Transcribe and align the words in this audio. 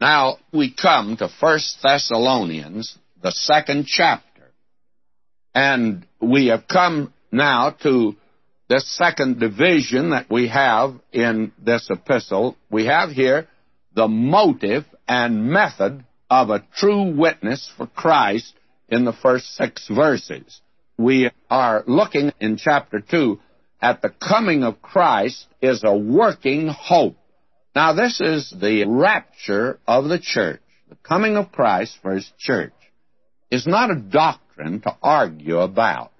Now 0.00 0.38
we 0.52 0.72
come 0.72 1.16
to 1.18 1.28
First 1.28 1.78
Thessalonians, 1.82 2.96
the 3.22 3.32
second 3.32 3.86
chapter. 3.86 4.24
And 5.54 6.06
we 6.20 6.46
have 6.46 6.66
come 6.66 7.12
now 7.30 7.76
to 7.82 8.16
the 8.68 8.80
second 8.80 9.40
division 9.40 10.10
that 10.10 10.30
we 10.30 10.48
have 10.48 10.94
in 11.12 11.52
this 11.62 11.88
epistle. 11.90 12.56
We 12.70 12.86
have 12.86 13.10
here 13.10 13.48
the 13.94 14.08
motive 14.08 14.86
and 15.06 15.50
method 15.50 16.04
of 16.30 16.48
a 16.48 16.64
true 16.76 17.14
witness 17.14 17.70
for 17.76 17.86
Christ 17.86 18.54
in 18.88 19.04
the 19.04 19.12
first 19.12 19.54
six 19.56 19.86
verses. 19.88 20.60
We 20.96 21.30
are 21.50 21.84
looking 21.86 22.32
in 22.40 22.56
chapter 22.56 23.00
2 23.00 23.38
at 23.82 24.02
the 24.02 24.10
coming 24.10 24.62
of 24.62 24.80
Christ 24.80 25.46
is 25.60 25.82
a 25.84 25.96
working 25.96 26.68
hope. 26.68 27.16
Now, 27.74 27.92
this 27.92 28.20
is 28.20 28.50
the 28.50 28.84
rapture 28.86 29.78
of 29.86 30.04
the 30.04 30.18
church. 30.18 30.60
The 30.88 30.96
coming 30.96 31.36
of 31.36 31.52
Christ 31.52 31.98
for 32.02 32.12
his 32.12 32.30
church 32.38 32.72
is 33.50 33.66
not 33.66 33.90
a 33.90 33.96
doctrine 33.96 34.80
to 34.80 34.96
argue 35.02 35.58
about. 35.58 36.10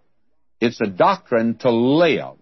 It's 0.61 0.81
a 0.81 0.87
doctrine 0.87 1.57
to 1.59 1.71
live. 1.71 2.37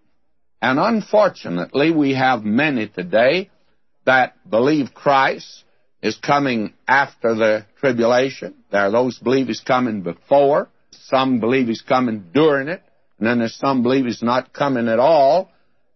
And 0.61 0.79
unfortunately, 0.79 1.91
we 1.91 2.15
have 2.15 2.45
many 2.45 2.89
today 2.89 3.51
that 4.05 4.35
believe 4.49 4.93
Christ 4.93 5.65
is 6.03 6.17
coming 6.17 6.75
after 6.87 7.35
the 7.35 7.67
tribulation. 7.81 8.55
There 8.71 8.83
are 8.83 8.91
those 8.91 9.19
believe 9.19 9.47
he's 9.47 9.61
coming 9.61 10.03
before. 10.03 10.69
Some 10.91 11.41
believe 11.41 11.69
he's 11.69 11.83
coming 11.83 12.27
during 12.35 12.69
it. 12.69 12.83
And 13.19 13.27
then 13.27 13.39
there's 13.39 13.57
some 13.57 13.83
believe 13.83 14.05
he's 14.05 14.23
not 14.23 14.53
coming 14.53 14.89
at 14.89 14.99
all. 14.99 15.51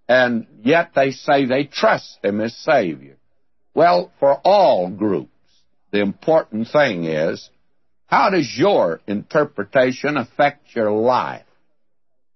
And 0.09 0.47
yet 0.63 0.91
they 0.95 1.11
say 1.13 1.47
they 1.47 1.65
trust 1.65 2.19
him 2.23 2.41
as 2.41 2.57
Savior. 2.57 3.17
Well, 3.75 4.13
for 4.21 4.35
all 4.45 4.91
groups, 4.91 5.31
the 5.91 6.01
important 6.01 6.69
thing 6.69 7.05
is 7.05 7.49
how 8.07 8.31
does 8.31 8.55
your 8.57 9.01
interpretation 9.07 10.17
affect 10.17 10.75
your 10.75 10.91
life? 10.91 11.47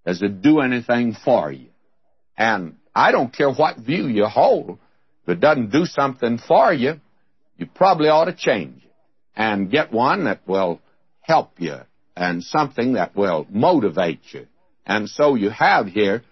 Does 0.06 0.22
it 0.22 0.40
do 0.40 0.60
anything 0.60 1.14
for 1.24 1.52
you? 1.52 1.68
And 2.38 2.76
I 2.94 3.12
don't 3.12 3.34
care 3.34 3.50
what 3.50 3.76
view 3.78 4.06
you 4.06 4.26
hold. 4.26 4.78
If 5.24 5.28
it 5.28 5.40
doesn't 5.40 5.72
do 5.72 5.84
something 5.84 6.38
for 6.38 6.72
you, 6.72 7.00
you 7.58 7.66
probably 7.66 8.08
ought 8.08 8.26
to 8.26 8.34
change 8.34 8.84
it 8.84 8.92
and 9.34 9.70
get 9.70 9.92
one 9.92 10.24
that 10.24 10.40
will 10.46 10.80
help 11.20 11.52
you 11.58 11.76
and 12.16 12.42
something 12.42 12.94
that 12.94 13.14
will 13.14 13.46
motivate 13.50 14.20
you. 14.32 14.46
And 14.86 15.08
so 15.08 15.34
you 15.34 15.50
have 15.50 15.86
here 15.88 16.22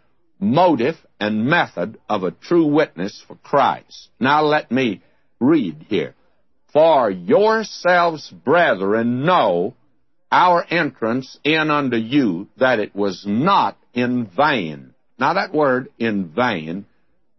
motive 0.44 0.96
and 1.18 1.46
method 1.46 1.98
of 2.08 2.22
a 2.22 2.30
true 2.30 2.66
witness 2.66 3.22
for 3.26 3.36
Christ. 3.36 4.08
Now 4.20 4.42
let 4.42 4.70
me 4.70 5.02
read 5.40 5.86
here. 5.88 6.14
For 6.72 7.10
yourselves, 7.10 8.30
brethren, 8.30 9.24
know 9.24 9.74
our 10.30 10.66
entrance 10.68 11.38
in 11.44 11.70
unto 11.70 11.96
you, 11.96 12.48
that 12.56 12.80
it 12.80 12.94
was 12.94 13.24
not 13.26 13.78
in 13.92 14.26
vain. 14.26 14.94
Now 15.18 15.34
that 15.34 15.54
word 15.54 15.88
in 15.98 16.30
vain 16.30 16.86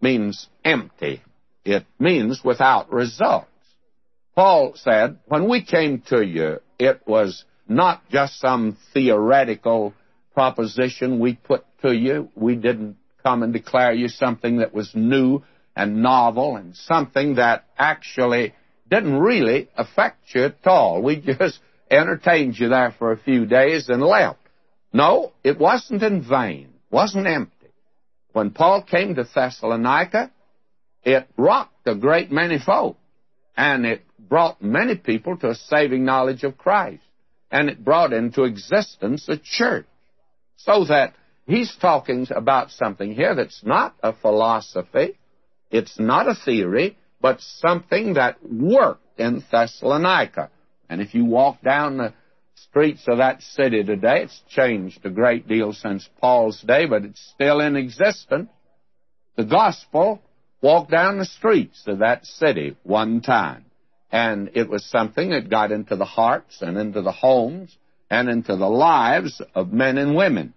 means 0.02 0.48
empty. 0.64 1.22
It 1.66 1.86
means 2.00 2.42
without 2.44 2.94
results. 2.94 3.50
Paul 4.36 4.74
said, 4.76 5.20
when 5.26 5.50
we 5.50 5.64
came 5.64 6.02
to 6.08 6.22
you, 6.22 6.60
it 6.80 7.02
was 7.06 7.44
not 7.68 8.08
just 8.10 8.40
some 8.40 8.78
theoretical 8.94 9.94
proposition 10.34 11.20
we 11.20 11.34
put 11.34 11.66
to 11.86 11.96
you. 11.96 12.30
We 12.36 12.56
didn't 12.56 12.98
come 13.24 13.44
and 13.44 13.54
declare 13.54 13.94
you 13.94 14.08
something 14.08 14.58
that 14.58 14.74
was 14.74 14.92
new 14.94 15.44
and 15.76 16.02
novel 16.02 16.56
and 16.56 16.76
something 16.76 17.36
that 17.36 17.66
actually 17.78 18.54
didn't 18.90 19.18
really 19.18 19.70
affect 19.76 20.34
you 20.34 20.46
at 20.46 20.66
all. 20.66 21.02
We 21.02 21.18
just 21.18 21.60
entertained 21.92 22.58
you 22.58 22.70
there 22.70 22.94
for 22.98 23.12
a 23.12 23.18
few 23.18 23.46
days 23.46 23.90
and 23.90 24.02
left. 24.02 24.40
No, 24.94 25.34
it 25.44 25.60
wasn't 25.60 26.04
in 26.04 26.28
vain, 26.28 26.70
it 26.74 26.94
wasn't 26.94 27.28
empty. 27.28 27.52
When 28.32 28.52
Paul 28.52 28.84
came 28.84 29.16
to 29.16 29.24
Thessalonica, 29.24 30.32
it 31.04 31.28
rocked 31.38 31.88
a 31.88 31.96
great 31.96 32.32
many 32.32 32.60
folk, 32.60 32.98
and 33.56 33.86
it 33.86 34.02
brought 34.18 34.62
many 34.62 34.96
people 34.96 35.38
to 35.38 35.50
a 35.50 35.56
saving 35.56 36.06
knowledge 36.06 36.44
of 36.44 36.58
Christ, 36.58 37.04
and 37.52 37.70
it 37.70 37.84
brought 37.84 38.14
into 38.14 38.44
existence 38.44 39.28
a 39.30 39.38
church. 39.38 39.86
So 40.58 40.86
that 40.86 41.14
he's 41.46 41.76
talking 41.76 42.28
about 42.32 42.72
something 42.72 43.14
here 43.14 43.36
that's 43.36 43.64
not 43.64 43.96
a 44.02 44.14
philosophy, 44.14 45.18
it's 45.72 46.00
not 46.00 46.28
a 46.28 46.36
theory, 46.36 46.98
but 47.22 47.42
something 47.42 48.14
that 48.14 48.38
worked 48.44 49.20
in 49.20 49.44
Thessalonica. 49.52 50.50
And 50.90 51.02
if 51.02 51.14
you 51.14 51.26
walk 51.26 51.62
down 51.62 51.98
the 51.98 52.14
streets 52.56 53.04
of 53.08 53.18
that 53.18 53.42
city 53.42 53.84
today, 53.84 54.24
it's 54.24 54.42
changed 54.50 55.06
a 55.06 55.10
great 55.10 55.48
deal 55.48 55.74
since 55.74 56.08
Paul's 56.20 56.62
day, 56.62 56.86
but 56.86 57.04
it's 57.04 57.32
still 57.34 57.60
in 57.60 57.76
existence. 57.76 58.50
The 59.36 59.46
gospel 59.46 60.22
walked 60.62 60.92
down 60.92 61.18
the 61.18 61.26
streets 61.26 61.84
of 61.88 62.00
that 62.00 62.26
city 62.26 62.76
one 62.84 63.22
time. 63.22 63.66
And 64.12 64.52
it 64.54 64.70
was 64.70 64.86
something 64.86 65.32
that 65.32 65.50
got 65.50 65.72
into 65.72 65.96
the 65.96 66.06
hearts 66.06 66.62
and 66.62 66.78
into 66.78 67.02
the 67.02 67.12
homes 67.12 67.78
and 68.10 68.30
into 68.30 68.56
the 68.56 68.70
lives 68.70 69.42
of 69.54 69.74
men 69.74 69.98
and 69.98 70.16
women. 70.16 70.54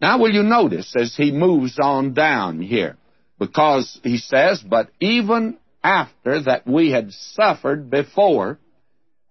Now, 0.00 0.18
will 0.18 0.32
you 0.32 0.42
notice 0.42 0.94
as 0.96 1.16
he 1.16 1.32
moves 1.32 1.78
on 1.78 2.12
down 2.12 2.60
here? 2.60 2.96
Because 3.38 3.98
he 4.02 4.18
says, 4.18 4.62
But 4.62 4.90
even 5.00 5.58
after 5.82 6.42
that 6.42 6.66
we 6.66 6.90
had 6.90 7.12
suffered 7.12 7.90
before 7.90 8.58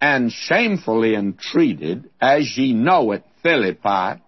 and 0.01 0.31
shamefully 0.31 1.15
entreated, 1.15 2.09
as 2.19 2.57
ye 2.57 2.73
know 2.73 3.11
at 3.13 3.25
Philippi, 3.43 4.21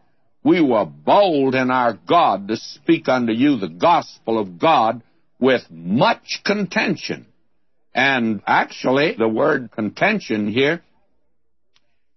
we 0.44 0.62
were 0.62 0.86
bold 0.86 1.56
in 1.56 1.72
our 1.72 1.94
God 1.94 2.48
to 2.48 2.58
speak 2.58 3.10
unto 3.10 3.34
you 3.34 3.58
the 3.58 3.68
gospel 3.68 4.40
of 4.40 4.60
God 4.60 5.04
with 5.40 5.64
much 5.70 6.42
contention. 6.46 7.26
And 7.94 8.42
actually, 8.46 9.16
the 9.18 9.28
word 9.28 9.72
contention 9.72 10.48
here 10.48 10.84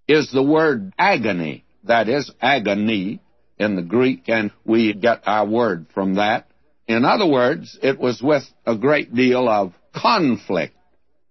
is 0.07 0.31
the 0.31 0.43
word 0.43 0.93
agony. 0.99 1.65
That 1.85 2.09
is 2.09 2.31
agony 2.41 3.21
in 3.61 3.77
the 3.77 3.83
Greek, 3.83 4.29
and 4.29 4.51
we 4.65 4.93
get 4.95 5.23
our 5.27 5.47
word 5.47 5.87
from 5.95 6.15
that. 6.15 6.49
In 6.89 7.05
other 7.05 7.27
words, 7.27 7.79
it 7.83 8.01
was 8.01 8.21
with 8.21 8.43
a 8.67 8.75
great 8.75 9.15
deal 9.15 9.49
of 9.49 9.73
conflict, 9.95 10.75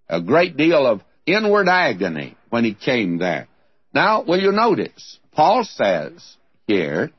a 0.07 0.22
great 0.22 0.56
deal 0.56 0.85
of 0.85 1.01
inward 1.25 1.68
agony 1.68 2.38
when 2.50 2.63
he 2.63 2.73
came 2.73 3.18
there. 3.18 3.47
Now, 3.94 4.22
will 4.22 4.39
you 4.39 4.51
notice, 4.51 5.19
Paul 5.34 5.63
says 5.63 6.38
here 6.68 7.12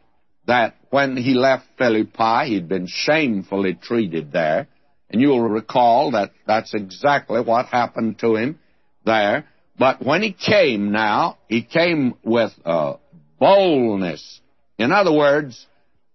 that 0.47 0.77
when 0.91 1.17
he 1.17 1.35
left 1.35 1.67
Philippi, 1.77 2.49
he'd 2.49 2.69
been 2.69 2.87
shamefully 2.89 3.75
treated 3.75 4.33
there. 4.33 4.69
And 5.11 5.21
you'll 5.21 5.43
recall 5.43 6.13
that 6.13 6.31
that's 6.47 6.73
exactly 6.73 7.41
what 7.41 7.67
happened 7.67 8.21
to 8.21 8.37
him 8.37 8.61
there. 9.05 9.47
But 9.77 10.05
when 10.05 10.23
he 10.23 10.33
came 10.33 10.93
now, 10.93 11.39
he 11.49 11.63
came 11.63 12.15
with 12.25 12.53
a 12.65 12.95
boldness. 13.41 14.41
In 14.81 14.93
other 14.93 15.13
words, 15.13 15.67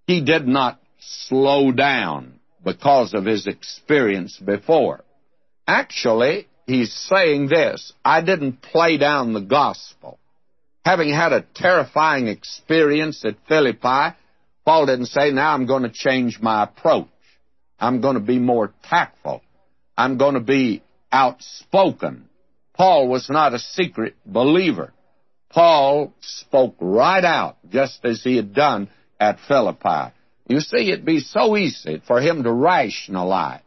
he 0.07 0.21
did 0.21 0.47
not 0.47 0.79
slow 0.99 1.71
down 1.71 2.39
because 2.63 3.13
of 3.13 3.23
his 3.23 3.45
experience 3.45 4.37
before. 4.37 5.03
Actually, 5.67 6.47
he's 6.65 6.91
saying 6.91 7.47
this 7.47 7.93
I 8.03 8.21
didn't 8.21 8.63
play 8.63 8.97
down 8.97 9.33
the 9.33 9.41
gospel. 9.41 10.17
Having 10.83 11.13
had 11.13 11.31
a 11.31 11.45
terrifying 11.53 12.27
experience 12.27 13.23
at 13.23 13.35
Philippi, 13.47 14.17
Paul 14.65 14.87
didn't 14.87 15.13
say, 15.17 15.29
Now 15.29 15.53
I'm 15.53 15.67
going 15.67 15.83
to 15.83 15.91
change 15.93 16.39
my 16.41 16.63
approach. 16.63 17.07
I'm 17.79 18.01
going 18.01 18.15
to 18.15 18.19
be 18.19 18.39
more 18.39 18.73
tactful. 18.89 19.43
I'm 19.95 20.17
going 20.17 20.33
to 20.33 20.39
be 20.39 20.81
outspoken. 21.11 22.29
Paul 22.73 23.09
was 23.09 23.29
not 23.29 23.53
a 23.53 23.59
secret 23.59 24.15
believer. 24.25 24.91
Paul 25.55 26.13
spoke 26.19 26.75
right 26.81 27.23
out, 27.23 27.55
just 27.69 28.03
as 28.03 28.21
he 28.21 28.35
had 28.35 28.53
done 28.53 28.89
at 29.21 29.39
Philippi. 29.47 30.13
You 30.49 30.59
see, 30.59 30.91
it'd 30.91 31.05
be 31.05 31.21
so 31.21 31.55
easy 31.55 32.01
for 32.05 32.19
him 32.19 32.43
to 32.43 32.51
rationalize. 32.51 33.61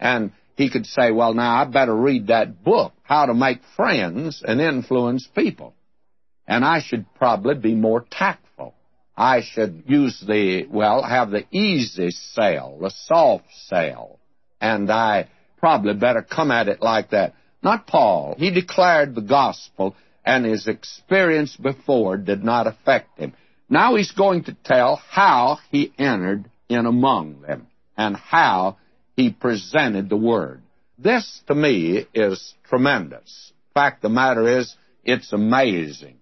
And 0.00 0.32
he 0.56 0.70
could 0.70 0.86
say, 0.86 1.12
well, 1.12 1.34
now 1.34 1.56
I 1.60 1.66
better 1.66 1.94
read 1.94 2.28
that 2.28 2.64
book, 2.64 2.94
How 3.02 3.26
to 3.26 3.34
Make 3.34 3.60
Friends 3.76 4.42
and 4.42 4.58
Influence 4.58 5.28
People. 5.36 5.74
And 6.46 6.64
I 6.64 6.80
should 6.80 7.04
probably 7.16 7.56
be 7.56 7.74
more 7.74 8.06
tactful. 8.10 8.74
I 9.14 9.42
should 9.42 9.82
use 9.86 10.24
the, 10.26 10.66
well, 10.70 11.02
have 11.02 11.30
the 11.30 11.44
easy 11.50 12.10
sell, 12.10 12.78
the 12.80 12.90
soft 13.04 13.44
sell. 13.66 14.18
And 14.62 14.90
I 14.90 15.28
probably 15.58 15.92
better 15.92 16.22
come 16.22 16.50
at 16.50 16.68
it 16.68 16.80
like 16.80 17.10
that. 17.10 17.34
Not 17.62 17.86
Paul. 17.86 18.34
He 18.38 18.50
declared 18.50 19.14
the 19.14 19.20
gospel, 19.20 19.94
and 20.24 20.44
his 20.44 20.66
experience 20.66 21.56
before 21.56 22.16
did 22.16 22.44
not 22.44 22.66
affect 22.66 23.18
him. 23.18 23.32
Now 23.68 23.96
he's 23.96 24.12
going 24.12 24.44
to 24.44 24.56
tell 24.64 24.96
how 24.96 25.58
he 25.70 25.92
entered 25.98 26.50
in 26.68 26.86
among 26.86 27.42
them 27.42 27.66
and 27.96 28.16
how 28.16 28.76
he 29.16 29.30
presented 29.30 30.08
the 30.08 30.16
word. 30.16 30.62
this 30.98 31.42
to 31.46 31.54
me 31.54 32.06
is 32.14 32.54
tremendous. 32.68 33.52
Fact 33.74 34.02
the 34.02 34.08
matter 34.08 34.58
is, 34.58 34.74
it's 35.04 35.32
amazing. 35.32 36.18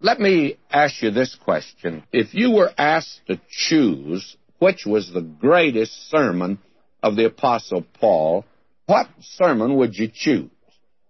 Let 0.00 0.20
me 0.20 0.56
ask 0.70 1.02
you 1.02 1.10
this 1.10 1.36
question. 1.44 2.02
If 2.12 2.34
you 2.34 2.50
were 2.50 2.72
asked 2.76 3.20
to 3.28 3.40
choose 3.48 4.36
which 4.58 4.86
was 4.86 5.10
the 5.10 5.20
greatest 5.20 6.08
sermon 6.08 6.58
of 7.02 7.16
the 7.16 7.26
Apostle 7.26 7.84
Paul, 8.00 8.44
what 8.86 9.08
sermon 9.20 9.76
would 9.76 9.96
you 9.96 10.08
choose? 10.12 10.50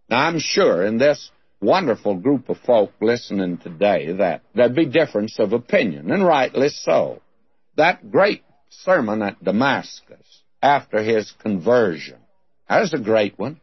Now, 0.09 0.21
I'm 0.27 0.39
sure 0.39 0.85
in 0.85 0.99
this 0.99 1.31
wonderful 1.63 2.17
group 2.17 2.49
of 2.49 2.59
folk 2.59 2.93
listening 3.01 3.57
today 3.59 4.13
that 4.13 4.43
there'd 4.55 4.75
be 4.75 4.87
difference 4.87 5.39
of 5.39 5.53
opinion, 5.53 6.11
and 6.11 6.27
rightly 6.27 6.69
so. 6.69 7.23
That 7.77 8.11
great 8.11 8.43
sermon 8.69 9.23
at 9.23 9.43
Damascus 9.43 10.43
after 10.61 11.03
his 11.03 11.33
conversion, 11.43 12.19
that 12.69 12.81
was 12.81 12.93
a 12.93 12.99
great 12.99 13.39
one. 13.39 13.61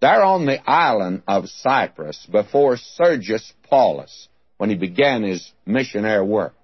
There 0.00 0.22
on 0.22 0.46
the 0.46 0.58
island 0.68 1.22
of 1.26 1.48
Cyprus 1.48 2.26
before 2.30 2.76
Sergius 2.76 3.52
Paulus, 3.68 4.28
when 4.56 4.70
he 4.70 4.76
began 4.76 5.22
his 5.22 5.52
missionary 5.66 6.24
work. 6.24 6.54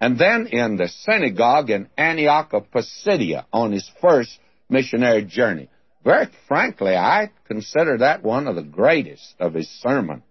And 0.00 0.18
then 0.18 0.48
in 0.48 0.76
the 0.76 0.88
synagogue 0.88 1.70
in 1.70 1.88
Antioch 1.96 2.52
of 2.52 2.70
Pisidia 2.70 3.46
on 3.52 3.72
his 3.72 3.90
first 4.00 4.38
missionary 4.68 5.24
journey. 5.24 5.68
Very 6.04 6.28
frankly, 6.48 6.96
I 6.96 7.30
consider 7.46 7.98
that 7.98 8.22
one 8.22 8.48
of 8.48 8.56
the 8.56 8.62
greatest 8.62 9.34
of 9.38 9.54
his 9.54 9.68
sermon. 9.68 10.22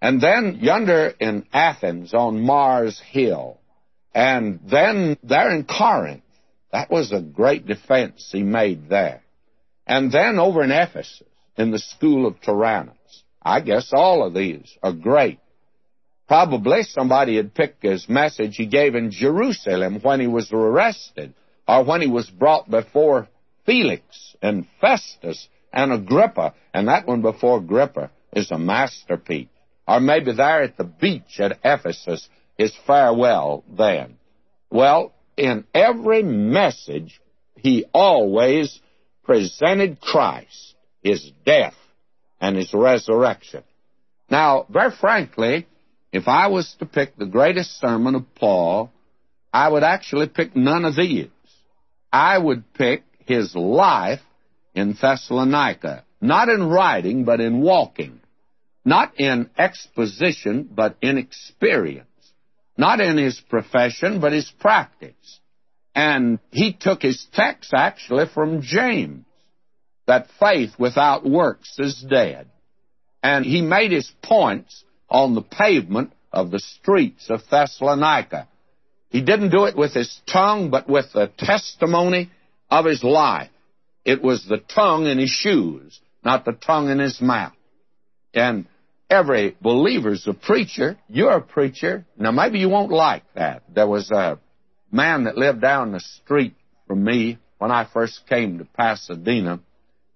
And 0.00 0.20
then 0.20 0.58
yonder 0.60 1.12
in 1.18 1.46
Athens 1.52 2.14
on 2.14 2.40
Mars 2.40 3.00
Hill. 3.10 3.58
And 4.14 4.60
then 4.64 5.18
there 5.22 5.50
in 5.54 5.64
Corinth. 5.64 6.22
That 6.72 6.90
was 6.90 7.12
a 7.12 7.20
great 7.20 7.66
defense 7.66 8.28
he 8.32 8.42
made 8.42 8.88
there. 8.88 9.22
And 9.86 10.10
then 10.10 10.38
over 10.38 10.62
in 10.62 10.70
Ephesus, 10.70 11.22
in 11.56 11.70
the 11.70 11.78
school 11.78 12.26
of 12.26 12.40
Tyrannus. 12.40 12.94
I 13.42 13.60
guess 13.60 13.90
all 13.92 14.26
of 14.26 14.34
these 14.34 14.76
are 14.82 14.92
great. 14.92 15.38
Probably 16.28 16.82
somebody 16.82 17.36
had 17.36 17.54
picked 17.54 17.82
his 17.82 18.08
message 18.08 18.56
he 18.56 18.66
gave 18.66 18.94
in 18.94 19.12
Jerusalem 19.12 20.00
when 20.02 20.20
he 20.20 20.26
was 20.26 20.50
arrested 20.52 21.34
or 21.68 21.84
when 21.84 22.00
he 22.00 22.08
was 22.08 22.28
brought 22.28 22.68
before 22.68 23.28
Felix 23.66 24.36
and 24.40 24.66
Festus 24.80 25.48
and 25.72 25.92
Agrippa. 25.92 26.54
And 26.72 26.88
that 26.88 27.06
one 27.06 27.20
before 27.20 27.58
Agrippa 27.58 28.10
is 28.32 28.50
a 28.50 28.58
masterpiece. 28.58 29.48
Or 29.86 30.00
maybe 30.00 30.32
there 30.32 30.62
at 30.62 30.76
the 30.76 30.84
beach 30.84 31.38
at 31.38 31.58
Ephesus, 31.64 32.28
is 32.58 32.76
farewell 32.86 33.64
then. 33.76 34.16
Well, 34.70 35.12
in 35.36 35.64
every 35.74 36.22
message, 36.22 37.20
he 37.56 37.84
always 37.92 38.80
presented 39.24 40.00
Christ, 40.00 40.74
his 41.02 41.30
death, 41.44 41.74
and 42.40 42.56
his 42.56 42.72
resurrection. 42.72 43.62
Now, 44.30 44.66
very 44.68 44.90
frankly, 44.90 45.66
if 46.12 46.28
I 46.28 46.48
was 46.48 46.74
to 46.78 46.86
pick 46.86 47.16
the 47.16 47.26
greatest 47.26 47.78
sermon 47.78 48.14
of 48.14 48.34
Paul, 48.34 48.90
I 49.52 49.68
would 49.68 49.82
actually 49.82 50.28
pick 50.28 50.56
none 50.56 50.84
of 50.84 50.96
these. 50.96 51.28
I 52.12 52.38
would 52.38 52.72
pick 52.74 53.04
his 53.26 53.54
life 53.54 54.20
in 54.74 54.96
Thessalonica, 55.00 56.04
not 56.20 56.48
in 56.48 56.68
writing, 56.68 57.24
but 57.24 57.40
in 57.40 57.60
walking, 57.60 58.20
not 58.84 59.18
in 59.18 59.50
exposition, 59.58 60.68
but 60.72 60.96
in 61.02 61.18
experience, 61.18 62.06
not 62.76 63.00
in 63.00 63.18
his 63.18 63.40
profession, 63.40 64.20
but 64.20 64.32
his 64.32 64.50
practice. 64.60 65.40
And 65.94 66.38
he 66.50 66.72
took 66.72 67.02
his 67.02 67.26
text 67.32 67.72
actually 67.74 68.26
from 68.32 68.62
James, 68.62 69.24
that 70.06 70.28
faith 70.38 70.72
without 70.78 71.28
works 71.28 71.78
is 71.78 72.04
dead. 72.08 72.48
And 73.22 73.44
he 73.44 73.60
made 73.60 73.90
his 73.90 74.10
points 74.22 74.84
on 75.08 75.34
the 75.34 75.42
pavement 75.42 76.12
of 76.32 76.50
the 76.50 76.60
streets 76.60 77.28
of 77.30 77.40
Thessalonica. 77.50 78.46
He 79.08 79.20
didn't 79.20 79.50
do 79.50 79.64
it 79.64 79.76
with 79.76 79.94
his 79.94 80.20
tongue, 80.30 80.70
but 80.70 80.88
with 80.88 81.12
the 81.12 81.30
testimony 81.38 82.30
of 82.70 82.84
his 82.84 83.02
life. 83.02 83.50
It 84.04 84.22
was 84.22 84.44
the 84.44 84.58
tongue 84.58 85.06
in 85.06 85.18
his 85.18 85.30
shoes, 85.30 86.00
not 86.24 86.44
the 86.44 86.52
tongue 86.52 86.90
in 86.90 86.98
his 86.98 87.20
mouth. 87.20 87.52
And 88.34 88.66
every 89.10 89.56
believer's 89.60 90.26
a 90.28 90.34
preacher. 90.34 90.98
You're 91.08 91.36
a 91.36 91.42
preacher. 91.42 92.06
Now, 92.16 92.30
maybe 92.30 92.58
you 92.58 92.68
won't 92.68 92.92
like 92.92 93.24
that. 93.34 93.62
There 93.74 93.88
was 93.88 94.10
a 94.10 94.38
man 94.92 95.24
that 95.24 95.36
lived 95.36 95.60
down 95.60 95.92
the 95.92 96.00
street 96.00 96.54
from 96.86 97.02
me 97.02 97.38
when 97.58 97.70
I 97.70 97.88
first 97.92 98.26
came 98.28 98.58
to 98.58 98.64
Pasadena. 98.64 99.60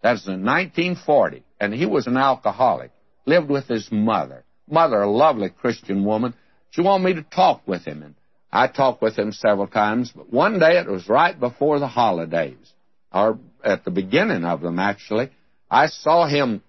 That 0.02 0.12
was 0.12 0.26
in 0.26 0.44
1940, 0.44 1.44
and 1.60 1.74
he 1.74 1.86
was 1.86 2.06
an 2.06 2.16
alcoholic. 2.16 2.92
Lived 3.26 3.50
with 3.50 3.66
his 3.66 3.90
mother 3.90 4.44
mother, 4.70 5.02
a 5.02 5.10
lovely 5.10 5.50
Christian 5.50 6.04
woman, 6.04 6.34
she 6.70 6.82
wanted 6.82 7.04
me 7.04 7.14
to 7.14 7.22
talk 7.22 7.66
with 7.66 7.84
him. 7.84 8.02
And 8.02 8.14
I 8.52 8.66
talked 8.66 9.00
with 9.00 9.16
him 9.16 9.32
several 9.32 9.68
times, 9.68 10.12
but 10.14 10.32
one 10.32 10.58
day 10.58 10.78
it 10.78 10.88
was 10.88 11.08
right 11.08 11.38
before 11.38 11.78
the 11.78 11.86
holidays, 11.86 12.72
or 13.12 13.38
at 13.64 13.84
the 13.84 13.90
beginning 13.90 14.44
of 14.44 14.60
them 14.60 14.78
actually. 14.78 15.30
I 15.70 15.86
saw 15.86 16.26
him 16.26 16.62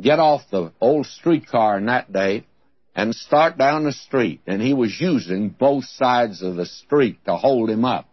get 0.00 0.18
off 0.18 0.42
the 0.50 0.72
old 0.80 1.06
streetcar 1.06 1.78
in 1.78 1.86
that 1.86 2.12
day 2.12 2.46
and 2.94 3.14
start 3.14 3.58
down 3.58 3.84
the 3.84 3.92
street, 3.92 4.40
and 4.46 4.62
he 4.62 4.74
was 4.74 4.98
using 5.00 5.48
both 5.48 5.84
sides 5.84 6.40
of 6.40 6.56
the 6.56 6.66
street 6.66 7.18
to 7.26 7.36
hold 7.36 7.68
him 7.68 7.84
up 7.84 8.08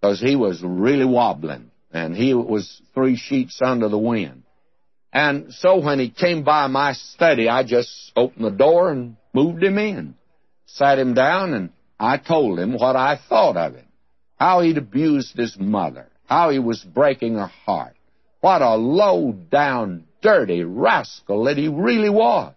because 0.00 0.20
he 0.20 0.36
was 0.36 0.62
really 0.62 1.04
wobbling, 1.04 1.70
and 1.92 2.16
he 2.16 2.34
was 2.34 2.80
three 2.94 3.16
sheets 3.16 3.60
under 3.62 3.88
the 3.88 3.98
wind. 3.98 4.44
And 5.12 5.52
so 5.52 5.78
when 5.80 5.98
he 5.98 6.08
came 6.08 6.44
by 6.44 6.66
my 6.68 6.94
study, 6.94 7.48
I 7.48 7.64
just 7.64 8.12
opened 8.16 8.44
the 8.44 8.50
door 8.50 8.90
and 8.90 9.16
moved 9.34 9.62
him 9.62 9.76
in, 9.76 10.14
sat 10.66 10.98
him 10.98 11.12
down, 11.12 11.52
and 11.52 11.70
I 12.02 12.16
told 12.16 12.58
him 12.58 12.72
what 12.72 12.96
I 12.96 13.16
thought 13.28 13.56
of 13.56 13.76
him, 13.76 13.86
how 14.36 14.60
he'd 14.60 14.76
abused 14.76 15.36
his 15.36 15.56
mother, 15.56 16.08
how 16.26 16.50
he 16.50 16.58
was 16.58 16.82
breaking 16.82 17.34
her 17.34 17.46
heart, 17.46 17.94
what 18.40 18.60
a 18.60 18.74
low 18.74 19.30
down, 19.32 20.04
dirty 20.20 20.64
rascal 20.64 21.44
that 21.44 21.56
he 21.56 21.68
really 21.68 22.10
was. 22.10 22.52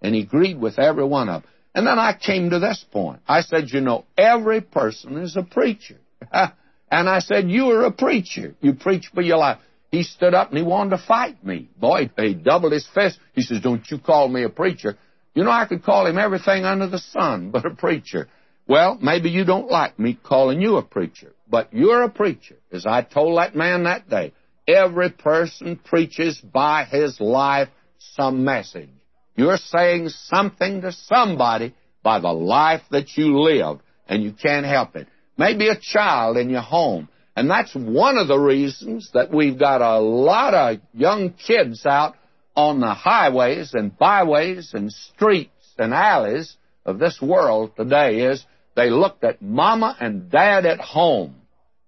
And 0.00 0.14
he 0.14 0.20
agreed 0.22 0.60
with 0.60 0.78
every 0.78 1.04
one 1.04 1.28
of 1.28 1.42
them. 1.42 1.50
And 1.74 1.86
then 1.86 1.98
I 1.98 2.16
came 2.16 2.50
to 2.50 2.60
this 2.60 2.84
point. 2.92 3.20
I 3.26 3.40
said, 3.40 3.70
you 3.70 3.80
know, 3.80 4.04
every 4.16 4.60
person 4.60 5.18
is 5.18 5.36
a 5.36 5.42
preacher. 5.42 5.96
and 6.32 7.08
I 7.08 7.18
said, 7.18 7.50
you 7.50 7.72
are 7.72 7.86
a 7.86 7.90
preacher. 7.90 8.54
You 8.60 8.74
preach 8.74 9.10
for 9.12 9.22
your 9.22 9.38
life. 9.38 9.58
He 9.90 10.04
stood 10.04 10.34
up 10.34 10.50
and 10.50 10.58
he 10.58 10.64
wanted 10.64 10.90
to 10.90 11.02
fight 11.04 11.44
me. 11.44 11.68
Boy, 11.76 12.10
he 12.16 12.34
doubled 12.34 12.72
his 12.72 12.86
fist. 12.94 13.18
He 13.32 13.42
says, 13.42 13.60
Don't 13.60 13.88
you 13.90 13.98
call 13.98 14.28
me 14.28 14.42
a 14.42 14.48
preacher. 14.48 14.96
You 15.34 15.44
know, 15.44 15.50
I 15.50 15.66
could 15.66 15.84
call 15.84 16.06
him 16.06 16.18
everything 16.18 16.64
under 16.64 16.88
the 16.88 16.98
sun 16.98 17.50
but 17.50 17.64
a 17.64 17.70
preacher. 17.70 18.28
Well, 18.66 18.98
maybe 19.00 19.30
you 19.30 19.44
don't 19.44 19.70
like 19.70 19.98
me 19.98 20.18
calling 20.22 20.60
you 20.60 20.76
a 20.76 20.82
preacher, 20.82 21.32
but 21.48 21.72
you're 21.72 22.02
a 22.02 22.10
preacher. 22.10 22.56
As 22.72 22.86
I 22.86 23.02
told 23.02 23.38
that 23.38 23.54
man 23.54 23.84
that 23.84 24.08
day, 24.08 24.32
every 24.66 25.10
person 25.10 25.76
preaches 25.76 26.38
by 26.38 26.84
his 26.84 27.20
life 27.20 27.68
some 27.98 28.44
message. 28.44 28.88
You're 29.36 29.58
saying 29.58 30.08
something 30.10 30.80
to 30.82 30.92
somebody 30.92 31.74
by 32.02 32.20
the 32.20 32.32
life 32.32 32.82
that 32.90 33.16
you 33.16 33.40
live, 33.40 33.80
and 34.08 34.22
you 34.22 34.32
can't 34.32 34.66
help 34.66 34.96
it. 34.96 35.08
Maybe 35.36 35.68
a 35.68 35.78
child 35.78 36.36
in 36.36 36.48
your 36.48 36.62
home 36.62 37.08
and 37.36 37.50
that's 37.50 37.74
one 37.74 38.16
of 38.16 38.28
the 38.28 38.38
reasons 38.38 39.10
that 39.12 39.32
we've 39.32 39.58
got 39.58 39.82
a 39.82 39.98
lot 39.98 40.54
of 40.54 40.78
young 40.92 41.32
kids 41.32 41.84
out 41.84 42.14
on 42.54 42.80
the 42.80 42.94
highways 42.94 43.74
and 43.74 43.96
byways 43.96 44.72
and 44.72 44.92
streets 44.92 45.50
and 45.76 45.92
alleys 45.92 46.56
of 46.86 47.00
this 47.00 47.20
world 47.20 47.72
today 47.76 48.20
is 48.20 48.44
they 48.76 48.90
looked 48.90 49.24
at 49.24 49.42
mama 49.42 49.96
and 50.00 50.30
dad 50.30 50.66
at 50.66 50.80
home 50.80 51.36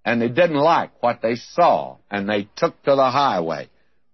and 0.04 0.22
they 0.22 0.28
didn't 0.28 0.56
like 0.56 1.02
what 1.02 1.20
they 1.20 1.34
saw 1.34 1.96
and 2.10 2.28
they 2.28 2.48
took 2.56 2.80
to 2.84 2.94
the 2.94 3.10
highway. 3.10 3.68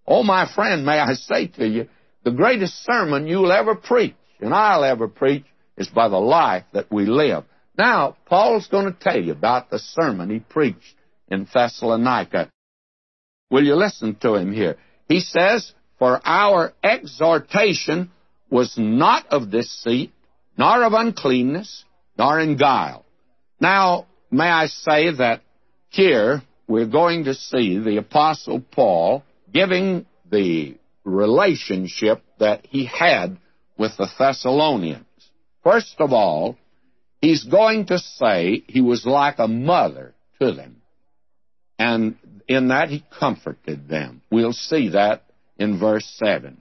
Oh, 0.07 0.23
my 0.23 0.50
friend, 0.52 0.85
may 0.85 0.99
I 0.99 1.14
say 1.14 1.49
to 1.49 1.67
you, 1.67 1.88
the 2.25 2.31
greatest 2.31 2.85
sermon 2.85 3.26
you'll 3.26 3.52
ever 3.52 3.75
preach 3.75 4.14
and 4.41 4.55
I'll 4.55 4.85
ever 4.85 5.09
preach 5.09 5.45
is 5.76 5.88
by 5.88 6.09
the 6.09 6.19
life 6.19 6.64
that 6.73 6.91
we 6.91 7.07
live. 7.07 7.45
Now, 7.79 8.17
Paul's 8.26 8.69
going 8.69 8.87
to 8.87 8.99
tell 8.99 9.21
you 9.21 9.33
about 9.33 9.71
the 9.71 9.79
sermon 9.79 10.31
he 10.31 10.41
preached 10.41 10.95
in 11.29 11.47
Thessalonica. 11.52 12.50
Will 13.50 13.64
you 13.64 13.75
listen 13.75 14.14
to 14.17 14.35
him 14.35 14.52
here? 14.52 14.76
He 15.09 15.21
says, 15.21 15.73
For 15.99 16.21
our 16.25 16.73
exhortation 16.83 18.11
was 18.50 18.75
not 18.76 19.26
of 19.29 19.50
deceit, 19.50 20.12
nor 20.59 20.85
of 20.85 20.93
uncleanness, 20.93 21.85
nor 22.23 22.38
in 22.38 22.57
guile. 22.57 23.05
Now, 23.61 24.07
may 24.31 24.49
I 24.49 24.67
say 24.67 25.12
that 25.17 25.43
here 25.88 26.43
we're 26.69 26.87
going 26.87 27.25
to 27.25 27.35
see 27.35 27.79
the 27.79 27.97
Apostle 27.97 28.61
Paul 28.61 29.25
giving 29.52 30.07
the 30.31 30.76
relationship 31.05 32.23
that 32.38 32.64
he 32.71 32.87
had 32.87 33.38
with 33.76 33.97
the 33.99 34.09
Thessalonians. 34.19 35.05
First 35.64 35.97
of 35.99 36.12
all, 36.12 36.57
he's 37.21 37.43
going 37.43 37.87
to 37.87 37.99
say 37.99 38.62
he 38.69 38.81
was 38.81 39.05
like 39.05 39.38
a 39.38 39.49
mother 39.49 40.14
to 40.41 40.52
them. 40.52 40.76
And 41.76 42.17
in 42.47 42.69
that 42.69 42.88
he 42.88 43.05
comforted 43.19 43.88
them. 43.88 44.23
We'll 44.31 44.52
see 44.52 44.91
that 44.91 45.25
in 45.59 45.81
verse 45.81 46.07
7. 46.19 46.61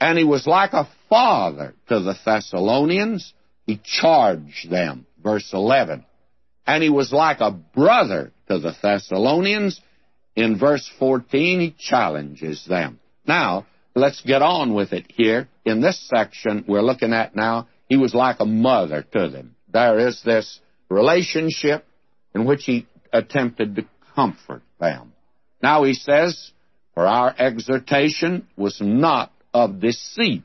And 0.00 0.16
he 0.16 0.24
was 0.24 0.46
like 0.46 0.74
a 0.74 0.88
father 1.08 1.74
to 1.88 2.00
the 2.00 2.14
Thessalonians. 2.24 3.32
He 3.66 3.80
charged 3.84 4.70
them. 4.70 5.06
Verse 5.22 5.50
11. 5.52 6.04
And 6.66 6.82
he 6.82 6.90
was 6.90 7.12
like 7.12 7.40
a 7.40 7.50
brother 7.50 8.32
to 8.48 8.58
the 8.58 8.74
Thessalonians. 8.80 9.80
In 10.34 10.58
verse 10.58 10.88
14, 10.98 11.60
he 11.60 11.74
challenges 11.78 12.64
them. 12.66 13.00
Now, 13.26 13.66
let's 13.94 14.20
get 14.22 14.42
on 14.42 14.74
with 14.74 14.92
it 14.92 15.06
here. 15.08 15.48
In 15.64 15.80
this 15.80 16.00
section 16.14 16.64
we're 16.68 16.82
looking 16.82 17.12
at 17.12 17.34
now, 17.34 17.68
he 17.88 17.96
was 17.96 18.14
like 18.14 18.36
a 18.40 18.44
mother 18.44 19.02
to 19.02 19.28
them. 19.28 19.56
There 19.72 19.98
is 20.06 20.22
this 20.24 20.60
relationship 20.88 21.84
in 22.34 22.44
which 22.44 22.64
he 22.64 22.86
attempted 23.12 23.76
to 23.76 23.86
comfort 24.14 24.62
them. 24.78 25.12
Now 25.62 25.84
he 25.84 25.94
says, 25.94 26.52
For 26.94 27.06
our 27.06 27.34
exhortation 27.36 28.46
was 28.56 28.78
not 28.80 29.32
of 29.52 29.80
deceit. 29.80 30.42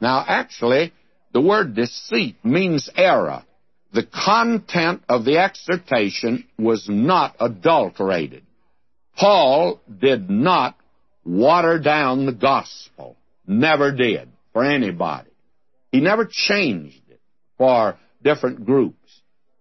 Now 0.00 0.24
actually, 0.26 0.92
the 1.32 1.40
word 1.40 1.74
deceit 1.74 2.36
means 2.44 2.90
error. 2.94 3.44
The 3.92 4.06
content 4.06 5.02
of 5.08 5.24
the 5.24 5.38
exhortation 5.38 6.46
was 6.58 6.86
not 6.88 7.36
adulterated. 7.40 8.44
Paul 9.16 9.80
did 10.00 10.30
not 10.30 10.76
water 11.24 11.78
down 11.78 12.26
the 12.26 12.32
gospel. 12.32 13.16
Never 13.46 13.92
did 13.92 14.30
for 14.52 14.64
anybody. 14.64 15.30
He 15.90 16.00
never 16.00 16.26
changed 16.30 17.02
it 17.10 17.20
for 17.58 17.98
different 18.22 18.64
groups. 18.64 18.96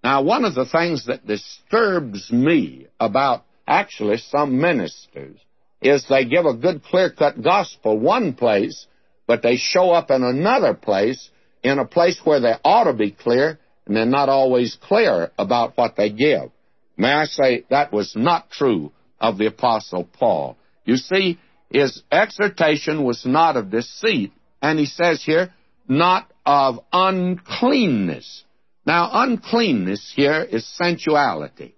Now, 0.04 0.24
one 0.24 0.46
of 0.46 0.56
the 0.56 0.66
things 0.66 1.06
that 1.06 1.28
disturbs 1.28 2.32
me 2.32 2.88
about 3.00 3.44
actually 3.68 4.18
some 4.18 4.60
ministers 4.60 5.38
is 5.82 6.06
they 6.08 6.26
give 6.26 6.46
a 6.46 6.56
good 6.56 6.84
clear-cut 6.84 7.42
gospel 7.44 7.98
one 8.00 8.34
place, 8.34 8.88
but 9.28 9.42
they 9.42 9.58
show 9.58 9.92
up 9.92 10.10
in 10.10 10.24
another 10.24 10.74
place, 10.74 11.30
in 11.64 11.80
a 11.80 11.86
place 11.86 12.20
where 12.24 12.40
they 12.40 12.54
ought 12.64 12.86
to 12.86 12.94
be 12.94 13.12
clear, 13.12 13.60
and 13.86 13.96
they're 13.96 14.06
not 14.06 14.30
always 14.30 14.78
clear 14.82 15.32
about 15.38 15.78
what 15.78 15.96
they 15.96 16.10
give. 16.10 16.52
May 16.98 17.12
I 17.12 17.26
say 17.26 17.66
that 17.70 17.92
was 17.92 18.14
not 18.16 18.52
true 18.52 18.92
of 19.20 19.38
the 19.38 19.48
Apostle 19.48 20.08
Paul. 20.12 20.58
You 20.86 20.98
see, 20.98 21.40
his 21.70 22.02
exhortation 22.12 23.04
was 23.04 23.26
not 23.26 23.58
of 23.58 23.72
deceit, 23.72 24.34
and 24.62 24.78
he 24.78 24.86
says 24.86 25.24
here, 25.24 25.54
not 25.88 26.32
of 26.46 26.80
uncleanness. 26.92 28.44
Now, 28.86 29.10
uncleanness 29.12 30.12
here 30.16 30.42
is 30.42 30.66
sensuality. 30.66 31.76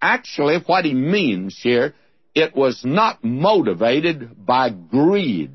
Actually, 0.00 0.58
what 0.66 0.84
he 0.84 0.94
means 0.94 1.58
here, 1.62 1.94
it 2.34 2.56
was 2.56 2.82
not 2.84 3.22
motivated 3.22 4.44
by 4.44 4.70
greed. 4.70 5.52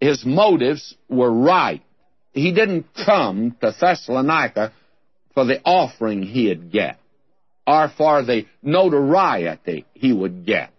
His 0.00 0.24
motives 0.24 0.94
were 1.08 1.32
right. 1.32 1.82
He 2.34 2.52
didn't 2.52 2.86
come 3.06 3.56
to 3.60 3.74
Thessalonica 3.80 4.72
for 5.34 5.44
the 5.44 5.62
offering 5.64 6.22
he'd 6.22 6.72
get, 6.72 6.98
or 7.66 7.88
for 7.96 8.22
the 8.24 8.46
notoriety 8.60 9.86
he 9.94 10.12
would 10.12 10.44
get, 10.44 10.70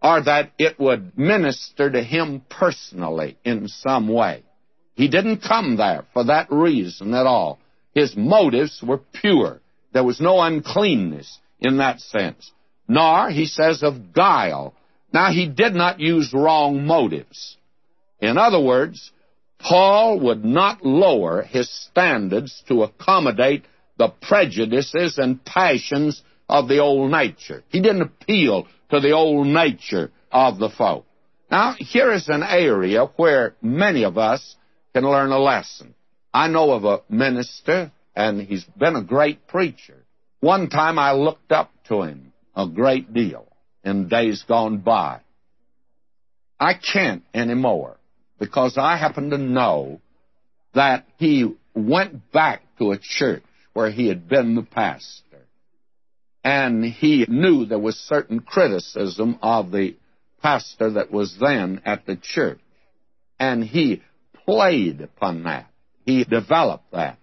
or 0.00 0.22
that 0.22 0.52
it 0.56 0.78
would 0.78 1.18
minister 1.18 1.90
to 1.90 2.02
him 2.02 2.42
personally 2.48 3.36
in 3.44 3.66
some 3.66 4.08
way. 4.08 4.44
He 4.94 5.08
didn't 5.08 5.42
come 5.42 5.76
there 5.76 6.04
for 6.12 6.24
that 6.24 6.46
reason 6.50 7.12
at 7.12 7.26
all. 7.26 7.58
His 7.92 8.16
motives 8.16 8.80
were 8.82 8.98
pure. 8.98 9.60
There 9.92 10.04
was 10.04 10.20
no 10.20 10.40
uncleanness 10.40 11.38
in 11.58 11.78
that 11.78 12.00
sense. 12.00 12.52
Nor, 12.86 13.30
he 13.30 13.46
says, 13.46 13.82
of 13.82 14.12
guile. 14.12 14.74
Now, 15.12 15.32
he 15.32 15.48
did 15.48 15.74
not 15.74 15.98
use 15.98 16.32
wrong 16.32 16.86
motives. 16.86 17.56
In 18.20 18.38
other 18.38 18.60
words, 18.60 19.10
Paul 19.62 20.20
would 20.20 20.44
not 20.44 20.84
lower 20.84 21.42
his 21.42 21.70
standards 21.70 22.62
to 22.68 22.82
accommodate 22.82 23.64
the 23.98 24.08
prejudices 24.08 25.18
and 25.18 25.44
passions 25.44 26.22
of 26.48 26.66
the 26.66 26.78
old 26.78 27.10
nature. 27.10 27.62
He 27.68 27.80
didn't 27.80 28.02
appeal 28.02 28.66
to 28.90 29.00
the 29.00 29.12
old 29.12 29.46
nature 29.46 30.10
of 30.32 30.58
the 30.58 30.70
folk. 30.70 31.04
Now, 31.50 31.74
here 31.78 32.12
is 32.12 32.28
an 32.28 32.42
area 32.42 33.06
where 33.16 33.54
many 33.60 34.04
of 34.04 34.16
us 34.16 34.56
can 34.94 35.04
learn 35.04 35.30
a 35.30 35.38
lesson. 35.38 35.94
I 36.32 36.48
know 36.48 36.72
of 36.72 36.84
a 36.84 37.02
minister, 37.08 37.92
and 38.16 38.40
he's 38.40 38.64
been 38.64 38.96
a 38.96 39.02
great 39.02 39.46
preacher. 39.46 40.04
One 40.40 40.68
time 40.70 40.98
I 40.98 41.12
looked 41.12 41.52
up 41.52 41.70
to 41.88 42.02
him 42.02 42.32
a 42.56 42.66
great 42.66 43.12
deal 43.12 43.46
in 43.84 44.08
days 44.08 44.42
gone 44.46 44.78
by. 44.78 45.20
I 46.58 46.74
can't 46.74 47.24
anymore 47.34 47.99
because 48.40 48.76
I 48.76 48.96
happen 48.96 49.30
to 49.30 49.38
know 49.38 50.00
that 50.74 51.06
he 51.18 51.54
went 51.74 52.32
back 52.32 52.62
to 52.78 52.90
a 52.90 52.98
church 52.98 53.44
where 53.74 53.90
he 53.90 54.08
had 54.08 54.28
been 54.28 54.56
the 54.56 54.62
pastor. 54.62 55.46
And 56.42 56.82
he 56.82 57.26
knew 57.28 57.66
there 57.66 57.78
was 57.78 57.96
certain 57.96 58.40
criticism 58.40 59.38
of 59.42 59.70
the 59.70 59.96
pastor 60.42 60.92
that 60.92 61.12
was 61.12 61.36
then 61.38 61.82
at 61.84 62.06
the 62.06 62.16
church. 62.16 62.60
And 63.38 63.62
he 63.62 64.02
played 64.46 65.02
upon 65.02 65.44
that. 65.44 65.70
He 66.06 66.24
developed 66.24 66.90
that. 66.92 67.18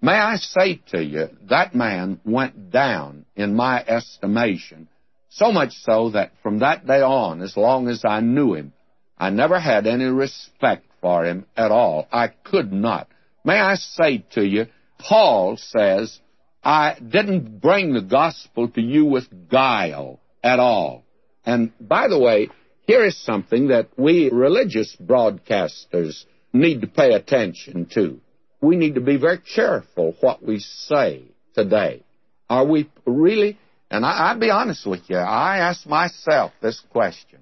May 0.00 0.12
I 0.12 0.36
say 0.36 0.80
to 0.92 1.02
you, 1.02 1.28
that 1.50 1.74
man 1.74 2.20
went 2.24 2.70
down 2.70 3.26
in 3.34 3.54
my 3.54 3.84
estimation, 3.84 4.88
so 5.30 5.52
much 5.52 5.72
so 5.82 6.10
that 6.10 6.30
from 6.42 6.60
that 6.60 6.86
day 6.86 7.02
on, 7.02 7.42
as 7.42 7.56
long 7.56 7.88
as 7.88 8.02
I 8.04 8.20
knew 8.20 8.54
him, 8.54 8.72
I 9.20 9.28
never 9.28 9.60
had 9.60 9.86
any 9.86 10.06
respect 10.06 10.86
for 11.02 11.26
him 11.26 11.44
at 11.54 11.70
all. 11.70 12.08
I 12.10 12.28
could 12.28 12.72
not. 12.72 13.06
May 13.44 13.60
I 13.60 13.74
say 13.74 14.24
to 14.32 14.42
you, 14.42 14.66
Paul 14.98 15.58
says, 15.58 16.18
I 16.64 16.96
didn't 16.98 17.60
bring 17.60 17.92
the 17.92 18.00
gospel 18.00 18.68
to 18.68 18.80
you 18.80 19.04
with 19.04 19.50
guile 19.50 20.20
at 20.42 20.58
all. 20.58 21.04
And 21.44 21.70
by 21.78 22.08
the 22.08 22.18
way, 22.18 22.48
here 22.86 23.04
is 23.04 23.22
something 23.22 23.68
that 23.68 23.88
we 23.98 24.30
religious 24.30 24.96
broadcasters 24.96 26.24
need 26.54 26.80
to 26.80 26.86
pay 26.86 27.12
attention 27.12 27.88
to. 27.94 28.20
We 28.62 28.76
need 28.76 28.94
to 28.94 29.02
be 29.02 29.18
very 29.18 29.38
careful 29.38 30.16
what 30.20 30.42
we 30.42 30.60
say 30.60 31.24
today. 31.54 32.04
Are 32.48 32.66
we 32.66 32.90
really? 33.04 33.58
And 33.90 34.04
I, 34.04 34.32
will 34.32 34.40
be 34.40 34.50
honest 34.50 34.86
with 34.86 35.02
you. 35.08 35.16
I 35.16 35.58
ask 35.58 35.86
myself 35.86 36.52
this 36.62 36.80
question. 36.90 37.40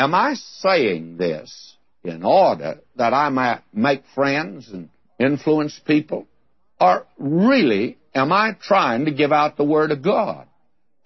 Am 0.00 0.14
I 0.14 0.32
saying 0.32 1.18
this 1.18 1.76
in 2.02 2.24
order 2.24 2.80
that 2.96 3.12
I 3.12 3.28
might 3.28 3.60
make 3.70 4.02
friends 4.14 4.70
and 4.72 4.88
influence 5.18 5.78
people? 5.78 6.26
Or 6.80 7.06
really 7.18 7.98
am 8.14 8.32
I 8.32 8.52
trying 8.58 9.04
to 9.04 9.10
give 9.10 9.30
out 9.30 9.58
the 9.58 9.64
Word 9.64 9.90
of 9.90 10.00
God? 10.00 10.46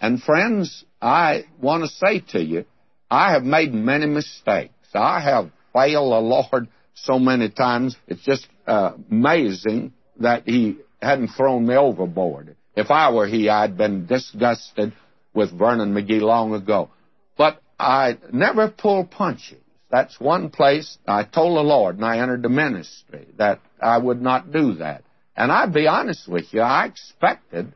And 0.00 0.22
friends, 0.22 0.84
I 1.02 1.46
want 1.60 1.82
to 1.82 1.88
say 1.88 2.20
to 2.38 2.40
you, 2.40 2.66
I 3.10 3.32
have 3.32 3.42
made 3.42 3.74
many 3.74 4.06
mistakes. 4.06 4.88
I 4.94 5.18
have 5.18 5.50
failed 5.72 6.12
the 6.12 6.20
Lord 6.20 6.68
so 6.94 7.18
many 7.18 7.50
times. 7.50 7.96
It's 8.06 8.22
just 8.22 8.46
uh, 8.64 8.92
amazing 9.10 9.92
that 10.20 10.44
he 10.46 10.76
hadn't 11.02 11.32
thrown 11.36 11.66
me 11.66 11.74
overboard. 11.74 12.54
If 12.76 12.92
I 12.92 13.10
were 13.10 13.26
he, 13.26 13.48
I'd 13.48 13.76
been 13.76 14.06
disgusted 14.06 14.92
with 15.34 15.50
Vernon 15.50 15.92
McGee 15.94 16.20
long 16.20 16.54
ago. 16.54 16.90
But 17.36 17.60
I 17.78 18.18
never 18.32 18.68
pull 18.68 19.04
punches. 19.04 19.60
That's 19.90 20.18
one 20.18 20.50
place 20.50 20.98
I 21.06 21.24
told 21.24 21.56
the 21.56 21.62
Lord, 21.62 21.96
and 21.96 22.04
I 22.04 22.18
entered 22.18 22.42
the 22.42 22.48
ministry, 22.48 23.28
that 23.38 23.60
I 23.80 23.98
would 23.98 24.20
not 24.20 24.50
do 24.50 24.74
that. 24.74 25.04
And 25.36 25.52
I'd 25.52 25.72
be 25.72 25.86
honest 25.86 26.28
with 26.28 26.52
you, 26.52 26.62
I 26.62 26.86
expected 26.86 27.72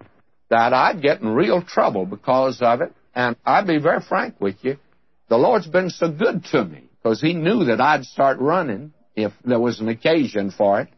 that 0.50 0.72
I'd 0.72 1.02
get 1.02 1.20
in 1.20 1.28
real 1.28 1.62
trouble 1.62 2.06
because 2.06 2.60
of 2.60 2.80
it. 2.80 2.92
And 3.14 3.36
I'd 3.44 3.66
be 3.66 3.78
very 3.78 4.00
frank 4.00 4.40
with 4.40 4.56
you, 4.62 4.78
the 5.28 5.36
Lord's 5.36 5.66
been 5.66 5.90
so 5.90 6.10
good 6.10 6.44
to 6.52 6.64
me 6.64 6.88
because 7.02 7.20
He 7.20 7.34
knew 7.34 7.64
that 7.64 7.80
I'd 7.80 8.04
start 8.04 8.38
running 8.38 8.92
if 9.14 9.32
there 9.44 9.60
was 9.60 9.80
an 9.80 9.88
occasion 9.88 10.50
for 10.50 10.80
it, 10.80 10.88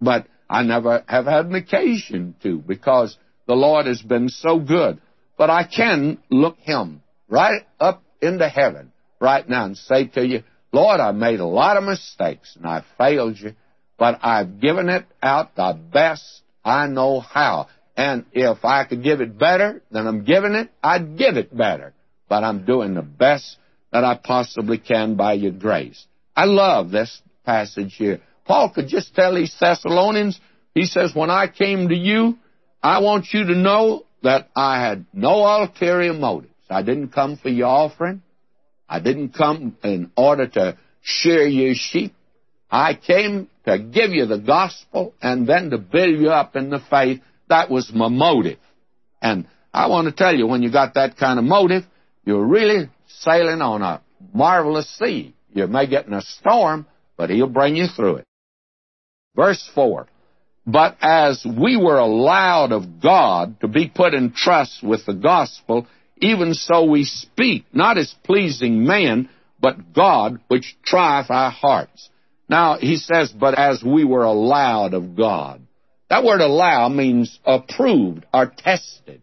but 0.00 0.26
I 0.50 0.62
never 0.62 1.04
have 1.06 1.26
had 1.26 1.46
an 1.46 1.54
occasion 1.54 2.34
to 2.42 2.58
because 2.58 3.16
the 3.46 3.54
Lord 3.54 3.86
has 3.86 4.02
been 4.02 4.28
so 4.28 4.58
good. 4.58 5.00
But 5.36 5.50
I 5.50 5.64
can 5.64 6.18
look 6.30 6.58
Him 6.58 7.02
right 7.28 7.62
up 7.78 8.02
into 8.20 8.48
heaven 8.48 8.92
right 9.20 9.48
now 9.48 9.64
and 9.64 9.76
say 9.76 10.06
to 10.06 10.26
you, 10.26 10.42
Lord, 10.72 11.00
I 11.00 11.12
made 11.12 11.40
a 11.40 11.46
lot 11.46 11.76
of 11.76 11.84
mistakes 11.84 12.54
and 12.56 12.66
I 12.66 12.84
failed 12.98 13.38
you, 13.38 13.54
but 13.98 14.18
I've 14.22 14.60
given 14.60 14.88
it 14.88 15.06
out 15.22 15.56
the 15.56 15.78
best 15.92 16.42
I 16.64 16.86
know 16.86 17.20
how. 17.20 17.68
And 17.96 18.26
if 18.32 18.64
I 18.64 18.84
could 18.84 19.02
give 19.02 19.20
it 19.20 19.38
better 19.38 19.82
than 19.90 20.06
I'm 20.06 20.24
giving 20.24 20.54
it, 20.54 20.70
I'd 20.82 21.18
give 21.18 21.36
it 21.36 21.56
better. 21.56 21.94
But 22.28 22.44
I'm 22.44 22.64
doing 22.64 22.94
the 22.94 23.02
best 23.02 23.56
that 23.92 24.04
I 24.04 24.20
possibly 24.22 24.78
can 24.78 25.16
by 25.16 25.32
your 25.32 25.52
grace. 25.52 26.06
I 26.36 26.44
love 26.44 26.90
this 26.90 27.20
passage 27.44 27.94
here. 27.96 28.20
Paul 28.44 28.70
could 28.70 28.88
just 28.88 29.14
tell 29.14 29.34
these 29.34 29.54
Thessalonians, 29.58 30.38
he 30.74 30.84
says, 30.84 31.14
When 31.14 31.30
I 31.30 31.48
came 31.48 31.88
to 31.88 31.96
you, 31.96 32.38
I 32.82 33.00
want 33.00 33.26
you 33.32 33.44
to 33.44 33.54
know 33.54 34.04
that 34.22 34.48
I 34.54 34.80
had 34.80 35.06
no 35.12 35.44
ulterior 35.44 36.12
motives. 36.12 36.52
I 36.70 36.82
didn't 36.82 37.08
come 37.08 37.36
for 37.36 37.48
your 37.48 37.68
offering. 37.68 38.22
I 38.88 39.00
didn't 39.00 39.30
come 39.30 39.76
in 39.82 40.10
order 40.16 40.46
to 40.46 40.78
shear 41.02 41.46
your 41.46 41.74
sheep. 41.74 42.14
I 42.70 42.94
came 42.94 43.48
to 43.64 43.78
give 43.78 44.10
you 44.10 44.26
the 44.26 44.38
gospel 44.38 45.14
and 45.20 45.46
then 45.46 45.70
to 45.70 45.78
build 45.78 46.20
you 46.20 46.30
up 46.30 46.56
in 46.56 46.70
the 46.70 46.80
faith. 46.90 47.20
That 47.48 47.70
was 47.70 47.90
my 47.94 48.08
motive. 48.08 48.58
And 49.22 49.46
I 49.72 49.88
want 49.88 50.06
to 50.06 50.12
tell 50.12 50.34
you, 50.34 50.46
when 50.46 50.62
you 50.62 50.70
got 50.70 50.94
that 50.94 51.16
kind 51.16 51.38
of 51.38 51.44
motive, 51.44 51.84
you're 52.24 52.44
really 52.44 52.90
sailing 53.06 53.62
on 53.62 53.82
a 53.82 54.02
marvelous 54.34 54.88
sea. 54.98 55.34
You 55.52 55.66
may 55.66 55.86
get 55.86 56.06
in 56.06 56.12
a 56.12 56.22
storm, 56.22 56.86
but 57.16 57.30
He'll 57.30 57.48
bring 57.48 57.76
you 57.76 57.86
through 57.86 58.16
it. 58.16 58.26
Verse 59.34 59.70
4. 59.74 60.06
But 60.66 60.98
as 61.00 61.44
we 61.46 61.78
were 61.78 61.98
allowed 61.98 62.72
of 62.72 63.00
God 63.00 63.60
to 63.60 63.68
be 63.68 63.88
put 63.88 64.12
in 64.12 64.32
trust 64.32 64.82
with 64.82 65.06
the 65.06 65.14
gospel, 65.14 65.86
even 66.20 66.54
so 66.54 66.84
we 66.84 67.04
speak, 67.04 67.64
not 67.72 67.98
as 67.98 68.14
pleasing 68.24 68.84
men, 68.84 69.28
but 69.60 69.92
God, 69.92 70.40
which 70.48 70.76
trieth 70.84 71.30
our 71.30 71.50
hearts. 71.50 72.10
Now, 72.48 72.78
he 72.78 72.96
says, 72.96 73.30
but 73.30 73.58
as 73.58 73.82
we 73.82 74.04
were 74.04 74.24
allowed 74.24 74.94
of 74.94 75.16
God. 75.16 75.60
That 76.08 76.24
word 76.24 76.40
allow 76.40 76.88
means 76.88 77.38
approved 77.44 78.24
or 78.32 78.46
tested. 78.46 79.20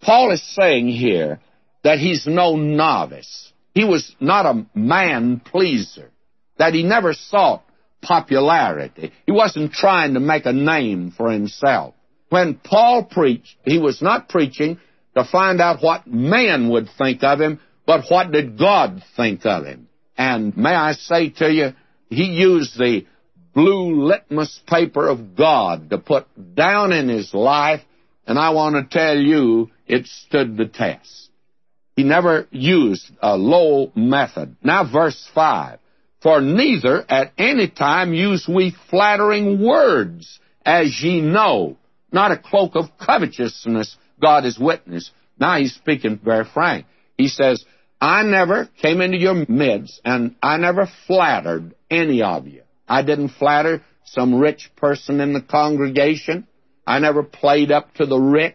Paul 0.00 0.32
is 0.32 0.42
saying 0.54 0.88
here 0.88 1.40
that 1.84 1.98
he's 1.98 2.26
no 2.26 2.56
novice. 2.56 3.52
He 3.74 3.84
was 3.84 4.14
not 4.20 4.46
a 4.46 4.66
man 4.74 5.40
pleaser. 5.40 6.10
That 6.58 6.74
he 6.74 6.82
never 6.82 7.12
sought 7.12 7.64
popularity. 8.00 9.12
He 9.26 9.32
wasn't 9.32 9.72
trying 9.72 10.14
to 10.14 10.20
make 10.20 10.46
a 10.46 10.52
name 10.52 11.12
for 11.16 11.30
himself. 11.30 11.94
When 12.30 12.54
Paul 12.54 13.04
preached, 13.04 13.56
he 13.64 13.78
was 13.78 14.00
not 14.00 14.28
preaching 14.28 14.80
to 15.14 15.24
find 15.24 15.60
out 15.60 15.82
what 15.82 16.06
man 16.06 16.70
would 16.70 16.88
think 16.98 17.22
of 17.22 17.40
him, 17.40 17.60
but 17.86 18.04
what 18.08 18.32
did 18.32 18.58
God 18.58 19.02
think 19.16 19.44
of 19.44 19.64
him. 19.64 19.88
And 20.16 20.56
may 20.56 20.74
I 20.74 20.92
say 20.92 21.30
to 21.30 21.50
you, 21.50 21.72
he 22.08 22.24
used 22.24 22.78
the 22.78 23.06
blue 23.54 24.04
litmus 24.04 24.60
paper 24.66 25.08
of 25.08 25.36
God 25.36 25.90
to 25.90 25.98
put 25.98 26.26
down 26.54 26.92
in 26.92 27.08
his 27.08 27.34
life, 27.34 27.80
and 28.26 28.38
I 28.38 28.50
want 28.50 28.76
to 28.76 28.98
tell 28.98 29.16
you, 29.16 29.70
it 29.86 30.06
stood 30.06 30.56
the 30.56 30.66
test. 30.66 31.30
He 31.96 32.04
never 32.04 32.46
used 32.50 33.10
a 33.20 33.36
low 33.36 33.92
method. 33.94 34.56
Now, 34.62 34.90
verse 34.90 35.28
5. 35.34 35.78
For 36.22 36.40
neither 36.40 37.04
at 37.08 37.32
any 37.36 37.68
time 37.68 38.14
use 38.14 38.46
we 38.48 38.74
flattering 38.90 39.60
words, 39.62 40.38
as 40.64 41.02
ye 41.02 41.20
know, 41.20 41.76
not 42.12 42.30
a 42.30 42.38
cloak 42.38 42.76
of 42.76 42.96
covetousness, 42.98 43.96
God 44.22 44.46
is 44.46 44.58
witness. 44.58 45.10
Now 45.38 45.58
he's 45.58 45.74
speaking 45.74 46.20
very 46.22 46.44
frank. 46.44 46.86
He 47.18 47.28
says, 47.28 47.64
I 48.00 48.22
never 48.22 48.68
came 48.80 49.00
into 49.00 49.18
your 49.18 49.44
midst 49.48 50.00
and 50.04 50.36
I 50.42 50.56
never 50.56 50.88
flattered 51.06 51.74
any 51.90 52.22
of 52.22 52.46
you. 52.46 52.62
I 52.88 53.02
didn't 53.02 53.30
flatter 53.30 53.82
some 54.04 54.34
rich 54.34 54.70
person 54.76 55.20
in 55.20 55.32
the 55.32 55.42
congregation. 55.42 56.46
I 56.86 56.98
never 56.98 57.22
played 57.22 57.70
up 57.70 57.94
to 57.94 58.06
the 58.06 58.18
rich. 58.18 58.54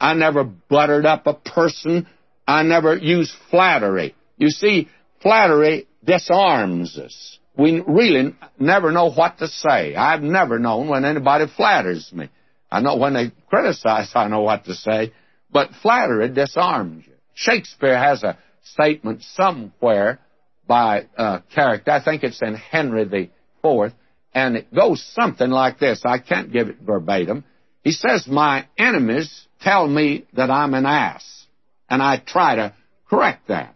I 0.00 0.14
never 0.14 0.44
buttered 0.44 1.06
up 1.06 1.26
a 1.26 1.34
person. 1.34 2.06
I 2.46 2.62
never 2.62 2.96
used 2.96 3.32
flattery. 3.50 4.14
You 4.36 4.50
see, 4.50 4.88
flattery 5.22 5.86
disarms 6.04 6.98
us. 6.98 7.38
We 7.56 7.82
really 7.86 8.34
never 8.58 8.90
know 8.90 9.10
what 9.10 9.38
to 9.38 9.46
say. 9.46 9.94
I've 9.94 10.22
never 10.22 10.58
known 10.58 10.88
when 10.88 11.04
anybody 11.04 11.46
flatters 11.56 12.12
me. 12.12 12.28
I 12.74 12.80
know 12.80 12.96
when 12.96 13.14
they 13.14 13.30
criticize, 13.48 14.10
I 14.16 14.26
know 14.26 14.40
what 14.40 14.64
to 14.64 14.74
say, 14.74 15.12
but 15.52 15.70
flattery 15.80 16.28
disarms 16.28 17.06
you. 17.06 17.12
Shakespeare 17.34 17.96
has 17.96 18.24
a 18.24 18.36
statement 18.64 19.22
somewhere 19.22 20.18
by 20.66 21.06
a 21.16 21.44
character. 21.54 21.92
I 21.92 22.02
think 22.02 22.24
it's 22.24 22.42
in 22.42 22.56
Henry 22.56 23.04
the 23.04 23.30
Fourth, 23.62 23.92
and 24.34 24.56
it 24.56 24.74
goes 24.74 25.00
something 25.14 25.50
like 25.50 25.78
this. 25.78 26.02
I 26.04 26.18
can't 26.18 26.52
give 26.52 26.68
it 26.68 26.78
verbatim. 26.80 27.44
He 27.84 27.92
says, 27.92 28.26
"My 28.26 28.66
enemies 28.76 29.46
tell 29.60 29.86
me 29.86 30.26
that 30.32 30.50
I'm 30.50 30.74
an 30.74 30.84
ass, 30.84 31.46
and 31.88 32.02
I 32.02 32.16
try 32.16 32.56
to 32.56 32.72
correct 33.08 33.46
that." 33.48 33.72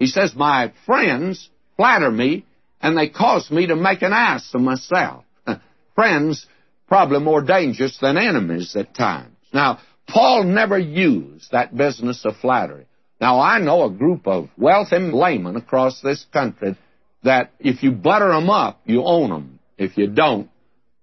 He 0.00 0.08
says, 0.08 0.34
"My 0.34 0.72
friends 0.86 1.48
flatter 1.76 2.10
me, 2.10 2.44
and 2.80 2.98
they 2.98 3.10
cause 3.10 3.48
me 3.48 3.68
to 3.68 3.76
make 3.76 4.02
an 4.02 4.12
ass 4.12 4.52
of 4.54 4.60
myself. 4.60 5.24
Friends, 5.94 6.46
probably 6.90 7.20
more 7.20 7.40
dangerous 7.40 7.96
than 8.02 8.18
enemies 8.18 8.74
at 8.76 8.94
times. 8.94 9.36
Now, 9.54 9.78
Paul 10.08 10.42
never 10.42 10.76
used 10.78 11.52
that 11.52 11.74
business 11.74 12.24
of 12.24 12.36
flattery. 12.38 12.86
Now, 13.20 13.38
I 13.38 13.60
know 13.60 13.84
a 13.84 13.90
group 13.90 14.26
of 14.26 14.50
wealthy 14.58 14.98
laymen 14.98 15.54
across 15.54 16.00
this 16.02 16.26
country 16.32 16.76
that 17.22 17.52
if 17.60 17.84
you 17.84 17.92
butter 17.92 18.28
them 18.28 18.50
up, 18.50 18.80
you 18.84 19.04
own 19.04 19.30
them. 19.30 19.60
If 19.78 19.96
you 19.96 20.08
don't, 20.08 20.50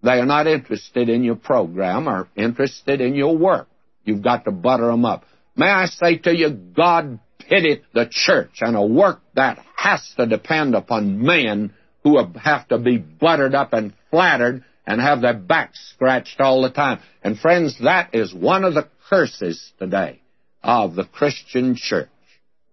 they 0.04 0.20
are 0.20 0.26
not 0.26 0.46
interested 0.46 1.10
in 1.10 1.24
your 1.24 1.36
program 1.36 2.10
or 2.10 2.28
interested 2.36 3.00
in 3.00 3.16
your 3.16 3.38
work. 3.38 3.68
You've 4.04 4.24
got 4.24 4.46
to 4.46 4.52
butter 4.52 4.88
them 4.88 5.06
up. 5.06 5.24
May 5.56 5.70
I 5.70 5.86
say 5.86 6.18
to 6.18 6.36
you, 6.36 6.50
God 6.50 7.20
pity 7.40 7.82
the 7.94 8.08
church 8.12 8.58
and 8.60 8.76
a 8.76 8.86
work 8.86 9.22
that 9.36 9.60
has 9.78 10.02
to 10.18 10.26
depend 10.26 10.76
upon 10.76 11.22
men 11.22 11.74
who 12.04 12.22
have 12.36 12.68
to 12.68 12.78
be 12.78 12.98
buttered 12.98 13.56
up 13.56 13.74
and 13.74 13.94
flattered 14.12 14.64
and 14.88 15.02
have 15.02 15.22
their 15.22 15.34
backs 15.34 15.92
scratched 15.94 16.40
all 16.40 16.62
the 16.62 16.72
time. 16.72 17.00
And 17.22 17.38
friends, 17.38 17.78
that 17.84 18.16
is 18.16 18.34
one 18.34 18.64
of 18.64 18.74
the 18.74 18.88
curses 19.10 19.74
today 19.78 20.22
of 20.64 20.96
the 20.96 21.04
Christian 21.04 21.76
church. 21.76 22.10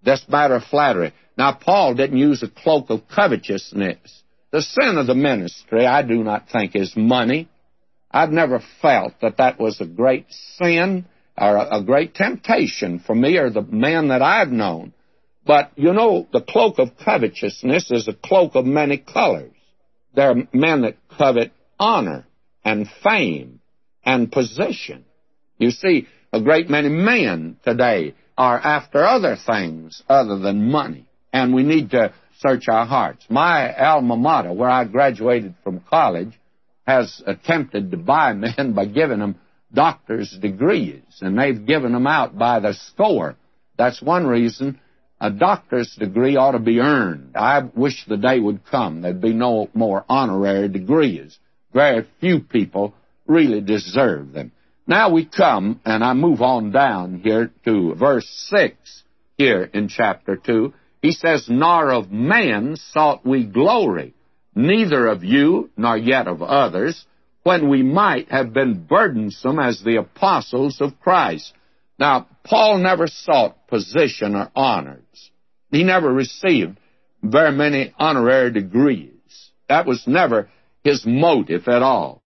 This 0.05 0.25
matter 0.29 0.55
of 0.55 0.65
flattery. 0.65 1.13
Now, 1.37 1.53
Paul 1.53 1.95
didn't 1.95 2.19
use 2.19 2.43
a 2.43 2.49
cloak 2.49 2.91
of 2.91 3.09
covetousness. 3.09 4.23
The 4.53 4.63
sin 4.63 4.97
of 4.97 5.09
the 5.09 5.15
ministry, 5.17 5.85
I 5.85 6.03
do 6.03 6.23
not 6.23 6.49
think, 6.49 6.77
is 6.77 6.95
money. 6.97 7.49
I've 8.11 8.31
never 8.31 8.63
felt 8.81 9.15
that 9.21 9.39
that 9.39 9.59
was 9.59 9.81
a 9.81 9.87
great 9.87 10.27
sin 10.57 11.07
or 11.37 11.57
a, 11.57 11.83
great 11.83 12.15
temptation 12.15 13.01
for 13.01 13.13
me 13.13 13.39
or 13.39 13.51
the 13.51 13.63
men 13.63 14.09
that 14.09 14.23
I've 14.23 14.53
known. 14.53 14.93
But 15.45 15.73
you 15.75 15.93
know, 15.93 16.29
the 16.33 16.41
cloak 16.41 16.79
of 16.79 16.97
covetousness 17.05 17.91
is 17.91 18.07
a 18.07 18.15
cloak 18.15 18.55
of 18.55 18.65
many 18.65 18.99
colors. 18.99 19.51
There 20.15 20.31
are 20.31 20.37
men 20.53 20.83
that 20.83 20.97
covet 21.19 21.51
honor 21.79 22.27
and 22.65 22.89
fame 23.03 23.61
and 24.05 24.31
position. 24.31 25.05
You 25.59 25.71
see, 25.71 26.09
a 26.33 26.41
great 26.41 26.69
many 26.69 26.89
men 26.89 27.57
today 27.65 28.15
are 28.37 28.59
after 28.59 29.05
other 29.05 29.37
things 29.37 30.03
other 30.09 30.39
than 30.39 30.71
money. 30.71 31.07
And 31.33 31.55
we 31.55 31.63
need 31.63 31.91
to 31.91 32.13
search 32.39 32.69
our 32.69 32.87
hearts. 32.87 33.25
My 33.29 33.75
alma 33.75 34.17
mater, 34.17 34.53
where 34.53 34.69
I 34.69 34.85
graduated 34.85 35.55
from 35.63 35.81
college, 35.89 36.39
has 36.87 37.23
attempted 37.27 37.91
to 37.91 37.97
buy 37.97 38.33
men 38.35 38.75
by 38.75 38.87
giving 38.87 39.19
them 39.19 39.37
doctor's 39.73 40.31
degrees, 40.31 41.03
and 41.21 41.39
they've 41.39 41.67
given 41.67 41.93
them 41.93 42.07
out 42.07 42.39
by 42.39 42.61
the 42.61 42.75
score. 42.75 43.37
That's 43.77 44.01
one 44.01 44.27
reason 44.27 44.79
a 45.21 45.31
doctor's 45.31 45.95
degree 45.97 46.37
ought 46.37 46.53
to 46.53 46.59
be 46.59 46.81
earned. 46.81 47.37
I 47.37 47.63
wish 47.75 48.05
the 48.07 48.17
day 48.17 48.39
would 48.39 48.67
come 48.67 49.03
there'd 49.03 49.21
be 49.21 49.33
no 49.33 49.71
more 49.73 50.05
honorary 50.09 50.69
degrees. 50.69 51.39
Very 51.75 52.07
few 52.21 52.41
people 52.41 52.95
really 53.27 53.61
deserve 53.61 54.33
them. 54.33 54.53
Now 54.87 55.11
we 55.11 55.27
come, 55.27 55.81
and 55.85 56.05
I 56.05 56.13
move 56.13 56.41
on 56.41 56.71
down 56.71 57.21
here 57.23 57.51
to 57.65 57.95
verse 57.95 58.29
6 58.51 59.03
here 59.37 59.69
in 59.73 59.89
chapter 59.89 60.37
2. 60.37 60.73
He 61.03 61.11
says, 61.13 61.47
Nor 61.49 61.91
of 61.91 62.11
man 62.11 62.77
sought 62.77 63.27
we 63.27 63.45
glory, 63.45 64.15
neither 64.55 65.09
of 65.09 65.25
you, 65.25 65.71
nor 65.77 65.97
yet 65.97 66.29
of 66.29 66.43
others, 66.43 67.05
when 67.43 67.69
we 67.69 67.83
might 67.83 68.31
have 68.31 68.53
been 68.53 68.87
burdensome 68.87 69.59
as 69.59 69.83
the 69.83 69.97
apostles 69.97 70.81
of 70.81 71.01
Christ. 71.01 71.53
Now, 71.99 72.29
Paul 72.45 72.79
never 72.79 73.07
sought 73.07 73.67
position 73.69 74.35
or 74.35 74.51
honors. 74.55 75.31
He 75.71 75.83
never 75.83 76.13
received 76.13 76.79
very 77.23 77.53
many 77.53 77.93
honorary 77.99 78.53
degrees. 78.53 79.11
That 79.69 79.87
was 79.87 80.05
never 80.07 80.49
his 80.85 81.05
motive 81.05 81.67
at 81.67 81.83
all. 81.83 82.23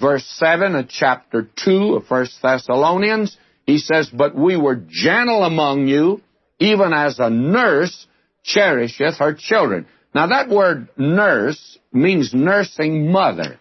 Verse 0.00 0.24
7 0.38 0.74
of 0.74 0.88
chapter 0.88 1.48
2 1.64 1.94
of 1.94 2.10
1 2.10 2.26
Thessalonians, 2.42 3.36
he 3.66 3.78
says, 3.78 4.10
But 4.12 4.34
we 4.34 4.56
were 4.56 4.82
gentle 4.88 5.44
among 5.44 5.86
you, 5.86 6.22
even 6.58 6.92
as 6.92 7.18
a 7.18 7.30
nurse 7.30 8.06
cherisheth 8.42 9.18
her 9.18 9.34
children. 9.38 9.86
Now 10.14 10.28
that 10.28 10.48
word 10.48 10.88
nurse 10.96 11.78
means 11.92 12.32
nursing 12.34 13.12
mother 13.12 13.60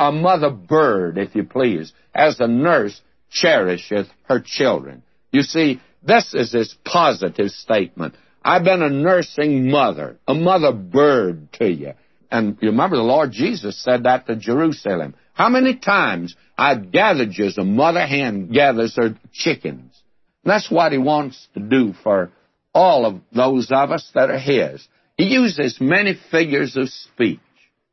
a 0.00 0.10
mother 0.10 0.50
bird, 0.50 1.18
if 1.18 1.36
you 1.36 1.44
please, 1.44 1.92
as 2.14 2.40
a 2.40 2.48
nurse 2.48 2.98
cherisheth 3.30 4.08
her 4.22 4.42
children. 4.44 5.02
You 5.30 5.42
see, 5.42 5.80
this 6.02 6.32
is 6.32 6.52
his 6.52 6.74
positive 6.86 7.50
statement. 7.50 8.14
I've 8.42 8.64
been 8.64 8.82
a 8.82 8.88
nursing 8.88 9.70
mother, 9.70 10.16
a 10.26 10.32
mother 10.32 10.72
bird 10.72 11.52
to 11.54 11.70
you. 11.70 11.92
And 12.30 12.58
you 12.60 12.70
remember 12.70 12.96
the 12.96 13.02
Lord 13.02 13.32
Jesus 13.32 13.82
said 13.82 14.04
that 14.04 14.26
to 14.26 14.36
Jerusalem. 14.36 15.14
How 15.34 15.48
many 15.48 15.76
times 15.76 16.36
I've 16.56 16.92
gathered 16.92 17.30
you 17.32 17.46
as 17.46 17.58
a 17.58 17.64
mother 17.64 18.06
hen 18.06 18.52
gathers 18.52 18.96
her 18.96 19.16
chickens. 19.32 20.00
And 20.44 20.52
that's 20.52 20.70
what 20.70 20.92
he 20.92 20.98
wants 20.98 21.48
to 21.54 21.60
do 21.60 21.94
for 22.02 22.30
all 22.74 23.06
of 23.06 23.20
those 23.34 23.68
of 23.70 23.90
us 23.90 24.08
that 24.14 24.30
are 24.30 24.38
His. 24.38 24.86
He 25.16 25.24
uses 25.24 25.78
many 25.80 26.18
figures 26.30 26.76
of 26.76 26.88
speech. 26.88 27.40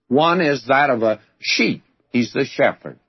One 0.08 0.42
is 0.42 0.66
that 0.68 0.90
of 0.90 1.04
a 1.04 1.20
sheep. 1.40 1.84
He's 2.12 2.32
the 2.34 2.46
shepherd. 2.46 3.00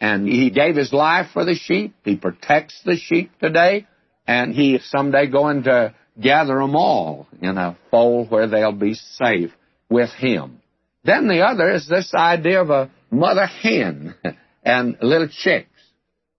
And 0.00 0.26
He 0.26 0.50
gave 0.50 0.76
His 0.76 0.92
life 0.92 1.28
for 1.32 1.44
the 1.44 1.54
sheep. 1.54 1.94
He 2.04 2.16
protects 2.16 2.80
the 2.84 2.96
sheep 2.96 3.32
today. 3.38 3.86
And 4.26 4.54
He 4.54 4.78
someday 4.82 5.26
going 5.26 5.64
to 5.64 5.94
gather 6.20 6.58
them 6.58 6.76
all 6.76 7.26
in 7.42 7.58
a 7.58 7.76
fold 7.90 8.30
where 8.30 8.46
they'll 8.46 8.72
be 8.72 8.94
safe 8.94 9.52
with 9.90 10.10
Him. 10.10 10.60
Then 11.04 11.28
the 11.28 11.40
other 11.40 11.70
is 11.70 11.88
this 11.88 12.14
idea 12.14 12.62
of 12.62 12.70
a 12.70 12.90
mother 13.10 13.46
hen 13.46 14.14
and 14.64 14.96
little 15.02 15.28
chicks. 15.28 15.68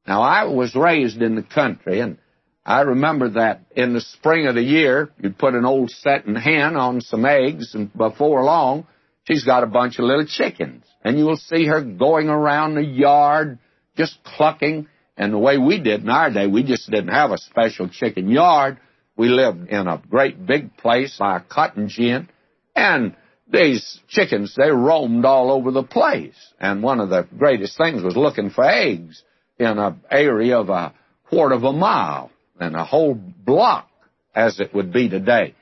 Now 0.07 0.21
I 0.21 0.45
was 0.45 0.75
raised 0.75 1.21
in 1.21 1.35
the 1.35 1.43
country 1.43 1.99
and 1.99 2.17
I 2.65 2.81
remember 2.81 3.29
that 3.31 3.61
in 3.75 3.93
the 3.93 4.01
spring 4.01 4.45
of 4.45 4.55
the 4.55 4.61
year, 4.61 5.09
you'd 5.19 5.37
put 5.37 5.55
an 5.55 5.65
old 5.65 5.89
setting 5.89 6.35
hen 6.35 6.75
on 6.75 7.01
some 7.01 7.25
eggs, 7.25 7.73
and 7.73 7.91
before 7.91 8.43
long, 8.43 8.85
she's 9.23 9.43
got 9.43 9.63
a 9.63 9.67
bunch 9.67 9.97
of 9.97 10.05
little 10.05 10.27
chickens. 10.27 10.83
And 11.03 11.17
you'll 11.17 11.37
see 11.37 11.65
her 11.65 11.81
going 11.81 12.29
around 12.29 12.75
the 12.75 12.85
yard, 12.85 13.57
just 13.97 14.23
clucking. 14.23 14.87
And 15.17 15.33
the 15.33 15.39
way 15.39 15.57
we 15.57 15.79
did 15.79 16.01
in 16.01 16.09
our 16.09 16.31
day, 16.31 16.45
we 16.45 16.63
just 16.63 16.89
didn't 16.89 17.13
have 17.13 17.31
a 17.31 17.39
special 17.39 17.89
chicken 17.89 18.29
yard. 18.29 18.77
We 19.17 19.29
lived 19.29 19.69
in 19.69 19.87
a 19.87 20.01
great 20.09 20.45
big 20.45 20.77
place 20.77 21.17
by 21.17 21.37
a 21.37 21.41
cotton 21.41 21.89
gin. 21.89 22.29
And 22.75 23.15
these 23.51 23.99
chickens, 24.07 24.55
they 24.55 24.69
roamed 24.69 25.25
all 25.25 25.51
over 25.51 25.71
the 25.71 25.83
place. 25.83 26.35
And 26.59 26.81
one 26.81 26.99
of 26.99 27.09
the 27.09 27.27
greatest 27.37 27.77
things 27.77 28.03
was 28.03 28.15
looking 28.15 28.49
for 28.49 28.63
eggs 28.63 29.23
in 29.59 29.77
an 29.77 30.01
area 30.09 30.57
of 30.57 30.69
a 30.69 30.93
quarter 31.29 31.55
of 31.55 31.63
a 31.63 31.73
mile 31.73 32.31
and 32.59 32.75
a 32.75 32.85
whole 32.85 33.13
block 33.13 33.89
as 34.33 34.59
it 34.59 34.73
would 34.73 34.93
be 34.93 35.09
today. 35.09 35.55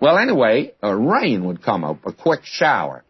Well, 0.00 0.18
anyway, 0.18 0.72
a 0.82 0.94
rain 0.94 1.44
would 1.46 1.62
come 1.62 1.84
up, 1.84 2.04
a 2.04 2.12
quick 2.12 2.40
shower, 2.44 3.04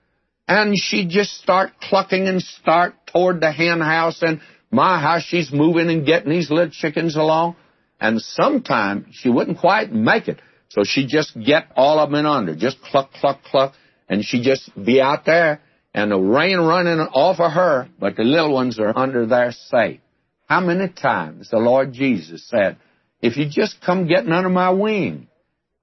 and 0.46 0.74
she'd 0.76 1.08
just 1.08 1.32
start 1.38 1.72
clucking 1.80 2.28
and 2.28 2.40
start 2.40 2.94
toward 3.06 3.40
the 3.40 3.50
hen 3.50 3.80
house, 3.80 4.22
and 4.22 4.40
my, 4.70 5.00
how 5.00 5.18
she's 5.18 5.52
moving 5.52 5.90
and 5.90 6.06
getting 6.06 6.30
these 6.30 6.50
little 6.50 6.70
chickens 6.70 7.16
along. 7.16 7.56
And 8.00 8.20
sometimes 8.20 9.06
she 9.12 9.28
wouldn't 9.28 9.58
quite 9.58 9.92
make 9.92 10.28
it, 10.28 10.40
so 10.68 10.82
she'd 10.84 11.08
just 11.08 11.36
get 11.40 11.66
all 11.74 11.98
of 11.98 12.10
them 12.10 12.20
in 12.20 12.26
under, 12.26 12.54
just 12.54 12.80
cluck, 12.82 13.10
cluck, 13.12 13.42
cluck, 13.42 13.72
and 14.08 14.24
she'd 14.24 14.44
just 14.44 14.70
be 14.82 15.00
out 15.00 15.24
there, 15.24 15.60
and 15.94 16.10
the 16.10 16.18
rain 16.18 16.58
running 16.58 17.00
off 17.00 17.40
of 17.40 17.52
her, 17.52 17.88
but 17.98 18.16
the 18.16 18.22
little 18.22 18.52
ones 18.52 18.78
are 18.78 18.96
under 18.96 19.26
there 19.26 19.52
safe. 19.52 20.00
How 20.46 20.60
many 20.60 20.88
times 20.88 21.50
the 21.50 21.58
Lord 21.58 21.92
Jesus 21.92 22.46
said, 22.48 22.76
if 23.20 23.36
you 23.36 23.48
just 23.48 23.80
come 23.80 24.06
getting 24.06 24.32
under 24.32 24.48
my 24.48 24.70
wing. 24.70 25.28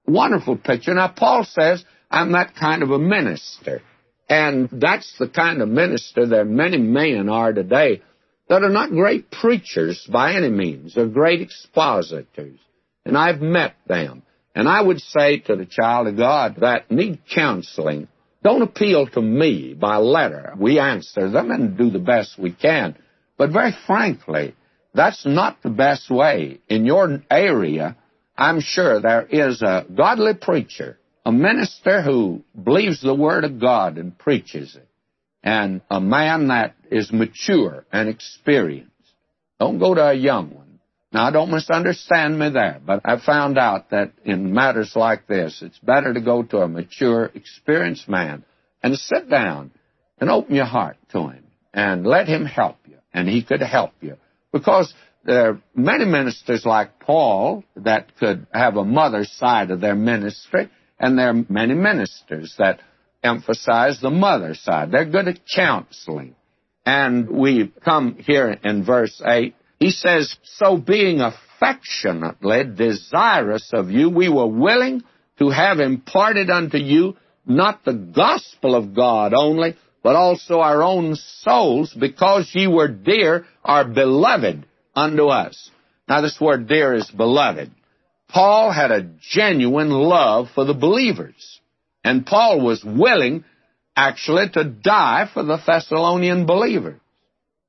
Wonderful 0.06 0.58
picture. 0.58 0.94
Now, 0.94 1.08
Paul 1.10 1.46
says, 1.46 1.84
I'm 2.12 2.34
that 2.34 2.56
kind 2.56 2.84
of 2.84 2.92
a 2.92 3.00
minister. 3.00 3.82
And 4.30 4.70
that's 4.72 5.18
the 5.18 5.28
kind 5.28 5.62
of 5.62 5.70
minister 5.70 6.26
that 6.28 6.46
many 6.46 6.78
men 6.78 7.30
are 7.30 7.54
today 7.54 8.02
that 8.50 8.64
are 8.64 8.70
not 8.70 8.92
great 8.92 9.32
preachers 9.32 10.08
by 10.12 10.34
any 10.34 10.50
means. 10.50 10.96
They're 10.96 11.08
great 11.08 11.42
expositors. 11.42 12.60
And 13.06 13.18
I've 13.18 13.42
met 13.42 13.76
them. 13.88 14.24
And 14.56 14.68
I 14.68 14.82
would 14.82 15.00
say 15.00 15.40
to 15.40 15.56
the 15.56 15.66
child 15.66 16.08
of 16.08 16.18
God 16.18 16.58
that 16.62 16.92
need 16.92 17.22
counseling, 17.34 18.08
don't 18.44 18.62
appeal 18.62 19.08
to 19.08 19.22
me 19.22 19.74
by 19.74 19.98
letter. 19.98 20.54
We 20.58 20.78
answer 20.80 21.30
them 21.30 21.50
and 21.50 21.78
do 21.78 21.90
the 21.90 22.00
best 22.00 22.38
we 22.38 22.52
can. 22.52 22.96
But 23.38 23.52
very 23.52 23.76
frankly, 23.88 24.54
that's 24.94 25.26
not 25.26 25.64
the 25.64 25.70
best 25.70 26.10
way. 26.12 26.60
In 26.68 26.86
your 26.86 27.24
area, 27.32 27.96
I'm 28.38 28.60
sure 28.60 29.00
there 29.00 29.26
is 29.26 29.62
a 29.62 29.86
godly 29.96 30.34
preacher, 30.34 31.00
a 31.26 31.32
minister 31.32 32.02
who 32.02 32.44
believes 32.62 33.02
the 33.02 33.16
Word 33.16 33.46
of 33.46 33.60
God 33.60 33.98
and 33.98 34.18
preaches 34.18 34.76
it, 34.76 34.88
and 35.42 35.82
a 35.90 36.02
man 36.02 36.48
that 36.50 36.76
is 36.92 37.12
mature 37.12 37.86
and 37.92 38.10
experienced. 38.10 38.92
Don't 39.60 39.80
go 39.80 39.96
to 39.96 40.10
a 40.10 40.14
young 40.14 40.54
one. 40.54 40.63
Now, 41.14 41.30
don't 41.30 41.52
misunderstand 41.52 42.40
me 42.40 42.50
there, 42.50 42.82
but 42.84 43.02
I 43.06 43.20
found 43.24 43.60
out 43.60 43.92
that 43.92 44.14
in 44.26 44.52
matters 44.52 44.94
like 44.96 45.28
this, 45.28 45.62
it's 45.62 45.78
better 45.78 46.12
to 46.12 46.20
go 46.20 46.42
to 46.42 46.58
a 46.58 46.68
mature, 46.68 47.30
experienced 47.36 48.10
man 48.10 48.44
and 48.82 48.98
sit 48.98 49.30
down 49.30 49.72
and 50.20 50.32
open 50.32 50.56
your 50.56 50.66
heart 50.66 50.98
to 51.12 51.28
him 51.30 51.44
and 51.72 52.06
let 52.06 52.28
him 52.28 52.46
help 52.46 52.78
you, 52.86 52.98
and 53.14 53.30
he 53.30 53.44
could 53.44 53.62
help 53.62 53.92
you 54.02 54.18
because 54.52 54.92
there 55.24 55.52
are 55.52 55.62
many 55.76 56.06
ministers 56.06 56.66
like 56.66 57.00
Paul 57.00 57.64
that 57.76 58.18
could 58.18 58.48
have 58.52 58.76
a 58.76 58.84
mother 58.84 59.24
side 59.24 59.70
of 59.70 59.82
their 59.82 59.96
ministry, 59.96 60.70
and 61.00 61.18
there 61.18 61.30
are 61.30 61.46
many 61.48 61.76
ministers 61.76 62.56
that 62.58 62.80
emphasize 63.24 64.00
the 64.02 64.10
mother 64.10 64.56
side. 64.56 64.92
They're 64.92 65.06
good 65.06 65.28
at 65.28 65.40
counseling. 65.56 66.36
And 66.86 67.30
we 67.30 67.72
come 67.86 68.18
here 68.20 68.58
in 68.64 68.84
verse 68.84 69.22
8. 69.26 69.56
He 69.84 69.92
says, 69.92 70.38
So 70.44 70.78
being 70.78 71.20
affectionately 71.20 72.64
desirous 72.64 73.70
of 73.74 73.92
you, 73.92 74.10
we 74.10 74.30
were 74.30 74.48
willing 74.48 75.04
to 75.40 75.50
have 75.50 75.82
imparted 75.82 76.50
unto 76.50 76.78
you 76.78 77.18
not 77.46 77.84
the 77.84 77.92
gospel 77.92 78.76
of 78.76 78.96
God 78.96 79.34
only, 79.34 79.76
but 80.02 80.16
also 80.16 80.62
our 80.62 80.82
own 80.82 81.18
souls, 81.18 81.94
because 82.00 82.50
ye 82.54 82.66
were 82.66 82.88
dear, 82.88 83.46
are 83.62 83.84
beloved 83.84 84.66
unto 84.96 85.26
us. 85.26 85.70
Now, 86.08 86.22
this 86.22 86.40
word 86.40 86.70
dear 86.70 86.94
is 86.94 87.12
beloved. 87.12 87.70
Paul 88.30 88.72
had 88.72 88.92
a 88.92 89.10
genuine 89.20 89.90
love 89.90 90.48
for 90.56 90.64
the 90.64 90.74
believers. 90.74 91.60
And 92.06 92.26
Paul 92.26 92.62
was 92.62 92.86
willing, 92.86 93.44
actually, 93.98 94.48
to 94.54 94.64
die 94.64 95.30
for 95.34 95.44
the 95.44 95.58
Thessalonian 95.58 96.46
believers. 96.46 97.02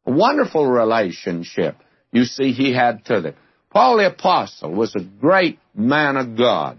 A 0.07 0.12
wonderful 0.12 0.64
relationship 0.64 1.74
you 2.14 2.24
see 2.24 2.53
he 2.53 2.72
had 2.72 3.05
to 3.07 3.20
them. 3.20 3.35
Paul 3.70 3.98
the 3.98 4.07
Apostle 4.07 4.72
was 4.72 4.94
a 4.94 5.00
great 5.00 5.59
man 5.74 6.16
of 6.16 6.38
God. 6.38 6.79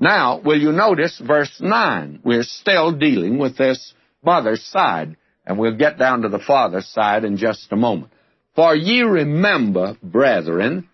Now, 0.00 0.40
will 0.40 0.60
you 0.60 0.72
notice 0.72 1.22
verse 1.24 1.60
9? 1.60 2.20
We're 2.24 2.42
still 2.42 2.90
dealing 2.90 3.38
with 3.38 3.56
this 3.56 3.94
mother's 4.24 4.64
side, 4.64 5.16
and 5.46 5.56
we'll 5.56 5.76
get 5.76 5.98
down 5.98 6.22
to 6.22 6.28
the 6.28 6.40
father's 6.40 6.88
side 6.88 7.24
in 7.24 7.36
just 7.36 7.70
a 7.70 7.76
moment. 7.76 8.12
For 8.56 8.74
ye 8.74 9.02
remember, 9.02 9.96
brethren, 10.02 10.88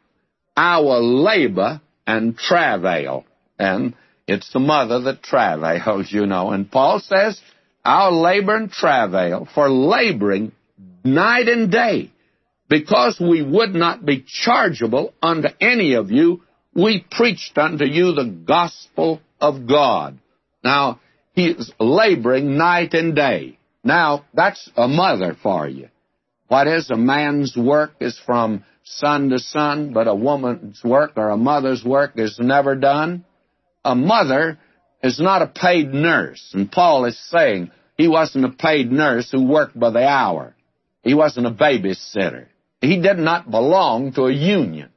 our 0.55 1.01
labor 1.01 1.81
and 2.07 2.37
travail. 2.37 3.25
And 3.59 3.95
it's 4.27 4.53
the 4.53 4.61
mother 4.61 5.01
that 5.01 5.23
travails, 5.23 6.13
you 6.13 6.27
know. 6.27 6.51
And 6.51 6.71
Paul 6.71 7.01
says, 7.01 7.41
our 7.85 8.13
labor 8.13 8.55
and 8.55 8.71
travail 8.71 9.49
for 9.55 9.71
laboring 9.71 10.53
night 11.03 11.49
and 11.49 11.73
day, 11.73 12.13
because 12.69 13.19
we 13.21 13.43
would 13.43 13.75
not 13.75 14.05
be 14.05 14.25
chargeable 14.27 15.15
unto 15.23 15.49
any 15.61 15.95
of 15.95 16.11
you, 16.11 16.43
we 16.75 17.05
preached 17.11 17.57
unto 17.57 17.85
you 17.85 18.13
the 18.13 18.43
gospel 18.47 19.21
of 19.41 19.67
God. 19.67 20.19
Now, 20.63 21.01
he 21.33 21.47
is 21.47 21.73
laboring 21.81 22.57
night 22.57 22.95
and 22.95 23.15
day. 23.15 23.59
Now, 23.83 24.25
that's 24.35 24.71
a 24.77 24.89
mother 24.89 25.37
for 25.43 25.69
you. 25.69 25.89
What 26.49 26.67
is 26.67 26.91
a 26.91 26.97
man's 26.97 27.57
work 27.57 27.93
is 28.01 28.19
from 28.25 28.65
sun 28.85 29.31
to 29.31 29.39
sun, 29.39 29.93
but 29.93 30.09
a 30.09 30.15
woman's 30.15 30.83
work 30.83 31.13
or 31.17 31.31
a 31.31 31.37
mother's 31.37 31.85
work 31.85 32.13
is 32.17 32.39
never 32.39 32.75
done. 32.75 33.25
A 33.85 33.95
mother 33.95 34.59
is 35.03 35.21
not 35.21 35.43
a 35.43 35.47
paid 35.47 35.93
nurse, 35.93 36.51
and 36.55 36.71
Paul 36.71 37.05
is 37.05 37.19
saying 37.31 37.71
he 37.97 38.09
wasn't 38.09 38.47
a 38.47 38.51
paid 38.51 38.91
nurse 38.91 39.31
who 39.31 39.45
worked 39.45 39.79
by 39.79 39.91
the 39.91 40.07
hour. 40.07 40.55
He 41.03 41.15
wasn't 41.15 41.47
a 41.47 41.51
babysitter. 41.51 42.47
He 42.81 43.01
did 43.01 43.19
not 43.19 43.51
belong 43.51 44.13
to 44.13 44.27
a 44.27 44.33
union. 44.33 44.91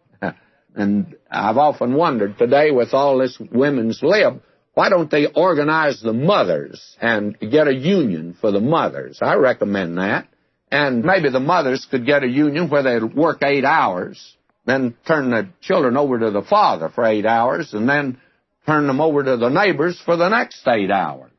and 0.76 1.16
I've 1.30 1.58
often 1.58 1.96
wondered 1.96 2.38
today 2.38 2.72
with 2.72 2.94
all 2.94 3.18
this 3.18 3.38
women's 3.52 4.02
lib, 4.04 4.42
why 4.74 4.90
don't 4.90 5.10
they 5.10 5.26
organize 5.26 6.00
the 6.02 6.14
mothers 6.14 6.96
and 7.02 7.38
get 7.40 7.68
a 7.68 7.74
union 7.74 8.38
for 8.40 8.52
the 8.52 8.62
mothers? 8.62 9.20
I 9.22 9.36
recommend 9.36 9.98
that. 9.98 10.28
And 10.72 11.04
maybe 11.04 11.30
the 11.30 11.42
mothers 11.42 11.86
could 11.90 12.06
get 12.06 12.24
a 12.24 12.28
union 12.28 12.70
where 12.70 12.84
they'd 12.84 13.14
work 13.14 13.44
eight 13.44 13.66
hours, 13.66 14.38
then 14.66 14.96
turn 15.06 15.32
the 15.32 15.50
children 15.62 15.98
over 15.98 16.20
to 16.20 16.32
the 16.32 16.44
father 16.44 16.88
for 16.88 17.04
eight 17.04 17.26
hours, 17.26 17.74
and 17.74 17.90
then 17.90 18.22
turn 18.66 18.88
them 18.88 19.02
over 19.02 19.24
to 19.24 19.36
the 19.36 19.50
neighbors 19.50 20.00
for 20.06 20.16
the 20.16 20.30
next 20.30 20.66
eight 20.68 20.92
hours. 20.92 21.32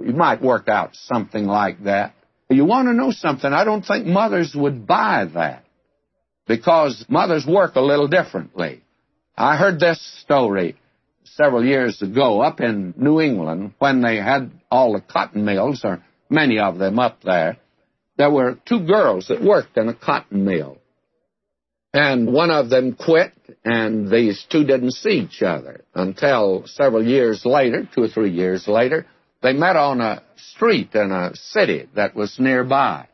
You 0.00 0.14
might 0.14 0.40
work 0.40 0.68
out 0.68 0.94
something 0.94 1.44
like 1.44 1.84
that. 1.84 2.14
You 2.48 2.64
want 2.64 2.88
to 2.88 2.94
know 2.94 3.10
something? 3.10 3.52
I 3.52 3.64
don't 3.64 3.84
think 3.84 4.06
mothers 4.06 4.54
would 4.54 4.86
buy 4.86 5.26
that 5.34 5.63
because 6.46 7.04
mothers 7.08 7.46
work 7.46 7.76
a 7.76 7.80
little 7.80 8.08
differently. 8.08 8.82
I 9.36 9.56
heard 9.56 9.80
this 9.80 10.00
story 10.20 10.76
several 11.24 11.64
years 11.64 12.00
ago 12.02 12.40
up 12.40 12.60
in 12.60 12.94
New 12.96 13.20
England 13.20 13.74
when 13.78 14.02
they 14.02 14.16
had 14.16 14.50
all 14.70 14.92
the 14.92 15.00
cotton 15.00 15.44
mills, 15.44 15.80
or 15.84 16.04
many 16.28 16.58
of 16.58 16.78
them 16.78 16.98
up 16.98 17.22
there. 17.22 17.56
There 18.16 18.30
were 18.30 18.58
two 18.66 18.86
girls 18.86 19.28
that 19.28 19.42
worked 19.42 19.76
in 19.76 19.88
a 19.88 19.94
cotton 19.94 20.44
mill. 20.44 20.78
And 21.92 22.32
one 22.32 22.50
of 22.50 22.70
them 22.70 22.94
quit, 22.94 23.32
and 23.64 24.10
these 24.10 24.44
two 24.50 24.64
didn't 24.64 24.92
see 24.92 25.20
each 25.20 25.42
other 25.42 25.84
until 25.94 26.64
several 26.66 27.04
years 27.04 27.44
later, 27.44 27.88
two 27.94 28.02
or 28.02 28.08
three 28.08 28.30
years 28.30 28.66
later, 28.66 29.06
they 29.42 29.52
met 29.52 29.76
on 29.76 30.00
a 30.00 30.22
street 30.36 30.94
in 30.94 31.12
a 31.12 31.34
city 31.34 31.88
that 31.94 32.16
was 32.16 32.36
nearby. 32.38 33.06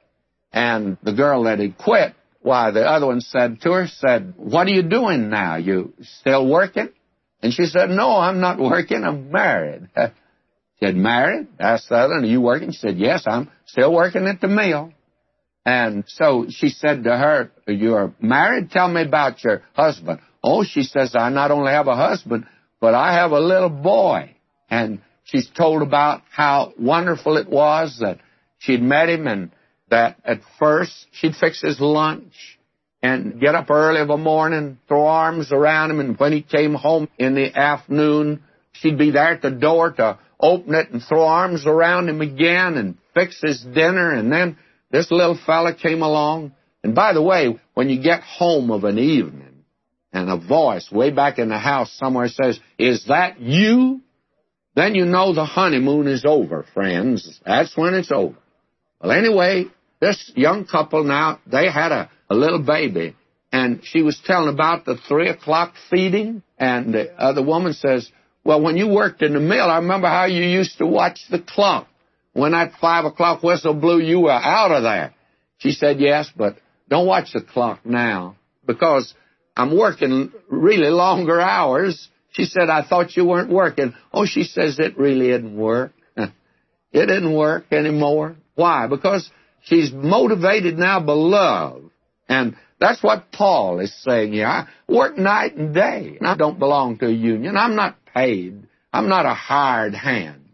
And 0.52 0.96
the 1.02 1.12
girl 1.12 1.44
that 1.44 1.58
had 1.58 1.76
quit, 1.76 2.14
why, 2.42 2.70
the 2.70 2.82
other 2.82 3.06
one 3.06 3.20
said 3.20 3.60
to 3.62 3.72
her, 3.72 3.86
said, 3.86 4.34
What 4.36 4.66
are 4.66 4.70
you 4.70 4.82
doing 4.82 5.28
now? 5.28 5.56
You 5.56 5.92
still 6.20 6.48
working? 6.48 6.88
And 7.42 7.52
she 7.52 7.64
said, 7.64 7.90
No, 7.90 8.16
I'm 8.16 8.40
not 8.40 8.58
working. 8.58 9.04
I'm 9.04 9.30
married. 9.30 9.88
she 9.96 10.86
said, 10.86 10.96
Married? 10.96 11.48
Asked 11.58 11.90
the 11.90 11.96
other, 11.96 12.14
Are 12.14 12.24
you 12.24 12.40
working? 12.40 12.72
She 12.72 12.78
said, 12.78 12.98
Yes, 12.98 13.24
I'm 13.26 13.50
still 13.66 13.92
working 13.92 14.26
at 14.26 14.40
the 14.40 14.48
mill. 14.48 14.92
And 15.66 16.04
so 16.06 16.46
she 16.48 16.70
said 16.70 17.04
to 17.04 17.16
her, 17.16 17.50
You're 17.66 18.14
married? 18.20 18.70
Tell 18.70 18.88
me 18.88 19.02
about 19.02 19.44
your 19.44 19.62
husband. 19.74 20.20
Oh, 20.42 20.64
she 20.64 20.82
says, 20.82 21.14
I 21.14 21.28
not 21.28 21.50
only 21.50 21.72
have 21.72 21.88
a 21.88 21.96
husband, 21.96 22.46
but 22.80 22.94
I 22.94 23.14
have 23.14 23.32
a 23.32 23.40
little 23.40 23.68
boy. 23.68 24.34
And 24.70 25.02
she's 25.24 25.48
told 25.50 25.82
about 25.82 26.22
how 26.30 26.72
wonderful 26.78 27.36
it 27.36 27.50
was 27.50 27.98
that 28.00 28.20
she'd 28.60 28.80
met 28.80 29.10
him 29.10 29.26
and 29.26 29.50
that 29.90 30.16
at 30.24 30.40
first 30.58 31.06
she'd 31.12 31.34
fix 31.36 31.60
his 31.60 31.80
lunch 31.80 32.58
and 33.02 33.40
get 33.40 33.54
up 33.54 33.70
early 33.70 34.00
of 34.00 34.10
a 34.10 34.16
morning, 34.16 34.78
throw 34.88 35.06
arms 35.06 35.52
around 35.52 35.90
him, 35.90 36.00
and 36.00 36.18
when 36.18 36.32
he 36.32 36.42
came 36.42 36.74
home 36.74 37.08
in 37.18 37.34
the 37.34 37.56
afternoon, 37.56 38.42
she'd 38.72 38.98
be 38.98 39.10
there 39.10 39.34
at 39.34 39.42
the 39.42 39.50
door 39.50 39.92
to 39.92 40.18
open 40.38 40.74
it 40.74 40.90
and 40.90 41.02
throw 41.02 41.24
arms 41.24 41.66
around 41.66 42.08
him 42.08 42.20
again 42.20 42.76
and 42.76 42.96
fix 43.14 43.40
his 43.40 43.62
dinner, 43.62 44.12
and 44.12 44.32
then 44.32 44.56
this 44.90 45.10
little 45.10 45.38
fella 45.46 45.74
came 45.74 46.02
along. 46.02 46.52
And 46.82 46.94
by 46.94 47.12
the 47.12 47.22
way, 47.22 47.58
when 47.74 47.88
you 47.88 48.02
get 48.02 48.22
home 48.22 48.70
of 48.70 48.84
an 48.84 48.98
evening 48.98 49.64
and 50.12 50.30
a 50.30 50.36
voice 50.36 50.90
way 50.90 51.10
back 51.10 51.38
in 51.38 51.48
the 51.48 51.58
house 51.58 51.92
somewhere 51.98 52.28
says, 52.28 52.58
Is 52.78 53.06
that 53.06 53.40
you? 53.40 54.00
Then 54.74 54.94
you 54.94 55.04
know 55.04 55.34
the 55.34 55.44
honeymoon 55.44 56.06
is 56.06 56.24
over, 56.24 56.64
friends. 56.74 57.40
That's 57.44 57.76
when 57.76 57.94
it's 57.94 58.12
over. 58.12 58.36
Well, 59.00 59.12
anyway, 59.12 59.66
this 60.00 60.32
young 60.34 60.66
couple 60.66 61.04
now, 61.04 61.40
they 61.46 61.70
had 61.70 61.92
a, 61.92 62.10
a 62.28 62.34
little 62.34 62.62
baby, 62.62 63.16
and 63.52 63.80
she 63.84 64.02
was 64.02 64.20
telling 64.24 64.52
about 64.52 64.84
the 64.84 64.96
three 65.08 65.28
o'clock 65.28 65.74
feeding, 65.90 66.42
and 66.58 66.94
the 66.94 67.12
other 67.20 67.42
woman 67.42 67.74
says, 67.74 68.10
Well, 68.44 68.62
when 68.62 68.76
you 68.76 68.88
worked 68.88 69.22
in 69.22 69.34
the 69.34 69.40
mill, 69.40 69.70
I 69.70 69.76
remember 69.76 70.08
how 70.08 70.24
you 70.24 70.42
used 70.42 70.78
to 70.78 70.86
watch 70.86 71.20
the 71.30 71.40
clock. 71.40 71.86
When 72.32 72.52
that 72.52 72.72
five 72.80 73.04
o'clock 73.04 73.42
whistle 73.42 73.74
blew, 73.74 74.00
you 74.00 74.20
were 74.20 74.30
out 74.30 74.70
of 74.70 74.82
there. 74.82 75.14
She 75.58 75.72
said, 75.72 76.00
Yes, 76.00 76.30
but 76.34 76.56
don't 76.88 77.06
watch 77.06 77.32
the 77.32 77.42
clock 77.42 77.84
now 77.84 78.36
because 78.66 79.14
I'm 79.56 79.76
working 79.76 80.32
really 80.48 80.88
longer 80.88 81.40
hours. 81.40 82.08
She 82.32 82.44
said, 82.44 82.70
I 82.70 82.86
thought 82.86 83.16
you 83.16 83.24
weren't 83.26 83.50
working. 83.50 83.94
Oh, 84.12 84.24
she 84.24 84.44
says, 84.44 84.78
it 84.78 84.96
really 84.96 85.28
didn't 85.28 85.56
work. 85.56 85.92
it 86.16 86.32
didn't 86.92 87.34
work 87.34 87.66
anymore. 87.72 88.36
Why? 88.54 88.86
Because 88.86 89.28
she's 89.62 89.92
motivated 89.92 90.78
now 90.78 91.00
by 91.00 91.12
love. 91.12 91.90
And 92.28 92.56
that's 92.78 93.02
what 93.02 93.32
Paul 93.32 93.80
is 93.80 93.94
saying 94.02 94.32
here. 94.32 94.46
I 94.46 94.68
work 94.88 95.18
night 95.18 95.56
and 95.56 95.74
day. 95.74 96.16
And 96.18 96.26
I 96.26 96.36
don't 96.36 96.58
belong 96.58 96.98
to 96.98 97.06
a 97.06 97.12
union. 97.12 97.56
I'm 97.56 97.76
not 97.76 97.96
paid. 98.14 98.66
I'm 98.92 99.08
not 99.08 99.26
a 99.26 99.34
hired 99.34 99.94
hand. 99.94 100.48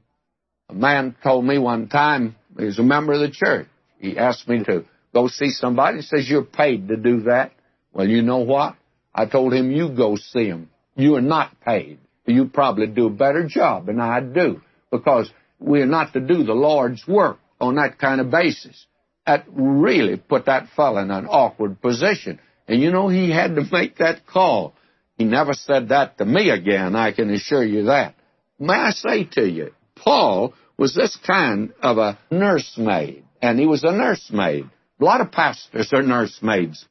A 0.68 0.74
man 0.74 1.14
told 1.22 1.44
me 1.44 1.58
one 1.58 1.88
time, 1.88 2.34
he 2.58 2.64
was 2.64 2.78
a 2.78 2.82
member 2.82 3.12
of 3.12 3.20
the 3.20 3.30
church. 3.30 3.68
He 3.98 4.18
asked 4.18 4.48
me 4.48 4.64
to 4.64 4.84
go 5.14 5.28
see 5.28 5.50
somebody. 5.50 5.98
He 5.98 6.02
says, 6.02 6.28
You're 6.28 6.44
paid 6.44 6.88
to 6.88 6.96
do 6.96 7.22
that. 7.22 7.52
Well, 7.92 8.08
you 8.08 8.22
know 8.22 8.38
what? 8.38 8.76
I 9.14 9.26
told 9.26 9.52
him, 9.52 9.70
You 9.70 9.90
go 9.90 10.16
see 10.16 10.46
him. 10.46 10.70
You 10.96 11.16
are 11.16 11.22
not 11.22 11.60
paid. 11.60 11.98
You 12.26 12.46
probably 12.46 12.88
do 12.88 13.06
a 13.06 13.10
better 13.10 13.46
job 13.46 13.86
than 13.86 14.00
I 14.00 14.20
do 14.20 14.60
because 14.90 15.30
we're 15.60 15.86
not 15.86 16.12
to 16.14 16.20
do 16.20 16.42
the 16.42 16.54
Lord's 16.54 17.06
work 17.06 17.38
on 17.60 17.76
that 17.76 17.98
kind 17.98 18.20
of 18.20 18.30
basis. 18.30 18.86
That 19.26 19.44
really 19.52 20.16
put 20.16 20.46
that 20.46 20.68
fellow 20.76 20.98
in 20.98 21.10
an 21.10 21.26
awkward 21.26 21.80
position. 21.80 22.40
And 22.68 22.80
you 22.80 22.90
know, 22.90 23.08
he 23.08 23.30
had 23.30 23.56
to 23.56 23.64
make 23.70 23.98
that 23.98 24.26
call. 24.26 24.74
He 25.18 25.24
never 25.24 25.52
said 25.52 25.88
that 25.88 26.18
to 26.18 26.24
me 26.24 26.50
again, 26.50 26.94
I 26.94 27.12
can 27.12 27.30
assure 27.30 27.64
you 27.64 27.84
that. 27.84 28.14
May 28.58 28.74
I 28.74 28.90
say 28.90 29.24
to 29.32 29.48
you, 29.48 29.72
Paul 29.96 30.54
was 30.78 30.94
this 30.94 31.16
kind 31.26 31.72
of 31.82 31.98
a 31.98 32.18
nursemaid, 32.30 33.24
and 33.40 33.58
he 33.58 33.66
was 33.66 33.82
a 33.82 33.92
nursemaid. 33.92 34.68
A 35.00 35.04
lot 35.04 35.20
of 35.20 35.32
pastors 35.32 35.90
are 35.92 36.02
nursemaids. 36.02 36.86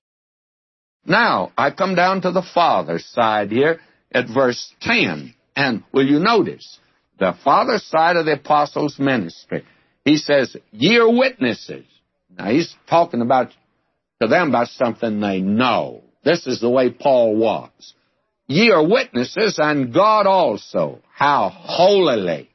Now, 1.05 1.51
I 1.57 1.71
come 1.71 1.95
down 1.95 2.21
to 2.21 2.31
the 2.31 2.41
father's 2.53 3.05
side 3.05 3.51
here 3.51 3.79
at 4.11 4.27
verse 4.27 4.73
10, 4.81 5.35
and 5.55 5.83
will 5.91 6.05
you 6.05 6.19
notice 6.19 6.79
the 7.19 7.35
father's 7.43 7.83
side 7.83 8.15
of 8.15 8.25
the 8.25 8.33
apostles' 8.33 8.97
ministry? 8.97 9.63
He 10.03 10.17
says, 10.17 10.55
Ye 10.71 10.97
are 10.97 11.11
witnesses. 11.11 11.85
Now, 12.37 12.49
he's 12.49 12.73
talking 12.89 13.21
about 13.21 13.51
to 14.21 14.27
them 14.27 14.49
about 14.49 14.67
something 14.69 15.19
they 15.19 15.39
know. 15.39 16.03
This 16.23 16.47
is 16.47 16.59
the 16.59 16.69
way 16.69 16.89
Paul 16.89 17.35
was. 17.35 17.93
Ye 18.47 18.71
are 18.71 18.85
witnesses, 18.85 19.57
and 19.59 19.93
God 19.93 20.27
also, 20.27 20.99
how 21.13 21.49
holily 21.49 22.49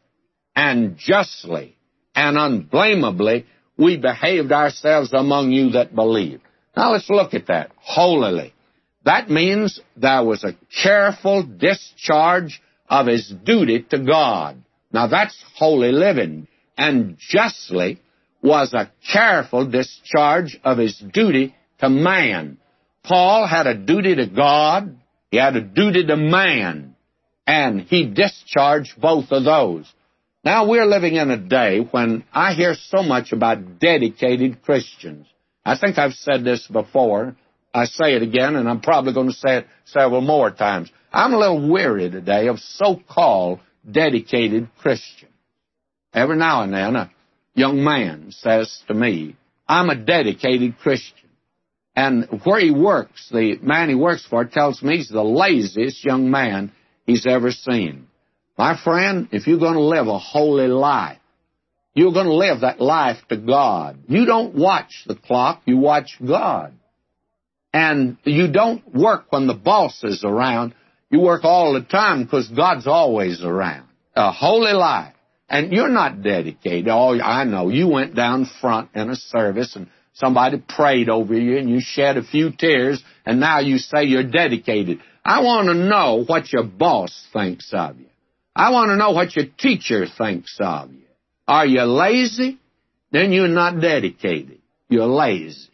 and 0.54 0.96
justly 0.96 1.76
and 2.14 2.36
unblameably 2.36 3.46
we 3.76 3.96
behaved 3.96 4.52
ourselves 4.52 5.12
among 5.12 5.52
you 5.52 5.70
that 5.70 5.94
believe. 5.94 6.40
Now 6.76 6.92
let's 6.92 7.08
look 7.08 7.34
at 7.34 7.46
that. 7.46 7.70
Holily. 7.76 8.52
That 9.04 9.30
means 9.30 9.80
there 9.96 10.22
was 10.22 10.44
a 10.44 10.56
careful 10.82 11.42
discharge 11.42 12.60
of 12.88 13.06
his 13.06 13.32
duty 13.44 13.82
to 13.90 13.98
God. 13.98 14.62
Now 14.92 15.06
that's 15.06 15.42
holy 15.56 15.92
living. 15.92 16.46
And 16.76 17.16
justly 17.18 18.00
was 18.42 18.72
a 18.72 18.90
careful 19.12 19.66
discharge 19.66 20.58
of 20.64 20.78
his 20.78 20.98
duty 20.98 21.54
to 21.80 21.88
man. 21.88 22.58
Paul 23.02 23.46
had 23.46 23.66
a 23.66 23.74
duty 23.74 24.14
to 24.16 24.26
God, 24.26 24.96
he 25.30 25.36
had 25.36 25.56
a 25.56 25.60
duty 25.60 26.06
to 26.06 26.16
man, 26.16 26.96
and 27.46 27.82
he 27.82 28.06
discharged 28.06 29.00
both 29.00 29.30
of 29.30 29.44
those. 29.44 29.90
Now 30.44 30.68
we're 30.68 30.86
living 30.86 31.16
in 31.16 31.30
a 31.30 31.36
day 31.36 31.80
when 31.90 32.24
I 32.32 32.54
hear 32.54 32.74
so 32.74 33.02
much 33.02 33.32
about 33.32 33.78
dedicated 33.78 34.62
Christians. 34.62 35.26
I 35.64 35.76
think 35.76 35.98
I've 35.98 36.14
said 36.14 36.44
this 36.44 36.66
before. 36.66 37.36
I 37.74 37.84
say 37.84 38.14
it 38.14 38.22
again, 38.22 38.56
and 38.56 38.68
I'm 38.68 38.80
probably 38.80 39.12
going 39.12 39.28
to 39.28 39.34
say 39.34 39.58
it 39.58 39.66
several 39.84 40.22
more 40.22 40.50
times. 40.50 40.90
I'm 41.12 41.34
a 41.34 41.38
little 41.38 41.70
weary 41.70 42.10
today 42.10 42.48
of 42.48 42.58
so-called 42.58 43.60
dedicated 43.88 44.68
Christians. 44.78 45.30
Every 46.12 46.36
now 46.36 46.62
and 46.62 46.72
then, 46.72 46.96
a 46.96 47.10
young 47.60 47.84
man 47.84 48.32
says 48.32 48.82
to 48.88 48.94
me, 48.94 49.36
I'm 49.68 49.90
a 49.90 49.94
dedicated 49.94 50.78
Christian. 50.78 51.28
And 51.94 52.26
where 52.44 52.60
he 52.60 52.70
works, 52.70 53.28
the 53.30 53.58
man 53.62 53.88
he 53.88 53.94
works 53.94 54.26
for 54.28 54.44
tells 54.44 54.82
me 54.82 54.96
he's 54.96 55.08
the 55.08 55.22
laziest 55.22 56.04
young 56.04 56.30
man 56.30 56.72
he's 57.06 57.26
ever 57.26 57.50
seen. 57.50 58.08
My 58.56 58.76
friend, 58.82 59.28
if 59.32 59.46
you're 59.46 59.58
going 59.58 59.74
to 59.74 59.80
live 59.80 60.06
a 60.06 60.18
holy 60.18 60.66
life, 60.66 61.18
you're 61.94 62.12
going 62.12 62.26
to 62.26 62.34
live 62.34 62.60
that 62.60 62.80
life 62.80 63.18
to 63.28 63.36
God. 63.36 63.98
You 64.08 64.24
don't 64.24 64.54
watch 64.54 65.04
the 65.06 65.16
clock, 65.16 65.62
you 65.66 65.76
watch 65.76 66.16
God. 66.26 66.72
And 67.72 68.16
you 68.24 68.50
don't 68.50 68.82
work 68.94 69.26
when 69.30 69.46
the 69.46 69.54
boss 69.54 70.02
is 70.02 70.24
around. 70.24 70.74
You 71.10 71.20
work 71.20 71.44
all 71.44 71.72
the 71.72 71.82
time 71.82 72.24
because 72.24 72.48
God's 72.48 72.86
always 72.86 73.44
around. 73.44 73.88
A 74.14 74.32
holy 74.32 74.72
life. 74.72 75.14
And 75.50 75.72
you're 75.72 75.88
not 75.88 76.22
dedicated. 76.22 76.88
Oh, 76.88 77.20
I 77.20 77.42
know. 77.42 77.68
You 77.70 77.88
went 77.88 78.14
down 78.14 78.48
front 78.60 78.90
in 78.94 79.10
a 79.10 79.16
service 79.16 79.74
and 79.74 79.88
somebody 80.14 80.58
prayed 80.58 81.08
over 81.08 81.34
you 81.34 81.58
and 81.58 81.68
you 81.68 81.80
shed 81.80 82.16
a 82.16 82.22
few 82.22 82.52
tears 82.56 83.02
and 83.26 83.40
now 83.40 83.58
you 83.58 83.78
say 83.78 84.04
you're 84.04 84.22
dedicated. 84.22 85.00
I 85.24 85.42
want 85.42 85.66
to 85.66 85.74
know 85.74 86.22
what 86.24 86.52
your 86.52 86.62
boss 86.62 87.26
thinks 87.32 87.72
of 87.72 87.98
you. 87.98 88.06
I 88.54 88.70
want 88.70 88.90
to 88.90 88.96
know 88.96 89.10
what 89.10 89.34
your 89.34 89.46
teacher 89.58 90.06
thinks 90.06 90.56
of 90.60 90.92
you. 90.92 91.02
Are 91.48 91.66
you 91.66 91.82
lazy? 91.82 92.60
Then 93.10 93.32
you're 93.32 93.48
not 93.48 93.80
dedicated. 93.80 94.60
You're 94.88 95.06
lazy. 95.06 95.68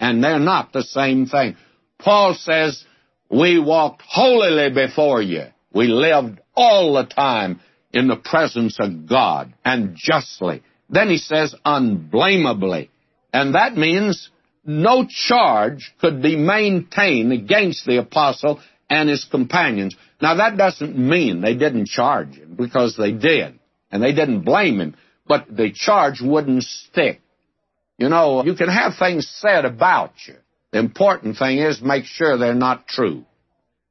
And 0.00 0.24
they're 0.24 0.40
not 0.40 0.72
the 0.72 0.82
same 0.82 1.26
thing. 1.26 1.56
Paul 1.98 2.34
says, 2.34 2.84
we 3.30 3.60
walked 3.60 4.02
holily 4.04 4.70
before 4.74 5.22
you. 5.22 5.44
We 5.72 5.86
lived 5.86 6.40
all 6.56 6.94
the 6.94 7.04
time 7.04 7.60
in 7.92 8.08
the 8.08 8.16
presence 8.16 8.78
of 8.78 9.08
God 9.08 9.52
and 9.64 9.96
justly. 9.96 10.62
Then 10.88 11.08
he 11.08 11.18
says, 11.18 11.54
unblameably. 11.64 12.90
And 13.32 13.54
that 13.54 13.76
means 13.76 14.30
no 14.64 15.06
charge 15.08 15.92
could 16.00 16.22
be 16.22 16.36
maintained 16.36 17.32
against 17.32 17.86
the 17.86 17.98
apostle 17.98 18.60
and 18.88 19.08
his 19.08 19.24
companions. 19.24 19.96
Now 20.20 20.36
that 20.36 20.56
doesn't 20.56 20.98
mean 20.98 21.40
they 21.40 21.54
didn't 21.54 21.86
charge 21.86 22.34
him, 22.34 22.56
because 22.56 22.96
they 22.96 23.12
did, 23.12 23.58
and 23.90 24.02
they 24.02 24.12
didn't 24.12 24.42
blame 24.42 24.80
him, 24.80 24.96
but 25.26 25.46
the 25.48 25.72
charge 25.72 26.20
wouldn't 26.20 26.64
stick. 26.64 27.20
You 27.98 28.08
know, 28.08 28.44
you 28.44 28.54
can 28.54 28.68
have 28.68 28.94
things 28.98 29.28
said 29.28 29.64
about 29.64 30.12
you, 30.26 30.34
The 30.72 30.78
important 30.78 31.36
thing 31.36 31.58
is 31.58 31.80
make 31.80 32.04
sure 32.04 32.36
they're 32.36 32.54
not 32.54 32.86
true. 32.88 33.24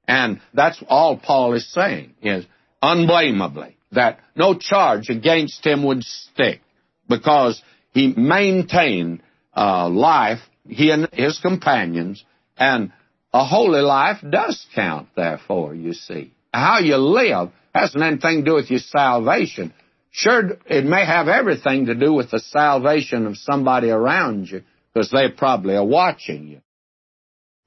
And 0.07 0.41
that's 0.53 0.81
all 0.87 1.17
Paul 1.17 1.53
is 1.53 1.71
saying 1.71 2.15
is 2.21 2.45
unblameably 2.81 3.77
that 3.91 4.19
no 4.35 4.53
charge 4.57 5.09
against 5.09 5.65
him 5.65 5.83
would 5.83 6.03
stick 6.03 6.61
because 7.07 7.61
he 7.91 8.13
maintained 8.15 9.21
uh, 9.55 9.89
life, 9.89 10.39
he 10.67 10.91
and 10.91 11.09
his 11.11 11.39
companions, 11.39 12.23
and 12.57 12.91
a 13.33 13.43
holy 13.43 13.81
life 13.81 14.17
does 14.27 14.65
count, 14.75 15.09
therefore, 15.15 15.73
you 15.73 15.93
see. 15.93 16.33
How 16.53 16.79
you 16.79 16.97
live 16.97 17.49
hasn't 17.73 18.03
anything 18.03 18.43
to 18.43 18.51
do 18.51 18.55
with 18.55 18.69
your 18.69 18.79
salvation. 18.79 19.73
Sure, 20.11 20.57
it 20.65 20.85
may 20.85 21.05
have 21.05 21.27
everything 21.27 21.85
to 21.87 21.95
do 21.95 22.13
with 22.13 22.31
the 22.31 22.39
salvation 22.39 23.25
of 23.27 23.37
somebody 23.37 23.89
around 23.89 24.47
you, 24.47 24.63
because 24.93 25.11
they 25.11 25.29
probably 25.29 25.75
are 25.75 25.85
watching 25.85 26.47
you. 26.47 26.61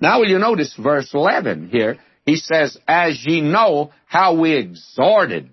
Now, 0.00 0.18
will 0.18 0.28
you 0.28 0.38
notice 0.38 0.74
verse 0.74 1.10
11 1.14 1.68
here? 1.68 1.98
He 2.26 2.36
says, 2.36 2.76
As 2.88 3.24
ye 3.24 3.40
know 3.40 3.92
how 4.06 4.40
we 4.40 4.54
exhorted 4.54 5.50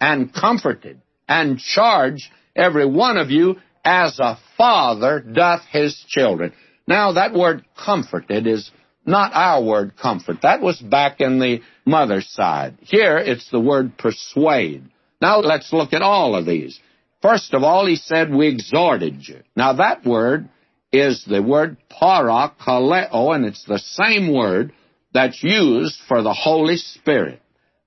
and 0.00 0.32
comforted 0.32 1.00
and 1.28 1.58
charged 1.58 2.28
every 2.54 2.86
one 2.86 3.16
of 3.16 3.30
you 3.30 3.56
as 3.84 4.18
a 4.18 4.38
father 4.56 5.20
doth 5.20 5.62
his 5.70 6.04
children. 6.08 6.52
Now, 6.86 7.12
that 7.12 7.34
word 7.34 7.64
comforted 7.76 8.46
is 8.46 8.70
not 9.06 9.32
our 9.34 9.62
word 9.62 9.96
comfort. 9.96 10.38
That 10.42 10.60
was 10.60 10.78
back 10.78 11.20
in 11.20 11.38
the 11.38 11.60
mother's 11.84 12.28
side. 12.28 12.78
Here, 12.82 13.18
it's 13.18 13.50
the 13.50 13.60
word 13.60 13.96
persuade. 13.96 14.84
Now, 15.20 15.40
let's 15.40 15.72
look 15.72 15.92
at 15.92 16.02
all 16.02 16.34
of 16.34 16.46
these. 16.46 16.78
First 17.22 17.54
of 17.54 17.62
all, 17.62 17.86
he 17.86 17.96
said, 17.96 18.32
We 18.32 18.48
exhorted 18.48 19.26
you. 19.26 19.40
Now, 19.56 19.74
that 19.74 20.04
word 20.04 20.48
is 20.92 21.24
the 21.24 21.42
word 21.42 21.76
parakaleo, 21.90 23.34
and 23.34 23.44
it's 23.44 23.64
the 23.64 23.78
same 23.78 24.32
word 24.32 24.72
that's 25.12 25.42
used 25.42 25.96
for 26.06 26.22
the 26.22 26.32
Holy 26.32 26.76
Spirit. 26.76 27.40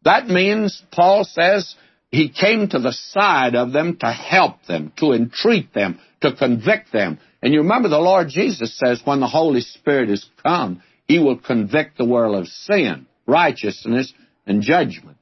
That 0.04 0.28
means, 0.28 0.82
Paul 0.92 1.24
says, 1.24 1.76
he 2.12 2.30
came 2.30 2.68
to 2.68 2.80
the 2.80 2.92
side 2.92 3.56
of 3.56 3.72
them 3.72 3.98
to 3.98 4.12
help 4.12 4.66
them, 4.68 4.92
to 4.98 5.14
entreat 5.14 5.74
them, 5.74 6.00
to 6.22 6.34
convict 6.36 6.92
them. 6.92 7.20
And 7.42 7.54
you 7.54 7.62
remember 7.62 7.88
the 7.88 8.00
Lord 8.00 8.28
Jesus 8.28 8.78
says 8.78 9.02
when 9.06 9.22
the 9.22 9.28
Holy 9.28 9.62
Spirit 9.62 10.10
is 10.10 10.30
come, 10.44 10.84
he 11.08 11.20
will 11.20 11.38
convict 11.38 11.98
the 11.98 12.06
world 12.06 12.36
of 12.36 12.48
sin, 12.48 13.08
righteousness, 13.26 14.14
and 14.46 14.62
judgment. 14.62 15.18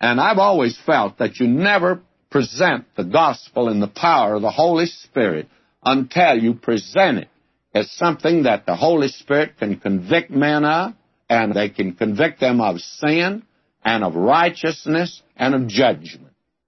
And 0.00 0.20
I've 0.20 0.38
always 0.38 0.76
felt 0.84 1.18
that 1.18 1.38
you 1.38 1.46
never 1.46 2.00
present 2.30 2.84
the 2.96 3.04
gospel 3.04 3.68
in 3.68 3.78
the 3.78 3.88
power 3.88 4.34
of 4.34 4.42
the 4.42 4.50
Holy 4.50 4.86
Spirit 4.86 5.48
until 5.84 6.36
you 6.36 6.54
present 6.54 7.18
it 7.18 7.28
as 7.72 7.90
something 7.92 8.44
that 8.44 8.66
the 8.66 8.76
Holy 8.76 9.08
Spirit 9.08 9.56
can 9.58 9.78
convict 9.78 10.30
men 10.30 10.64
of, 10.64 10.92
and 11.28 11.54
they 11.54 11.68
can 11.68 11.94
convict 11.94 12.40
them 12.40 12.60
of 12.60 12.80
sin, 12.80 13.42
and 13.84 14.04
of 14.04 14.14
righteousness 14.14 15.22
and 15.36 15.54
of 15.54 15.66
judgment. 15.68 16.23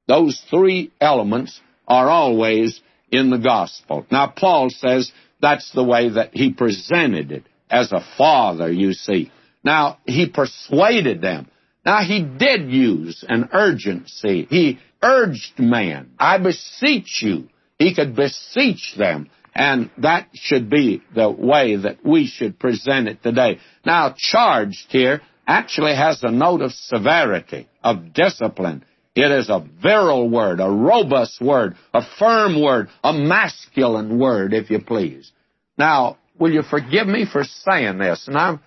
Those 0.06 0.40
three 0.50 0.92
elements 1.00 1.60
are 1.86 2.08
always 2.08 2.80
in 3.10 3.30
the 3.30 3.38
gospel. 3.38 4.06
Now, 4.10 4.28
Paul 4.28 4.70
says 4.70 5.10
that's 5.40 5.70
the 5.72 5.84
way 5.84 6.10
that 6.10 6.30
he 6.32 6.52
presented 6.52 7.32
it 7.32 7.44
as 7.70 7.92
a 7.92 8.04
father, 8.16 8.70
you 8.70 8.92
see. 8.92 9.30
Now, 9.64 9.98
he 10.06 10.28
persuaded 10.28 11.20
them. 11.20 11.48
Now, 11.84 12.02
he 12.02 12.22
did 12.22 12.70
use 12.70 13.24
an 13.28 13.50
urgency. 13.52 14.46
He 14.48 14.78
urged 15.02 15.58
man, 15.58 16.10
I 16.18 16.38
beseech 16.38 17.22
you. 17.22 17.48
He 17.78 17.94
could 17.94 18.16
beseech 18.16 18.94
them. 18.96 19.30
And 19.54 19.90
that 19.98 20.28
should 20.34 20.68
be 20.68 21.02
the 21.14 21.30
way 21.30 21.76
that 21.76 22.04
we 22.04 22.26
should 22.26 22.58
present 22.58 23.08
it 23.08 23.22
today. 23.22 23.58
Now, 23.84 24.14
charged 24.16 24.86
here 24.90 25.22
actually 25.46 25.94
has 25.94 26.22
a 26.22 26.30
note 26.30 26.60
of 26.60 26.72
severity, 26.72 27.68
of 27.82 28.12
discipline. 28.12 28.84
It 29.16 29.32
is 29.32 29.48
a 29.48 29.64
virile 29.82 30.28
word, 30.28 30.60
a 30.60 30.68
robust 30.68 31.40
word, 31.40 31.76
a 31.94 32.02
firm 32.18 32.62
word, 32.62 32.88
a 33.02 33.14
masculine 33.14 34.18
word, 34.18 34.52
if 34.52 34.70
you 34.70 34.78
please. 34.78 35.32
Now, 35.78 36.18
will 36.38 36.52
you 36.52 36.62
forgive 36.62 37.06
me 37.06 37.24
for 37.24 37.42
saying 37.42 37.96
this? 37.96 38.28
And 38.28 38.36
I 38.36 38.58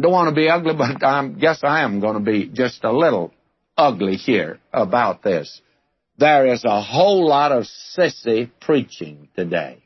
don't 0.00 0.12
want 0.12 0.28
to 0.28 0.34
be 0.34 0.48
ugly, 0.48 0.74
but 0.74 1.04
I 1.04 1.28
guess 1.28 1.60
I 1.62 1.82
am 1.82 2.00
going 2.00 2.14
to 2.14 2.32
be 2.32 2.48
just 2.48 2.82
a 2.82 2.90
little 2.90 3.32
ugly 3.78 4.16
here 4.16 4.58
about 4.72 5.22
this. 5.22 5.60
There 6.18 6.52
is 6.52 6.64
a 6.64 6.82
whole 6.82 7.26
lot 7.28 7.52
of 7.52 7.68
sissy 7.96 8.50
preaching 8.60 9.28
today. 9.36 9.84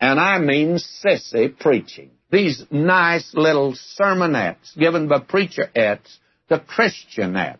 And 0.00 0.18
I 0.18 0.38
mean 0.38 0.78
sissy 1.04 1.56
preaching 1.58 2.10
these 2.30 2.64
nice 2.70 3.32
little 3.34 3.74
sermonettes 4.00 4.78
given 4.78 5.08
by 5.08 5.18
preacherettes 5.18 6.16
to 6.48 6.58
Christianettes. 6.58 7.58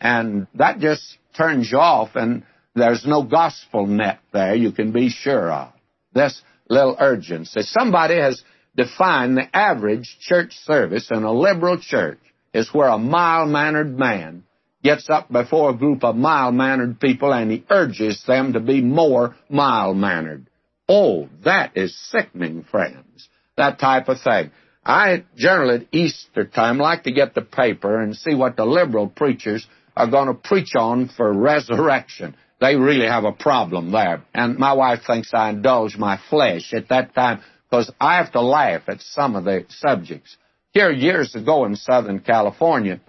And 0.00 0.46
that 0.54 0.78
just 0.78 1.18
turns 1.36 1.70
you 1.70 1.78
off, 1.78 2.10
and 2.14 2.44
there's 2.74 3.06
no 3.06 3.22
gospel 3.22 3.86
net 3.86 4.20
there 4.32 4.54
you 4.54 4.72
can 4.72 4.92
be 4.92 5.10
sure 5.10 5.50
of. 5.50 5.72
This 6.12 6.40
little 6.68 6.96
urgency. 6.98 7.62
Somebody 7.62 8.16
has 8.16 8.42
defined 8.76 9.36
the 9.36 9.56
average 9.56 10.16
church 10.20 10.52
service 10.64 11.10
in 11.10 11.24
a 11.24 11.32
liberal 11.32 11.78
church 11.80 12.20
is 12.54 12.72
where 12.72 12.88
a 12.88 12.98
mild-mannered 12.98 13.98
man 13.98 14.44
gets 14.82 15.10
up 15.10 15.30
before 15.30 15.70
a 15.70 15.76
group 15.76 16.04
of 16.04 16.16
mild-mannered 16.16 16.98
people 16.98 17.32
and 17.32 17.50
he 17.50 17.64
urges 17.68 18.22
them 18.26 18.54
to 18.54 18.60
be 18.60 18.80
more 18.80 19.36
mild-mannered. 19.48 20.46
Oh, 20.88 21.28
that 21.44 21.76
is 21.76 21.96
sickening, 22.10 22.64
friends 22.64 23.28
that 23.60 23.78
type 23.78 24.08
of 24.08 24.20
thing. 24.20 24.50
I 24.84 25.24
generally 25.36 25.82
at 25.82 25.94
Easter 25.94 26.46
time 26.46 26.78
like 26.78 27.04
to 27.04 27.12
get 27.12 27.34
the 27.34 27.42
paper 27.42 28.00
and 28.00 28.16
see 28.16 28.34
what 28.34 28.56
the 28.56 28.64
liberal 28.64 29.06
preachers 29.06 29.66
are 30.00 30.10
going 30.10 30.28
to 30.28 30.34
preach 30.34 30.72
on 30.74 31.08
for 31.14 31.30
resurrection. 31.30 32.34
They 32.58 32.74
really 32.74 33.06
have 33.06 33.24
a 33.24 33.32
problem 33.32 33.92
there. 33.92 34.22
And 34.32 34.56
my 34.58 34.72
wife 34.72 35.00
thinks 35.06 35.30
I 35.34 35.50
indulge 35.50 35.96
my 35.98 36.18
flesh 36.30 36.72
at 36.72 36.88
that 36.88 37.14
time 37.14 37.42
because 37.68 37.92
I 38.00 38.16
have 38.16 38.32
to 38.32 38.40
laugh 38.40 38.82
at 38.88 39.02
some 39.02 39.36
of 39.36 39.44
the 39.44 39.66
subjects. 39.68 40.36
Here, 40.72 40.90
years 40.90 41.34
ago 41.34 41.66
in 41.66 41.76
Southern 41.76 42.20
California, 42.20 43.00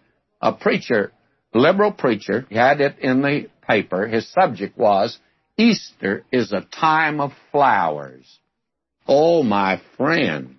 a 0.41 0.51
preacher, 0.51 1.13
liberal 1.53 1.93
preacher, 1.93 2.45
he 2.49 2.55
had 2.55 2.81
it 2.81 2.99
in 2.99 3.21
the 3.21 3.47
paper. 3.65 4.05
His 4.05 4.29
subject 4.33 4.77
was 4.77 5.17
Easter 5.57 6.25
is 6.29 6.51
a 6.51 6.67
time 6.77 7.21
of 7.21 7.31
flowers. 7.53 8.25
Oh, 9.07 9.43
my 9.43 9.81
friends, 9.95 10.57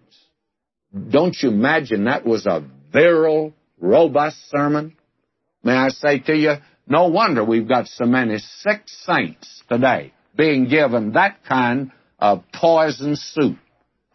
don't 1.10 1.36
you 1.42 1.50
imagine 1.50 2.04
that 2.04 2.24
was 2.24 2.46
a 2.46 2.64
virile, 2.90 3.52
robust 3.78 4.48
sermon? 4.48 4.96
May 5.62 5.74
I 5.74 5.88
say 5.88 6.18
to 6.20 6.36
you, 6.36 6.54
no 6.86 7.08
wonder 7.08 7.44
we've 7.44 7.68
got 7.68 7.86
so 7.86 8.04
many 8.04 8.38
sick 8.38 8.82
saints 8.86 9.62
today 9.68 10.12
being 10.36 10.68
given 10.68 11.12
that 11.12 11.44
kind 11.44 11.92
of 12.18 12.42
poison 12.52 13.16
soup. 13.16 13.58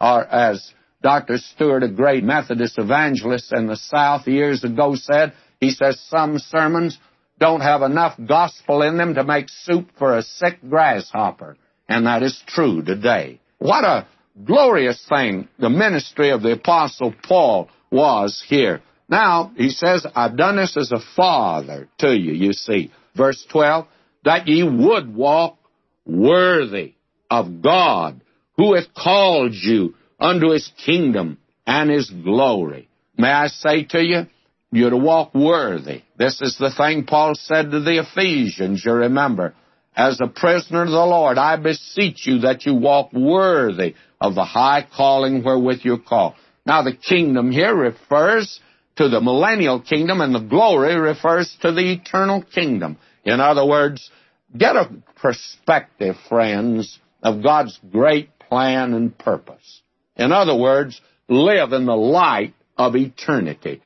Or 0.00 0.24
as 0.24 0.72
Dr. 1.02 1.38
Stewart, 1.38 1.82
a 1.82 1.88
great 1.88 2.24
Methodist 2.24 2.78
evangelist 2.78 3.52
in 3.52 3.66
the 3.66 3.76
South 3.76 4.26
years 4.26 4.64
ago 4.64 4.94
said, 4.94 5.32
he 5.60 5.70
says 5.70 6.00
some 6.08 6.38
sermons 6.38 6.98
don't 7.38 7.60
have 7.60 7.82
enough 7.82 8.18
gospel 8.26 8.82
in 8.82 8.96
them 8.96 9.14
to 9.14 9.24
make 9.24 9.48
soup 9.48 9.88
for 9.98 10.16
a 10.16 10.22
sick 10.22 10.58
grasshopper. 10.68 11.56
And 11.88 12.06
that 12.06 12.22
is 12.22 12.40
true 12.46 12.82
today. 12.82 13.40
What 13.58 13.84
a 13.84 14.06
glorious 14.44 15.04
thing 15.08 15.48
the 15.58 15.70
ministry 15.70 16.30
of 16.30 16.42
the 16.42 16.52
Apostle 16.52 17.14
Paul 17.22 17.70
was 17.90 18.44
here. 18.48 18.82
Now, 19.08 19.52
he 19.56 19.70
says, 19.70 20.06
I've 20.14 20.36
done 20.36 20.56
this 20.56 20.76
as 20.76 20.92
a 20.92 21.00
father 21.16 21.88
to 21.98 22.14
you, 22.14 22.32
you 22.32 22.52
see. 22.52 22.92
Verse 23.16 23.44
12, 23.50 23.86
that 24.24 24.46
ye 24.46 24.62
would 24.62 25.14
walk 25.14 25.58
worthy 26.04 26.94
of 27.30 27.62
God, 27.62 28.20
who 28.56 28.74
hath 28.74 28.92
called 28.94 29.54
you 29.54 29.94
unto 30.20 30.50
his 30.50 30.70
kingdom 30.84 31.38
and 31.66 31.90
his 31.90 32.10
glory. 32.10 32.88
May 33.16 33.30
I 33.30 33.46
say 33.48 33.84
to 33.84 34.02
you, 34.02 34.26
you're 34.70 34.90
to 34.90 34.96
walk 34.96 35.34
worthy. 35.34 36.02
This 36.18 36.40
is 36.42 36.58
the 36.58 36.70
thing 36.76 37.04
Paul 37.04 37.34
said 37.34 37.70
to 37.70 37.80
the 37.80 38.00
Ephesians, 38.00 38.82
you 38.84 38.92
remember. 38.92 39.54
As 39.96 40.20
a 40.20 40.28
prisoner 40.28 40.82
of 40.82 40.90
the 40.90 40.94
Lord, 40.94 41.38
I 41.38 41.56
beseech 41.56 42.26
you 42.26 42.40
that 42.40 42.66
you 42.66 42.74
walk 42.74 43.12
worthy 43.12 43.94
of 44.20 44.34
the 44.34 44.44
high 44.44 44.86
calling 44.94 45.42
wherewith 45.42 45.80
you're 45.82 45.98
called. 45.98 46.34
Now, 46.66 46.82
the 46.82 46.94
kingdom 46.94 47.50
here 47.50 47.74
refers 47.74 48.60
to 48.98 49.08
the 49.08 49.20
millennial 49.20 49.80
kingdom, 49.80 50.20
and 50.20 50.34
the 50.34 50.40
glory 50.40 50.94
refers 50.96 51.56
to 51.62 51.72
the 51.72 51.92
eternal 51.92 52.42
kingdom. 52.42 52.98
In 53.24 53.40
other 53.40 53.64
words, 53.64 54.10
get 54.56 54.76
a 54.76 54.90
perspective, 55.16 56.16
friends, 56.28 56.98
of 57.22 57.42
God's 57.42 57.78
great 57.90 58.30
plan 58.38 58.94
and 58.94 59.16
purpose. 59.16 59.82
In 60.16 60.32
other 60.32 60.56
words, 60.56 61.00
live 61.28 61.72
in 61.72 61.86
the 61.86 61.96
light 61.96 62.54
of 62.76 62.96
eternity. 62.96 63.82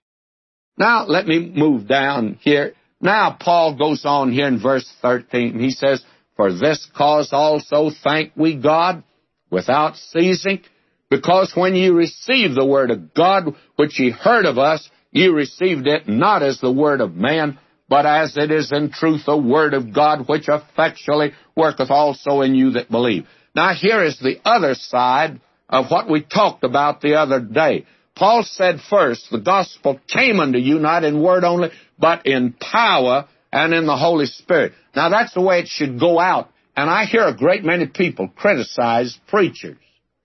Now, 0.79 1.05
let 1.07 1.27
me 1.27 1.53
move 1.55 1.87
down 1.87 2.39
here. 2.41 2.73
Now, 3.01 3.37
Paul 3.39 3.77
goes 3.77 4.05
on 4.07 4.33
here 4.33 4.47
in 4.47 4.63
verse 4.63 4.91
13. 5.03 5.59
He 5.59 5.71
says, 5.71 6.03
For 6.37 6.53
this 6.53 6.89
cause 6.97 7.31
also 7.33 7.91
thank 8.03 8.33
we 8.37 8.57
God 8.57 9.05
without 9.51 9.97
ceasing, 9.97 10.63
Because 11.11 11.53
when 11.55 11.75
ye 11.75 11.89
received 11.89 12.55
the 12.57 12.65
word 12.65 12.91
of 12.91 13.13
God, 13.13 13.55
which 13.77 14.01
ye 14.01 14.11
heard 14.11 14.47
of 14.47 14.57
us, 14.57 14.89
ye 15.13 15.29
received 15.29 15.87
it 15.87 16.09
not 16.09 16.43
as 16.43 16.59
the 16.61 16.73
word 16.73 17.01
of 17.01 17.15
man, 17.15 17.59
but 17.89 18.07
as 18.07 18.37
it 18.37 18.51
is 18.51 18.73
in 18.73 18.91
truth 18.91 19.27
the 19.27 19.37
word 19.37 19.75
of 19.75 19.93
God, 19.93 20.29
which 20.29 20.49
effectually 20.49 21.33
worketh 21.55 21.91
also 21.91 22.41
in 22.41 22.55
you 22.55 22.73
that 22.73 22.91
believe. 22.91 23.27
Now 23.55 23.75
here 23.75 24.03
is 24.03 24.19
the 24.19 24.41
other 24.45 24.75
side 24.75 25.41
of 25.69 25.91
what 25.91 26.11
we 26.11 26.23
talked 26.23 26.65
about 26.65 27.01
the 27.01 27.15
other 27.15 27.41
day. 27.41 27.87
Paul 28.15 28.43
said 28.45 28.81
first, 28.91 29.31
the 29.31 29.39
gospel 29.39 30.01
came 30.09 30.41
unto 30.41 30.59
you 30.59 30.79
not 30.79 31.05
in 31.05 31.23
word 31.23 31.45
only, 31.45 31.71
but 31.99 32.27
in 32.27 32.55
power 32.55 33.29
and 33.53 33.75
in 33.75 33.87
the 33.87 33.97
Holy 33.97 34.27
Spirit. 34.27 34.73
Now 34.95 35.09
that's 35.09 35.35
the 35.35 35.41
way 35.41 35.61
it 35.61 35.69
should 35.69 36.01
go 36.01 36.19
out. 36.19 36.51
And 36.77 36.89
I 36.89 37.05
hear 37.05 37.27
a 37.27 37.37
great 37.37 37.65
many 37.65 37.87
people 37.87 38.29
criticize 38.29 39.19
preachers. 39.29 39.77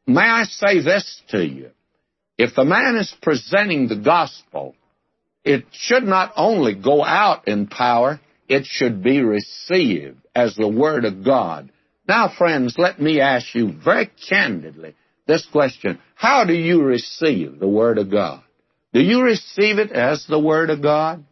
May 0.05 0.21
I 0.21 0.43
say 0.43 0.81
this 0.81 1.21
to 1.29 1.45
you? 1.45 1.71
If 2.37 2.55
the 2.55 2.65
man 2.65 2.95
is 2.95 3.13
presenting 3.21 3.87
the 3.87 3.95
gospel, 3.95 4.75
it 5.43 5.65
should 5.71 6.03
not 6.03 6.33
only 6.35 6.75
go 6.75 7.03
out 7.03 7.47
in 7.47 7.67
power, 7.67 8.19
it 8.47 8.65
should 8.65 9.03
be 9.03 9.21
received 9.21 10.17
as 10.35 10.55
the 10.55 10.67
Word 10.67 11.05
of 11.05 11.23
God. 11.23 11.71
Now, 12.07 12.29
friends, 12.37 12.75
let 12.77 13.01
me 13.01 13.19
ask 13.19 13.53
you 13.55 13.73
very 13.73 14.09
candidly 14.29 14.95
this 15.25 15.45
question. 15.51 15.99
How 16.15 16.45
do 16.45 16.53
you 16.53 16.83
receive 16.83 17.59
the 17.59 17.67
Word 17.67 17.97
of 17.97 18.11
God? 18.11 18.41
Do 18.93 19.01
you 19.01 19.21
receive 19.21 19.79
it 19.79 19.91
as 19.91 20.25
the 20.27 20.39
Word 20.39 20.69
of 20.69 20.81
God? 20.81 21.25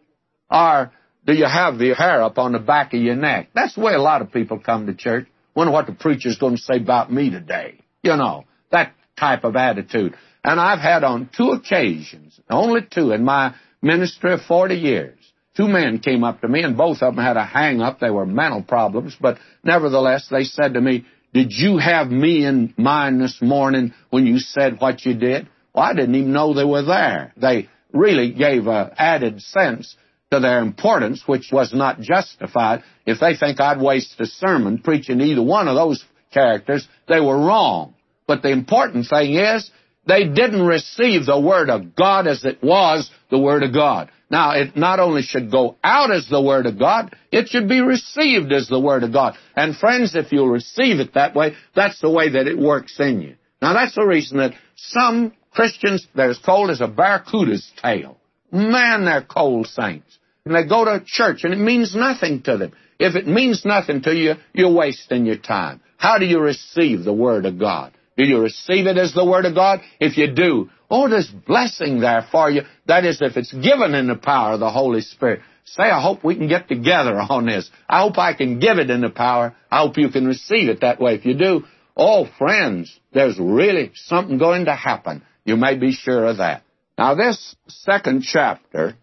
Or 0.49 0.91
do 1.25 1.33
you 1.33 1.45
have 1.45 1.77
the 1.77 1.93
hair 1.93 2.21
up 2.21 2.37
on 2.37 2.51
the 2.51 2.59
back 2.59 2.93
of 2.93 3.01
your 3.01 3.15
neck? 3.15 3.49
That's 3.53 3.75
the 3.75 3.81
way 3.81 3.93
a 3.93 4.01
lot 4.01 4.21
of 4.21 4.31
people 4.31 4.59
come 4.59 4.87
to 4.87 4.93
church. 4.93 5.27
Wonder 5.55 5.71
what 5.71 5.87
the 5.87 5.93
preacher's 5.93 6.37
going 6.37 6.57
to 6.57 6.61
say 6.61 6.77
about 6.77 7.11
me 7.11 7.29
today. 7.29 7.79
You 8.03 8.17
know, 8.17 8.45
that 8.71 8.93
type 9.17 9.43
of 9.43 9.55
attitude. 9.55 10.15
And 10.45 10.59
I've 10.59 10.79
had 10.79 11.03
on 11.03 11.31
two 11.35 11.49
occasions, 11.49 12.39
only 12.51 12.81
two 12.87 13.11
in 13.11 13.25
my 13.25 13.55
ministry 13.81 14.31
of 14.31 14.41
40 14.41 14.75
years, 14.75 15.17
two 15.57 15.67
men 15.67 15.97
came 15.97 16.23
up 16.23 16.41
to 16.41 16.47
me 16.47 16.61
and 16.61 16.77
both 16.77 17.01
of 17.01 17.15
them 17.15 17.25
had 17.25 17.35
a 17.35 17.43
hang 17.43 17.81
up. 17.81 17.99
They 17.99 18.11
were 18.11 18.27
mental 18.27 18.61
problems, 18.61 19.17
but 19.19 19.39
nevertheless 19.63 20.27
they 20.29 20.43
said 20.43 20.75
to 20.75 20.81
me, 20.81 21.05
did 21.33 21.51
you 21.51 21.79
have 21.79 22.11
me 22.11 22.45
in 22.45 22.75
mind 22.77 23.19
this 23.19 23.41
morning 23.41 23.95
when 24.11 24.27
you 24.27 24.37
said 24.37 24.79
what 24.79 25.03
you 25.03 25.15
did? 25.15 25.49
Well, 25.73 25.83
I 25.83 25.95
didn't 25.95 26.13
even 26.13 26.31
know 26.31 26.53
they 26.53 26.63
were 26.63 26.83
there. 26.83 27.33
They 27.35 27.67
really 27.91 28.31
gave 28.31 28.67
a 28.67 28.93
added 28.95 29.41
sense 29.41 29.95
to 30.29 30.39
their 30.39 30.59
importance, 30.59 31.23
which 31.25 31.49
was 31.51 31.73
not 31.73 32.01
justified. 32.01 32.83
If 33.07 33.19
they 33.19 33.35
think 33.35 33.59
I'd 33.59 33.81
waste 33.81 34.19
a 34.19 34.27
sermon 34.27 34.77
preaching 34.77 35.21
either 35.21 35.41
one 35.41 35.67
of 35.67 35.75
those 35.75 36.05
characters, 36.31 36.87
they 37.07 37.19
were 37.19 37.37
wrong. 37.37 37.95
But 38.27 38.43
the 38.43 38.51
important 38.51 39.07
thing 39.07 39.33
is, 39.33 39.71
they 40.07 40.25
didn't 40.25 40.65
receive 40.65 41.25
the 41.25 41.39
Word 41.39 41.69
of 41.69 41.95
God 41.95 42.27
as 42.27 42.45
it 42.45 42.63
was 42.63 43.09
the 43.29 43.39
Word 43.39 43.63
of 43.63 43.73
God. 43.73 44.09
Now, 44.29 44.51
it 44.51 44.75
not 44.75 44.99
only 44.99 45.21
should 45.21 45.51
go 45.51 45.77
out 45.83 46.11
as 46.11 46.27
the 46.27 46.41
Word 46.41 46.65
of 46.65 46.79
God, 46.79 47.15
it 47.31 47.47
should 47.49 47.69
be 47.69 47.81
received 47.81 48.51
as 48.51 48.67
the 48.67 48.79
Word 48.79 49.03
of 49.03 49.13
God. 49.13 49.35
And 49.55 49.75
friends, 49.75 50.15
if 50.15 50.31
you'll 50.31 50.49
receive 50.49 50.99
it 50.99 51.13
that 51.13 51.35
way, 51.35 51.55
that's 51.75 51.99
the 52.01 52.09
way 52.09 52.29
that 52.29 52.47
it 52.47 52.57
works 52.57 52.99
in 52.99 53.21
you. 53.21 53.35
Now, 53.61 53.73
that's 53.73 53.95
the 53.95 54.05
reason 54.05 54.37
that 54.39 54.53
some 54.75 55.33
Christians, 55.51 56.07
they're 56.15 56.31
as 56.31 56.37
cold 56.37 56.69
as 56.69 56.81
a 56.81 56.87
barracuda's 56.87 57.71
tail. 57.81 58.17
Man, 58.51 59.05
they're 59.05 59.23
cold 59.23 59.67
saints. 59.67 60.17
And 60.45 60.55
they 60.55 60.67
go 60.67 60.85
to 60.85 61.03
church 61.05 61.43
and 61.43 61.53
it 61.53 61.59
means 61.59 61.95
nothing 61.95 62.43
to 62.43 62.57
them. 62.57 62.73
If 62.99 63.15
it 63.15 63.27
means 63.27 63.65
nothing 63.65 64.01
to 64.03 64.13
you, 64.13 64.35
you're 64.53 64.71
wasting 64.71 65.25
your 65.25 65.37
time. 65.37 65.81
How 65.97 66.17
do 66.17 66.25
you 66.25 66.39
receive 66.39 67.03
the 67.03 67.13
Word 67.13 67.45
of 67.45 67.59
God? 67.59 67.93
Do 68.17 68.23
you 68.23 68.39
receive 68.39 68.87
it 68.87 68.97
as 68.97 69.13
the 69.13 69.25
Word 69.25 69.45
of 69.45 69.55
God? 69.55 69.81
If 69.99 70.17
you 70.17 70.33
do, 70.33 70.69
oh, 70.89 71.09
there's 71.09 71.27
blessing 71.29 71.99
there 71.99 72.25
for 72.31 72.49
you. 72.49 72.61
That 72.87 73.05
is, 73.05 73.21
if 73.21 73.35
it's 73.35 73.53
given 73.53 73.93
in 73.93 74.07
the 74.07 74.15
power 74.15 74.53
of 74.53 74.59
the 74.59 74.69
Holy 74.69 75.01
Spirit. 75.01 75.41
Say, 75.65 75.83
I 75.83 76.01
hope 76.01 76.23
we 76.23 76.35
can 76.35 76.47
get 76.47 76.67
together 76.67 77.17
on 77.17 77.47
this. 77.47 77.69
I 77.89 78.01
hope 78.01 78.17
I 78.17 78.33
can 78.33 78.59
give 78.59 78.77
it 78.77 78.89
in 78.89 79.01
the 79.01 79.09
power. 79.09 79.55
I 79.69 79.79
hope 79.79 79.97
you 79.97 80.09
can 80.09 80.27
receive 80.27 80.69
it 80.69 80.81
that 80.81 81.01
way. 81.01 81.15
If 81.15 81.25
you 81.25 81.33
do, 81.33 81.63
oh, 81.97 82.27
friends, 82.37 82.97
there's 83.13 83.39
really 83.39 83.91
something 83.95 84.37
going 84.37 84.65
to 84.65 84.75
happen. 84.75 85.23
You 85.43 85.57
may 85.57 85.75
be 85.75 85.91
sure 85.91 86.25
of 86.25 86.37
that. 86.37 86.63
Now, 86.97 87.15
this 87.15 87.55
second 87.67 88.23
chapter 88.23 88.95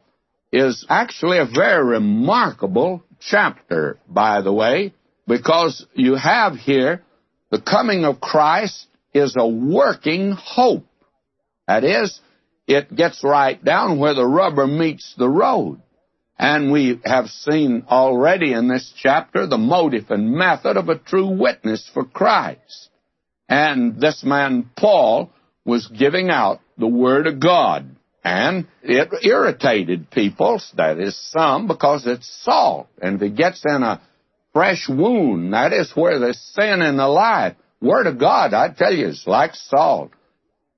is 0.53 0.87
actually 0.89 1.39
a 1.39 1.47
very 1.47 1.85
remarkable 1.85 3.03
chapter, 3.21 3.99
by 4.09 4.41
the 4.41 4.53
way, 4.53 4.95
because 5.27 5.85
you 5.95 6.15
have 6.15 6.55
here 6.55 7.03
the 7.51 7.61
coming 7.61 8.05
of 8.05 8.21
Christ 8.21 8.87
is 9.15 9.35
a 9.37 9.47
working 9.47 10.33
hope. 10.33 10.87
That 11.67 11.85
is, 11.85 12.21
it 12.67 12.95
gets 12.95 13.23
right 13.23 13.63
down 13.63 13.99
where 13.99 14.15
the 14.15 14.27
rubber 14.27 14.67
meets 14.67 15.15
the 15.17 15.29
road. 15.29 15.81
And 16.39 16.73
we 16.73 17.01
have 17.05 17.29
seen 17.29 17.85
already 17.89 18.53
in 18.53 18.69
this 18.69 18.93
chapter 18.97 19.47
the 19.47 19.59
motive 19.59 20.11
and 20.11 20.33
method 20.33 20.77
of 20.77 20.89
a 20.89 20.99
true 20.99 21.29
witness 21.29 21.89
for 21.93 22.05
Christ. 22.05 22.89
And 23.49 24.01
this 24.01 24.25
man, 24.25 24.71
Paul, 24.77 25.31
was 25.65 25.87
giving 25.87 26.31
out 26.31 26.61
the 26.79 26.89
Word 26.89 27.27
of 27.27 27.39
God. 27.39 27.97
And 28.25 28.67
it 28.83 29.09
irritated 29.23 30.11
people, 30.11 30.61
that 30.77 30.99
is 30.99 31.17
some, 31.31 31.67
because 31.67 32.07
it's 32.07 32.29
salt. 32.45 32.89
And 33.01 33.17
if 33.17 33.23
it 33.23 33.37
gets 33.37 33.63
in 33.65 33.83
a 33.83 34.01
fresh 34.53 34.89
wound, 34.89 35.53
that 35.53 35.73
is 35.73 35.93
where 35.95 36.19
the 36.19 36.35
sin 36.35 36.83
in 36.83 36.97
the 36.97 37.09
life 37.09 37.57
Word 37.83 38.07
of 38.07 38.18
God, 38.18 38.55
I 38.55 38.68
tell 38.68 38.95
you, 38.95 39.09
is 39.09 39.24
like 39.26 39.57
salt. 39.57 40.12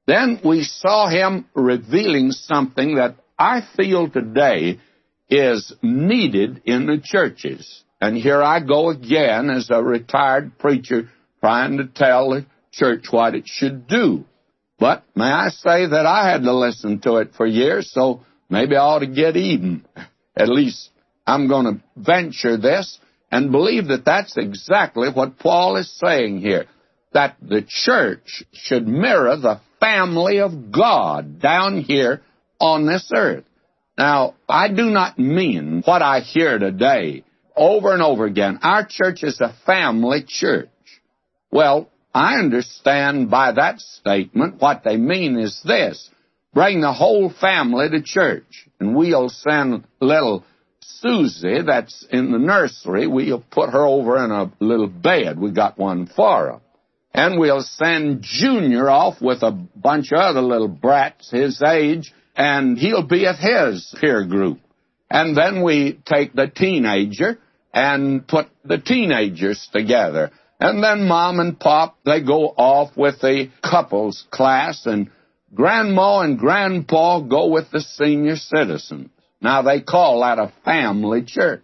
Then 0.06 0.40
we 0.42 0.64
saw 0.64 1.08
him 1.08 1.46
revealing 1.54 2.30
something 2.32 2.96
that 2.96 3.16
I 3.38 3.60
feel 3.76 4.08
today 4.08 4.80
is 5.28 5.74
needed 5.82 6.62
in 6.64 6.86
the 6.86 7.00
churches. 7.02 7.82
And 8.00 8.16
here 8.16 8.42
I 8.42 8.60
go 8.60 8.88
again 8.88 9.50
as 9.50 9.68
a 9.70 9.82
retired 9.82 10.58
preacher 10.58 11.10
trying 11.40 11.76
to 11.76 11.86
tell 11.86 12.30
the 12.30 12.46
church 12.72 13.06
what 13.10 13.34
it 13.34 13.46
should 13.46 13.86
do. 13.86 14.24
But 14.78 15.04
may 15.14 15.24
I 15.24 15.48
say 15.50 15.86
that 15.86 16.06
I 16.06 16.30
had 16.30 16.42
to 16.42 16.54
listen 16.54 17.00
to 17.00 17.16
it 17.16 17.34
for 17.36 17.46
years, 17.46 17.90
so 17.92 18.22
maybe 18.48 18.76
I 18.76 18.80
ought 18.80 18.98
to 19.00 19.06
get 19.06 19.36
even. 19.36 19.84
At 20.36 20.48
least 20.48 20.90
I'm 21.26 21.48
going 21.48 21.66
to 21.66 21.82
venture 21.96 22.56
this 22.56 22.98
and 23.30 23.52
believe 23.52 23.88
that 23.88 24.04
that's 24.04 24.36
exactly 24.36 25.08
what 25.10 25.38
Paul 25.38 25.76
is 25.76 25.92
saying 25.98 26.40
here 26.40 26.66
that 27.14 27.36
the 27.40 27.64
church 27.66 28.42
should 28.52 28.86
mirror 28.86 29.36
the 29.36 29.60
family 29.80 30.40
of 30.40 30.72
God 30.72 31.40
down 31.40 31.80
here 31.80 32.22
on 32.60 32.86
this 32.86 33.10
earth. 33.14 33.44
Now, 33.96 34.34
I 34.48 34.68
do 34.68 34.90
not 34.90 35.18
mean 35.18 35.82
what 35.84 36.02
I 36.02 36.20
hear 36.20 36.58
today 36.58 37.22
over 37.56 37.92
and 37.92 38.02
over 38.02 38.24
again. 38.26 38.58
Our 38.62 38.84
church 38.84 39.22
is 39.22 39.40
a 39.40 39.54
family 39.64 40.24
church. 40.26 40.68
Well, 41.52 41.88
I 42.12 42.34
understand 42.38 43.30
by 43.30 43.52
that 43.52 43.80
statement 43.80 44.60
what 44.60 44.82
they 44.84 44.96
mean 44.96 45.38
is 45.38 45.60
this. 45.64 46.10
Bring 46.52 46.80
the 46.80 46.92
whole 46.92 47.32
family 47.32 47.88
to 47.90 48.02
church. 48.02 48.68
And 48.80 48.96
we'll 48.96 49.28
send 49.28 49.84
little 50.00 50.44
Susie 50.80 51.62
that's 51.64 52.04
in 52.10 52.32
the 52.32 52.38
nursery, 52.38 53.06
we'll 53.06 53.44
put 53.50 53.70
her 53.70 53.84
over 53.84 54.22
in 54.24 54.30
a 54.30 54.52
little 54.58 54.88
bed. 54.88 55.38
We 55.38 55.52
got 55.52 55.78
one 55.78 56.06
for 56.06 56.46
her 56.46 56.60
and 57.14 57.38
we'll 57.38 57.62
send 57.62 58.22
Junior 58.22 58.90
off 58.90 59.22
with 59.22 59.42
a 59.42 59.52
bunch 59.52 60.12
of 60.12 60.18
other 60.18 60.42
little 60.42 60.68
brats 60.68 61.30
his 61.30 61.62
age, 61.62 62.12
and 62.34 62.76
he'll 62.76 63.06
be 63.06 63.24
at 63.26 63.38
his 63.38 63.94
peer 64.00 64.26
group. 64.26 64.58
And 65.08 65.36
then 65.36 65.62
we 65.62 66.00
take 66.04 66.32
the 66.32 66.48
teenager 66.48 67.38
and 67.72 68.26
put 68.26 68.48
the 68.64 68.78
teenagers 68.78 69.68
together. 69.72 70.32
And 70.58 70.82
then 70.82 71.06
mom 71.06 71.38
and 71.38 71.58
pop, 71.58 71.98
they 72.04 72.20
go 72.20 72.48
off 72.48 72.96
with 72.96 73.20
the 73.20 73.50
couples 73.62 74.26
class, 74.32 74.84
and 74.84 75.10
grandma 75.54 76.20
and 76.20 76.36
grandpa 76.36 77.20
go 77.20 77.46
with 77.46 77.70
the 77.70 77.80
senior 77.80 78.36
citizens. 78.36 79.10
Now 79.40 79.62
they 79.62 79.82
call 79.82 80.20
that 80.20 80.38
a 80.38 80.52
family 80.64 81.22
church. 81.24 81.62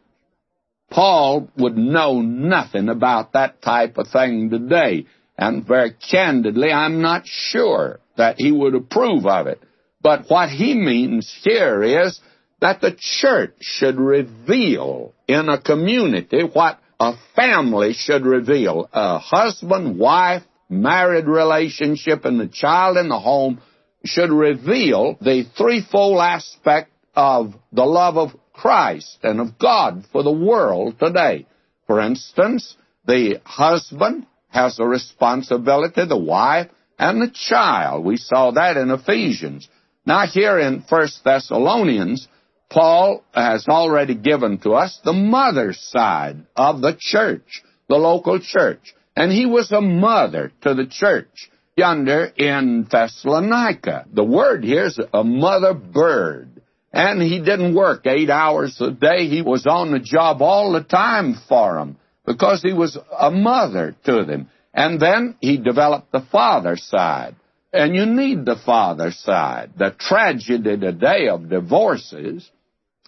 Paul 0.90 1.48
would 1.56 1.76
know 1.76 2.20
nothing 2.20 2.88
about 2.88 3.32
that 3.32 3.62
type 3.62 3.96
of 3.96 4.08
thing 4.08 4.50
today. 4.50 5.06
And 5.40 5.66
very 5.66 5.92
candidly, 5.92 6.70
I'm 6.70 7.00
not 7.00 7.26
sure 7.26 8.00
that 8.18 8.36
he 8.38 8.52
would 8.52 8.74
approve 8.74 9.24
of 9.24 9.46
it. 9.46 9.58
But 10.02 10.26
what 10.28 10.50
he 10.50 10.74
means 10.74 11.34
here 11.42 11.82
is 11.82 12.20
that 12.60 12.82
the 12.82 12.94
church 12.96 13.54
should 13.60 13.98
reveal 13.98 15.14
in 15.26 15.48
a 15.48 15.60
community 15.60 16.42
what 16.42 16.78
a 17.00 17.14
family 17.34 17.94
should 17.94 18.26
reveal. 18.26 18.90
A 18.92 19.18
husband, 19.18 19.98
wife, 19.98 20.42
married 20.68 21.26
relationship, 21.26 22.26
and 22.26 22.38
the 22.38 22.46
child 22.46 22.98
in 22.98 23.08
the 23.08 23.18
home 23.18 23.62
should 24.04 24.30
reveal 24.30 25.16
the 25.22 25.44
threefold 25.56 26.20
aspect 26.20 26.90
of 27.16 27.54
the 27.72 27.86
love 27.86 28.18
of 28.18 28.36
Christ 28.52 29.20
and 29.22 29.40
of 29.40 29.58
God 29.58 30.04
for 30.12 30.22
the 30.22 30.30
world 30.30 30.98
today. 30.98 31.46
For 31.86 31.98
instance, 31.98 32.76
the 33.06 33.40
husband 33.44 34.26
has 34.50 34.78
a 34.78 34.84
responsibility, 34.84 36.04
the 36.04 36.16
wife 36.16 36.68
and 36.98 37.20
the 37.20 37.32
child. 37.32 38.04
We 38.04 38.16
saw 38.16 38.50
that 38.52 38.76
in 38.76 38.90
Ephesians. 38.90 39.68
Now 40.04 40.26
here 40.26 40.58
in 40.58 40.82
First 40.82 41.24
Thessalonians, 41.24 42.28
Paul 42.68 43.24
has 43.32 43.66
already 43.68 44.14
given 44.14 44.58
to 44.58 44.72
us 44.72 45.00
the 45.04 45.12
mother 45.12 45.72
side 45.72 46.46
of 46.54 46.80
the 46.80 46.96
church, 46.98 47.62
the 47.88 47.96
local 47.96 48.38
church. 48.40 48.94
And 49.16 49.32
he 49.32 49.46
was 49.46 49.72
a 49.72 49.80
mother 49.80 50.52
to 50.62 50.74
the 50.74 50.86
church 50.86 51.50
yonder 51.76 52.24
in 52.36 52.86
Thessalonica. 52.90 54.06
The 54.12 54.24
word 54.24 54.62
here 54.64 54.84
is 54.84 55.00
a 55.12 55.24
mother 55.24 55.74
bird. 55.74 56.60
And 56.92 57.22
he 57.22 57.38
didn't 57.38 57.74
work 57.74 58.06
eight 58.06 58.30
hours 58.30 58.80
a 58.80 58.90
day. 58.90 59.28
He 59.28 59.42
was 59.42 59.66
on 59.66 59.92
the 59.92 60.00
job 60.00 60.42
all 60.42 60.72
the 60.72 60.82
time 60.82 61.36
for 61.48 61.76
them 61.76 61.96
because 62.26 62.62
he 62.62 62.72
was 62.72 62.98
a 63.18 63.30
mother 63.30 63.96
to 64.04 64.24
them. 64.24 64.48
And 64.72 65.00
then 65.00 65.36
he 65.40 65.56
developed 65.56 66.12
the 66.12 66.24
father 66.30 66.76
side. 66.76 67.36
And 67.72 67.94
you 67.94 68.06
need 68.06 68.44
the 68.44 68.60
father 68.64 69.10
side. 69.10 69.72
The 69.76 69.94
tragedy 69.98 70.76
today 70.76 71.28
of 71.28 71.48
divorces, 71.48 72.48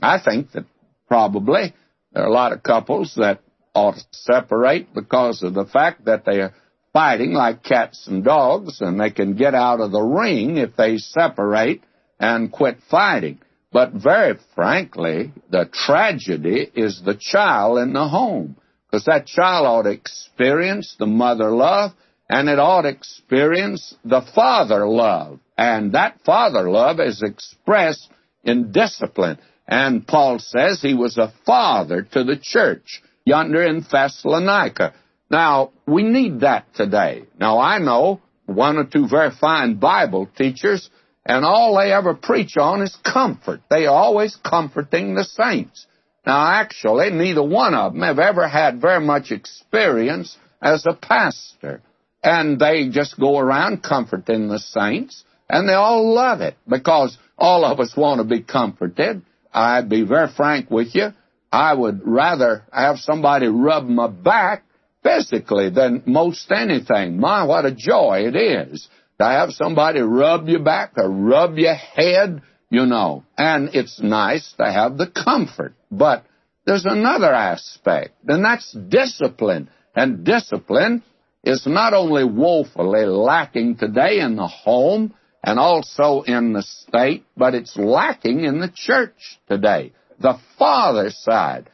I 0.00 0.20
think 0.20 0.52
that 0.52 0.64
probably 1.08 1.74
there 2.12 2.24
are 2.24 2.28
a 2.28 2.32
lot 2.32 2.52
of 2.52 2.62
couples 2.62 3.14
that 3.16 3.40
ought 3.74 3.96
to 3.96 4.04
separate 4.12 4.92
because 4.94 5.42
of 5.42 5.54
the 5.54 5.64
fact 5.64 6.04
that 6.04 6.24
they 6.24 6.40
are 6.40 6.54
fighting 6.92 7.32
like 7.32 7.62
cats 7.62 8.06
and 8.06 8.22
dogs 8.22 8.80
and 8.80 9.00
they 9.00 9.10
can 9.10 9.34
get 9.34 9.54
out 9.54 9.80
of 9.80 9.92
the 9.92 10.02
ring 10.02 10.58
if 10.58 10.76
they 10.76 10.98
separate 10.98 11.82
and 12.20 12.52
quit 12.52 12.78
fighting. 12.90 13.40
But 13.72 13.92
very 13.92 14.38
frankly, 14.54 15.32
the 15.50 15.68
tragedy 15.72 16.70
is 16.74 17.00
the 17.02 17.16
child 17.18 17.78
in 17.78 17.94
the 17.94 18.06
home. 18.06 18.56
Because 18.92 19.06
that 19.06 19.26
child 19.26 19.66
ought 19.66 19.82
to 19.84 19.90
experience 19.90 20.96
the 20.98 21.06
mother 21.06 21.50
love 21.50 21.92
and 22.28 22.50
it 22.50 22.58
ought 22.58 22.82
to 22.82 22.90
experience 22.90 23.94
the 24.04 24.20
father 24.34 24.86
love. 24.86 25.40
And 25.56 25.92
that 25.92 26.20
father 26.26 26.70
love 26.70 27.00
is 27.00 27.22
expressed 27.22 28.10
in 28.44 28.70
discipline. 28.70 29.38
And 29.66 30.06
Paul 30.06 30.40
says 30.40 30.82
he 30.82 30.92
was 30.92 31.16
a 31.16 31.32
father 31.46 32.02
to 32.12 32.22
the 32.22 32.36
church 32.40 33.02
yonder 33.24 33.62
in 33.62 33.82
Thessalonica. 33.90 34.92
Now, 35.30 35.70
we 35.86 36.02
need 36.02 36.40
that 36.40 36.66
today. 36.74 37.24
Now, 37.40 37.60
I 37.60 37.78
know 37.78 38.20
one 38.44 38.76
or 38.76 38.84
two 38.84 39.08
very 39.08 39.30
fine 39.30 39.76
Bible 39.76 40.28
teachers 40.36 40.90
and 41.24 41.46
all 41.46 41.78
they 41.78 41.92
ever 41.94 42.12
preach 42.12 42.58
on 42.58 42.82
is 42.82 42.94
comfort. 42.96 43.62
They 43.70 43.86
are 43.86 43.94
always 43.94 44.36
comforting 44.36 45.14
the 45.14 45.24
saints. 45.24 45.86
Now, 46.24 46.46
actually, 46.46 47.10
neither 47.10 47.42
one 47.42 47.74
of 47.74 47.92
them 47.92 48.02
have 48.02 48.18
ever 48.18 48.46
had 48.46 48.80
very 48.80 49.04
much 49.04 49.30
experience 49.32 50.36
as 50.60 50.86
a 50.86 50.94
pastor. 50.94 51.82
And 52.22 52.58
they 52.58 52.88
just 52.88 53.18
go 53.18 53.38
around 53.38 53.82
comforting 53.82 54.48
the 54.48 54.60
saints, 54.60 55.24
and 55.48 55.68
they 55.68 55.72
all 55.72 56.14
love 56.14 56.40
it 56.40 56.56
because 56.68 57.18
all 57.36 57.64
of 57.64 57.80
us 57.80 57.96
want 57.96 58.20
to 58.20 58.24
be 58.24 58.42
comforted. 58.42 59.22
I'd 59.52 59.88
be 59.88 60.02
very 60.02 60.28
frank 60.28 60.70
with 60.70 60.94
you. 60.94 61.08
I 61.50 61.74
would 61.74 62.00
rather 62.04 62.64
have 62.72 62.98
somebody 62.98 63.48
rub 63.48 63.84
my 63.84 64.06
back 64.06 64.64
physically 65.02 65.70
than 65.70 66.04
most 66.06 66.50
anything. 66.50 67.18
My, 67.18 67.44
what 67.44 67.66
a 67.66 67.74
joy 67.74 68.24
it 68.26 68.36
is 68.36 68.88
to 69.18 69.24
have 69.24 69.50
somebody 69.50 70.00
rub 70.00 70.48
your 70.48 70.62
back 70.62 70.92
or 70.96 71.10
rub 71.10 71.58
your 71.58 71.74
head, 71.74 72.42
you 72.72 72.86
know. 72.86 73.22
And 73.36 73.74
it's 73.74 74.00
nice 74.00 74.54
to 74.58 74.64
have 74.64 74.96
the 74.96 75.06
comfort. 75.06 75.74
But 75.90 76.24
there's 76.64 76.86
another 76.86 77.32
aspect, 77.32 78.14
and 78.26 78.44
that's 78.44 78.72
discipline. 78.72 79.68
And 79.94 80.24
discipline 80.24 81.02
is 81.44 81.66
not 81.66 81.92
only 81.92 82.24
woefully 82.24 83.04
lacking 83.04 83.76
today 83.76 84.20
in 84.20 84.36
the 84.36 84.46
home 84.46 85.12
and 85.44 85.58
also 85.58 86.22
in 86.22 86.54
the 86.54 86.62
state, 86.62 87.24
but 87.36 87.54
it's 87.54 87.76
lacking 87.76 88.44
in 88.44 88.58
the 88.58 88.72
church 88.74 89.38
today. 89.50 89.92
The 90.18 90.38
father 90.58 91.10
side. 91.10 91.68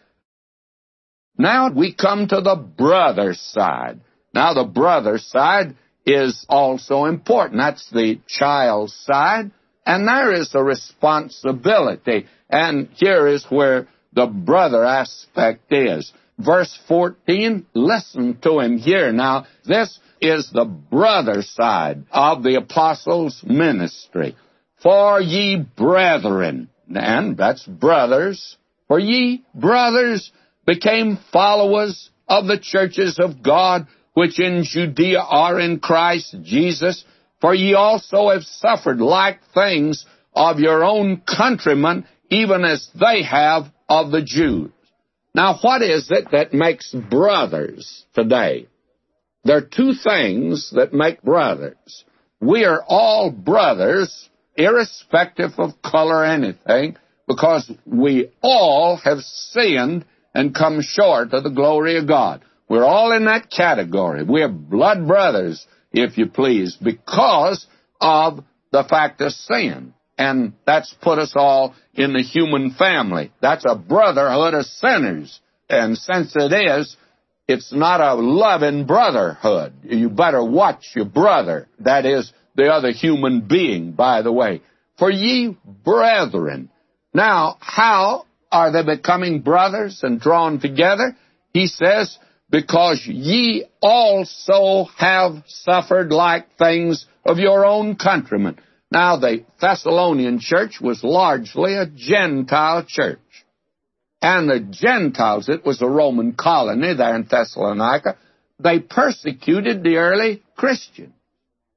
Now 1.37 1.71
we 1.71 1.95
come 1.95 2.27
to 2.27 2.41
the 2.41 2.57
brother 2.57 3.35
side. 3.35 4.01
Now 4.35 4.55
the 4.55 4.65
brother 4.65 5.19
side 5.19 5.77
is 6.05 6.45
also 6.49 7.05
important. 7.05 7.61
That's 7.61 7.89
the 7.91 8.21
child's 8.27 8.95
side. 9.05 9.53
And 9.89 10.07
there 10.07 10.35
is 10.35 10.55
a 10.55 10.63
responsibility. 10.63 12.27
And 12.51 12.91
here 12.97 13.27
is 13.27 13.47
where 13.49 13.89
the 14.13 14.27
brother 14.27 14.85
aspect 14.85 15.73
is. 15.73 16.13
Verse 16.39 16.79
14, 16.89 17.67
listen 17.73 18.39
to 18.43 18.61
him 18.61 18.77
here. 18.77 19.11
Now, 19.13 19.47
this 19.65 19.99
is 20.21 20.51
the 20.53 20.67
brother 20.67 21.41
side 21.41 22.05
of 22.11 22.43
the 22.43 22.57
apostles' 22.57 23.43
ministry. 23.47 24.37
For 24.83 25.23
ye 25.23 25.57
brethren, 25.57 26.69
and 26.95 27.39
that's 27.39 27.65
brothers, 27.65 28.59
for 28.89 28.99
ye 28.99 29.43
brothers 29.55 30.31
became 30.67 31.19
followers 31.33 32.11
of 32.29 32.47
the 32.47 32.59
churches 32.59 33.19
of 33.19 33.43
God 33.43 33.87
which 34.13 34.39
in 34.39 34.65
Judea 34.65 35.21
are 35.21 35.59
in 35.59 35.81
Christ 35.81 36.37
Jesus, 36.43 37.05
for 37.41 37.55
ye 37.55 37.75
also 37.75 38.31
have 38.31 38.43
suffered 38.43 39.01
like 39.01 39.41
things 39.55 40.05
of 40.35 40.59
your 40.59 40.85
own 40.85 41.23
countrymen, 41.27 42.07
even 42.31 42.65
as 42.65 42.89
they 42.99 43.23
have 43.23 43.65
of 43.89 44.11
the 44.11 44.23
Jews. 44.23 44.71
Now, 45.35 45.59
what 45.61 45.83
is 45.83 46.11
it 46.11 46.31
that 46.33 46.53
makes 46.53 46.93
brothers 46.93 48.05
today? 48.15 48.67
There 49.45 49.57
are 49.57 49.63
two 49.63 49.93
things 49.95 50.71
that 50.75 50.93
make 50.93 51.23
brothers. 51.23 52.05
We 52.41 52.65
are 52.65 52.83
all 52.87 53.31
brothers, 53.31 54.29
irrespective 54.57 55.53
of 55.59 55.81
color 55.83 56.17
or 56.17 56.25
anything, 56.25 56.97
because 57.27 57.71
we 57.87 58.31
all 58.43 58.97
have 58.97 59.21
sinned 59.21 60.05
and 60.35 60.55
come 60.55 60.83
short 60.83 61.33
of 61.33 61.45
the 61.45 61.51
glory 61.51 61.99
of 61.99 62.07
God. 62.07 62.43
We're 62.69 62.85
all 62.85 63.13
in 63.13 63.25
that 63.25 63.51
category. 63.51 64.23
We're 64.23 64.49
blood 64.49 65.07
brothers, 65.07 65.67
if 65.93 66.19
you 66.19 66.27
please, 66.27 66.77
because 66.77 67.67
of 68.01 68.45
the 68.73 68.85
fact 68.85 69.21
of 69.21 69.33
sin. 69.33 69.95
And 70.17 70.55
that's 70.67 70.93
put 71.01 71.19
us 71.19 71.35
all 71.37 71.75
in 71.95 72.13
the 72.13 72.23
human 72.23 72.73
family. 72.73 73.33
That's 73.41 73.65
a 73.67 73.77
brotherhood 73.77 74.55
of 74.55 74.67
sinners. 74.67 75.41
And 75.71 75.97
since 75.97 76.35
it 76.35 76.53
is, 76.53 76.97
it's 77.47 77.73
not 77.73 78.01
a 78.01 78.15
loving 78.15 78.85
brotherhood. 78.85 79.75
You 79.85 80.11
better 80.11 80.43
watch 80.45 80.93
your 80.95 81.07
brother. 81.07 81.69
That 81.81 82.05
is 82.05 82.33
the 82.57 82.67
other 82.67 82.91
human 82.91 83.43
being, 83.43 83.93
by 83.93 84.23
the 84.23 84.33
way. 84.33 84.63
For 84.99 85.11
ye 85.11 85.57
brethren. 85.85 86.71
Now, 87.15 87.57
how 87.61 88.27
are 88.51 88.73
they 88.73 88.83
becoming 88.83 89.43
brothers 89.43 90.01
and 90.03 90.21
drawn 90.21 90.61
together? 90.61 91.17
He 91.53 91.69
says, 91.69 92.19
because 92.51 93.07
ye 93.07 93.67
also 93.83 94.91
have 94.97 95.43
suffered 95.47 96.11
like 96.11 96.57
things 96.57 97.07
of 97.25 97.39
your 97.39 97.67
own 97.67 97.97
countrymen. 97.97 98.59
Now, 98.91 99.19
the 99.19 99.45
Thessalonian 99.61 100.39
church 100.41 100.81
was 100.81 101.05
largely 101.05 101.75
a 101.75 101.87
Gentile 101.87 102.85
church. 102.89 103.19
And 104.23 104.49
the 104.49 104.61
Gentiles, 104.61 105.49
it 105.49 105.65
was 105.65 105.83
a 105.83 105.87
Roman 105.87 106.33
colony 106.33 106.95
there 106.95 107.15
in 107.15 107.29
Thessalonica, 107.31 108.17
they 108.59 108.81
persecuted 108.81 109.83
the 109.83 109.97
early 109.97 110.43
Christians. 110.57 111.13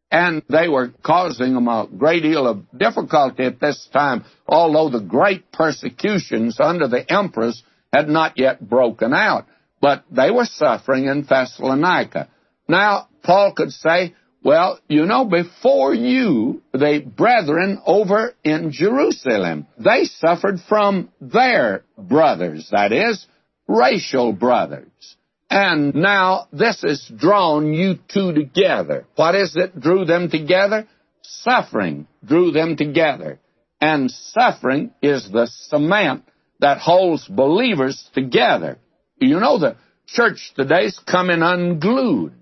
And 0.09 0.41
they 0.49 0.67
were 0.67 0.91
causing 1.03 1.53
them 1.53 1.67
a 1.67 1.87
great 1.87 2.23
deal 2.23 2.47
of 2.47 2.65
difficulty 2.77 3.43
at 3.43 3.61
this 3.61 3.87
time, 3.93 4.25
although 4.47 4.89
the 4.89 5.05
great 5.05 5.51
persecutions 5.51 6.59
under 6.59 6.87
the 6.87 7.09
emperors 7.09 7.63
had 7.93 8.09
not 8.09 8.37
yet 8.37 8.67
broken 8.67 9.13
out 9.13 9.45
but 9.81 10.03
they 10.11 10.31
were 10.31 10.45
suffering 10.45 11.05
in 11.05 11.25
Thessalonica. 11.27 12.29
Now, 12.67 13.09
Paul 13.23 13.53
could 13.53 13.71
say, 13.71 14.15
well, 14.43 14.79
you 14.87 15.05
know, 15.05 15.25
before 15.25 15.93
you, 15.93 16.63
the 16.73 17.03
brethren 17.05 17.81
over 17.85 18.33
in 18.43 18.71
Jerusalem, 18.71 19.67
they 19.77 20.05
suffered 20.05 20.59
from 20.67 21.09
their 21.19 21.83
brothers, 21.97 22.69
that 22.71 22.91
is, 22.91 23.25
racial 23.67 24.33
brothers. 24.33 25.15
And 25.49 25.93
now 25.93 26.47
this 26.53 26.81
has 26.81 27.11
drawn 27.15 27.73
you 27.73 27.99
two 28.07 28.33
together. 28.33 29.05
What 29.15 29.35
is 29.35 29.55
it 29.55 29.79
drew 29.79 30.05
them 30.05 30.29
together? 30.29 30.87
Suffering 31.21 32.07
drew 32.23 32.51
them 32.51 32.77
together. 32.77 33.39
And 33.79 34.09
suffering 34.09 34.91
is 35.01 35.29
the 35.29 35.47
cement 35.47 36.23
that 36.59 36.77
holds 36.77 37.27
believers 37.27 38.09
together. 38.13 38.79
You 39.21 39.39
know, 39.39 39.59
the 39.59 39.77
church 40.07 40.51
today's 40.55 40.99
coming 40.99 41.43
unglued. 41.43 42.33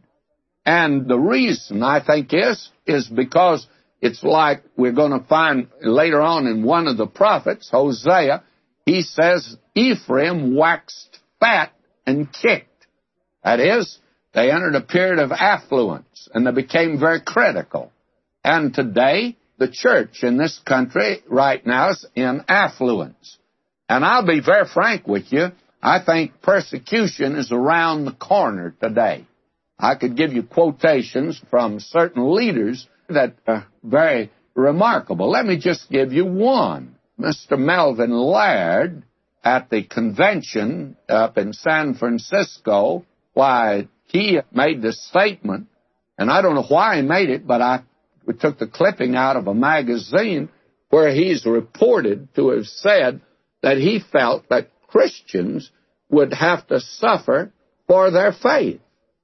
And 0.65 1.07
the 1.09 1.17
reason, 1.17 1.83
I 1.83 2.03
think, 2.03 2.29
is, 2.31 2.69
is 2.87 3.07
because 3.07 3.67
it's 4.01 4.23
like 4.23 4.63
we're 4.77 4.93
going 4.93 5.11
to 5.11 5.27
find 5.27 5.67
later 5.81 6.21
on 6.21 6.47
in 6.47 6.63
one 6.63 6.87
of 6.87 6.95
the 6.95 7.05
prophets, 7.05 7.69
Hosea, 7.69 8.43
he 8.85 9.01
says, 9.01 9.57
Ephraim 9.75 10.55
waxed 10.55 11.19
fat 11.41 11.73
and 12.07 12.31
kicked. 12.31 12.87
That 13.43 13.59
is, 13.59 13.99
They 14.33 14.51
entered 14.51 14.75
a 14.75 14.81
period 14.81 15.19
of 15.19 15.31
affluence, 15.31 16.29
and 16.33 16.47
they 16.47 16.51
became 16.51 16.99
very 16.99 17.19
critical. 17.19 17.91
And 18.43 18.73
today, 18.73 19.35
the 19.57 19.69
church 19.69 20.23
in 20.23 20.37
this 20.37 20.59
country 20.65 21.23
right 21.27 21.65
now 21.65 21.89
is 21.89 22.05
in 22.15 22.43
affluence. 22.47 23.37
And 23.89 24.05
I'll 24.05 24.25
be 24.25 24.39
very 24.39 24.65
frank 24.65 25.07
with 25.07 25.33
you, 25.33 25.47
I 25.81 26.03
think 26.03 26.41
persecution 26.41 27.35
is 27.35 27.51
around 27.51 28.05
the 28.05 28.11
corner 28.11 28.75
today. 28.81 29.25
I 29.77 29.95
could 29.95 30.17
give 30.17 30.33
you 30.33 30.43
quotations 30.43 31.41
from 31.49 31.79
certain 31.79 32.35
leaders 32.35 32.87
that 33.07 33.35
are 33.47 33.65
very 33.83 34.29
remarkable. 34.55 35.29
Let 35.29 35.45
me 35.45 35.57
just 35.57 35.89
give 35.89 36.11
you 36.11 36.25
one. 36.25 36.95
Mr. 37.17 37.57
Melvin 37.57 38.11
Laird 38.11 39.03
at 39.43 39.69
the 39.69 39.83
convention 39.83 40.97
up 41.07 41.37
in 41.37 41.53
San 41.53 41.93
Francisco, 41.93 43.05
why 43.33 43.87
he 44.07 44.39
made 44.51 44.81
this 44.81 45.01
statement, 45.07 45.67
and 46.17 46.29
I 46.29 46.41
don't 46.41 46.55
know 46.55 46.63
why 46.63 46.97
he 46.97 47.01
made 47.01 47.29
it, 47.29 47.47
but 47.47 47.61
I 47.61 47.83
took 48.39 48.59
the 48.59 48.67
clipping 48.67 49.15
out 49.15 49.37
of 49.37 49.47
a 49.47 49.53
magazine 49.53 50.49
where 50.89 51.13
he's 51.13 51.45
reported 51.45 52.33
to 52.35 52.49
have 52.49 52.65
said 52.65 53.21
that 53.61 53.77
he 53.77 54.01
felt 54.11 54.47
that 54.49 54.69
Christians 54.91 55.71
would 56.09 56.33
have 56.33 56.67
to 56.67 56.79
suffer 56.79 57.51
for 57.87 58.11
their 58.11 58.33
faith. 58.33 58.81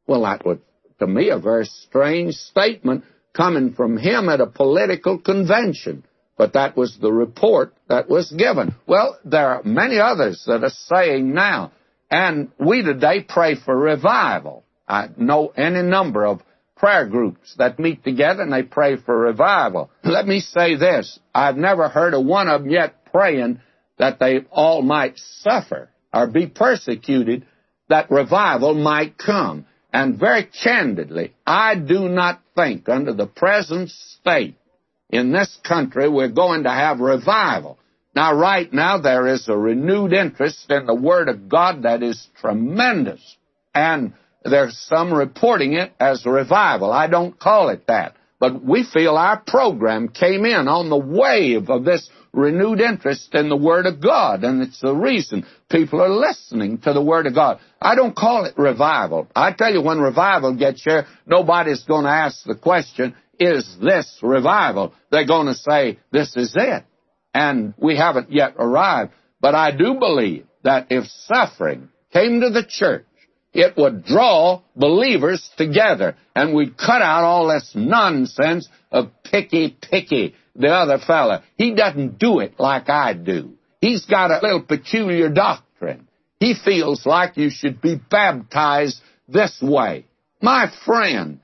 Well, 0.08 0.24
that 0.24 0.46
was, 0.46 0.60
to 1.00 1.08
me, 1.08 1.30
a 1.30 1.40
very 1.40 1.66
strange 1.66 2.36
statement 2.36 3.04
coming 3.34 3.74
from 3.74 3.98
him 3.98 4.30
at 4.30 4.42
a 4.42 4.48
political 4.48 5.20
convention. 5.20 6.04
But 6.38 6.54
that 6.54 6.76
was 6.76 6.98
the 7.00 7.12
report 7.12 7.74
that 7.88 8.10
was 8.10 8.32
given. 8.32 8.76
Well, 8.88 9.18
there 9.24 9.50
are 9.50 9.64
many 9.64 10.00
others 10.00 10.44
that 10.48 10.64
are 10.64 10.70
saying 10.70 11.34
now, 11.34 11.72
and 12.12 12.52
we 12.60 12.84
today 12.84 13.26
pray 13.28 13.56
for 13.56 13.76
revival. 13.76 14.64
I 14.88 15.10
know 15.18 15.54
any 15.56 15.82
number 15.82 16.26
of 16.26 16.42
prayer 16.76 17.08
groups 17.08 17.56
that 17.58 17.80
meet 17.80 18.04
together 18.04 18.44
and 18.44 18.52
they 18.52 18.64
pray 18.64 18.98
for 18.98 19.18
revival. 19.18 19.90
Let 20.04 20.28
me 20.28 20.42
say 20.42 20.76
this. 20.76 21.20
I've 21.34 21.56
never 21.56 21.88
heard 21.88 22.14
of 22.14 22.26
one 22.26 22.50
of 22.50 22.64
them 22.64 22.70
yet 22.70 23.06
praying 23.12 23.62
that 23.98 24.20
they 24.20 24.46
all 24.52 24.82
might 24.82 25.18
suffer 25.18 25.90
or 26.14 26.28
be 26.28 26.48
persecuted, 26.48 27.46
that 27.90 28.12
revival 28.12 28.74
might 28.74 29.18
come. 29.18 29.66
And 29.94 30.20
very 30.20 30.44
candidly, 30.44 31.34
I 31.46 31.76
do 31.76 32.10
not 32.10 32.42
think 32.56 32.90
under 32.90 33.14
the 33.14 33.28
present 33.28 33.90
state 33.90 34.56
in 35.10 35.32
this 35.32 35.58
country 35.64 36.10
we're 36.10 36.30
going 36.30 36.64
to 36.64 36.70
have 36.70 37.00
revival. 37.00 37.78
Now, 38.16 38.34
right 38.34 38.72
now, 38.72 39.00
there 39.00 39.28
is 39.28 39.48
a 39.50 39.58
renewed 39.58 40.14
interest 40.14 40.72
in 40.72 40.86
the 40.86 40.96
Word 40.96 41.28
of 41.28 41.50
God 41.50 41.84
that 41.84 42.02
is 42.02 42.28
tremendous. 42.40 43.38
And 43.74 44.14
there's 44.44 44.78
some 44.78 45.14
reporting 45.14 45.74
it 45.74 45.94
as 46.00 46.26
a 46.26 46.30
revival. 46.30 46.92
I 46.92 47.08
don't 47.08 47.38
call 47.38 47.70
it 47.70 47.88
that. 47.88 48.16
But 48.40 48.64
we 48.64 48.84
feel 48.84 49.16
our 49.18 49.40
program 49.40 50.10
came 50.10 50.46
in 50.46 50.68
on 50.68 50.90
the 50.90 50.98
wave 50.98 51.70
of 51.70 51.86
this 51.86 52.10
renewed 52.34 52.82
interest 52.82 53.34
in 53.34 53.48
the 53.48 53.56
Word 53.56 53.86
of 53.86 54.02
God, 54.02 54.44
and 54.44 54.62
it's 54.62 54.82
the 54.82 54.94
reason 54.94 55.46
people 55.70 56.02
are 56.02 56.10
listening 56.10 56.80
to 56.80 56.92
the 56.92 57.02
Word 57.02 57.28
of 57.28 57.34
God. 57.34 57.60
I 57.82 57.96
don't 57.96 58.16
call 58.16 58.46
it 58.46 58.58
revival. 58.58 59.28
I 59.36 59.54
tell 59.54 59.72
you, 59.72 59.82
when 59.82 60.00
revival 60.00 60.56
gets 60.56 60.84
here, 60.84 61.08
nobody's 61.26 61.84
going 61.84 62.04
to 62.04 62.12
ask 62.12 62.44
the 62.44 62.56
question, 62.56 63.16
is 63.40 63.78
this 63.82 64.20
revival? 64.22 64.94
They're 65.12 65.26
going 65.26 65.48
to 65.48 65.56
say, 65.56 66.00
this 66.12 66.36
is 66.36 66.54
it. 66.58 66.84
And 67.34 67.74
we 67.78 67.98
haven't 67.98 68.32
yet 68.32 68.56
arrived. 68.58 69.12
But 69.42 69.56
I 69.56 69.72
do 69.72 69.96
believe 70.00 70.46
that 70.64 70.88
if 70.90 71.06
suffering 71.28 71.90
came 72.12 72.42
to 72.42 72.50
the 72.50 72.66
church, 72.68 73.06
it 73.56 73.78
would 73.78 74.04
draw 74.04 74.62
believers 74.76 75.50
together 75.58 76.18
and 76.36 76.54
we'd 76.54 76.78
cut 76.78 77.02
out 77.02 77.24
all 77.24 77.48
this 77.48 77.72
nonsense 77.74 78.68
of 78.92 79.12
picky, 79.24 79.78
picky 79.82 80.36
the 80.56 80.68
other 80.68 81.00
fella. 81.00 81.42
He 81.58 81.74
doesn't 81.74 82.20
do 82.20 82.40
it 82.40 82.60
like 82.60 82.90
I 82.90 83.14
do. 83.14 83.54
He's 83.80 84.06
got 84.06 84.32
a 84.32 84.46
little 84.46 84.62
peculiar 84.62 85.30
doctrine. 85.30 86.08
He 86.42 86.54
feels 86.54 87.06
like 87.06 87.38
you 87.38 87.50
should 87.50 87.82
be 87.82 87.96
baptized 87.96 89.00
this 89.30 89.58
way. 89.62 90.06
My 90.42 90.70
friend, 90.86 91.40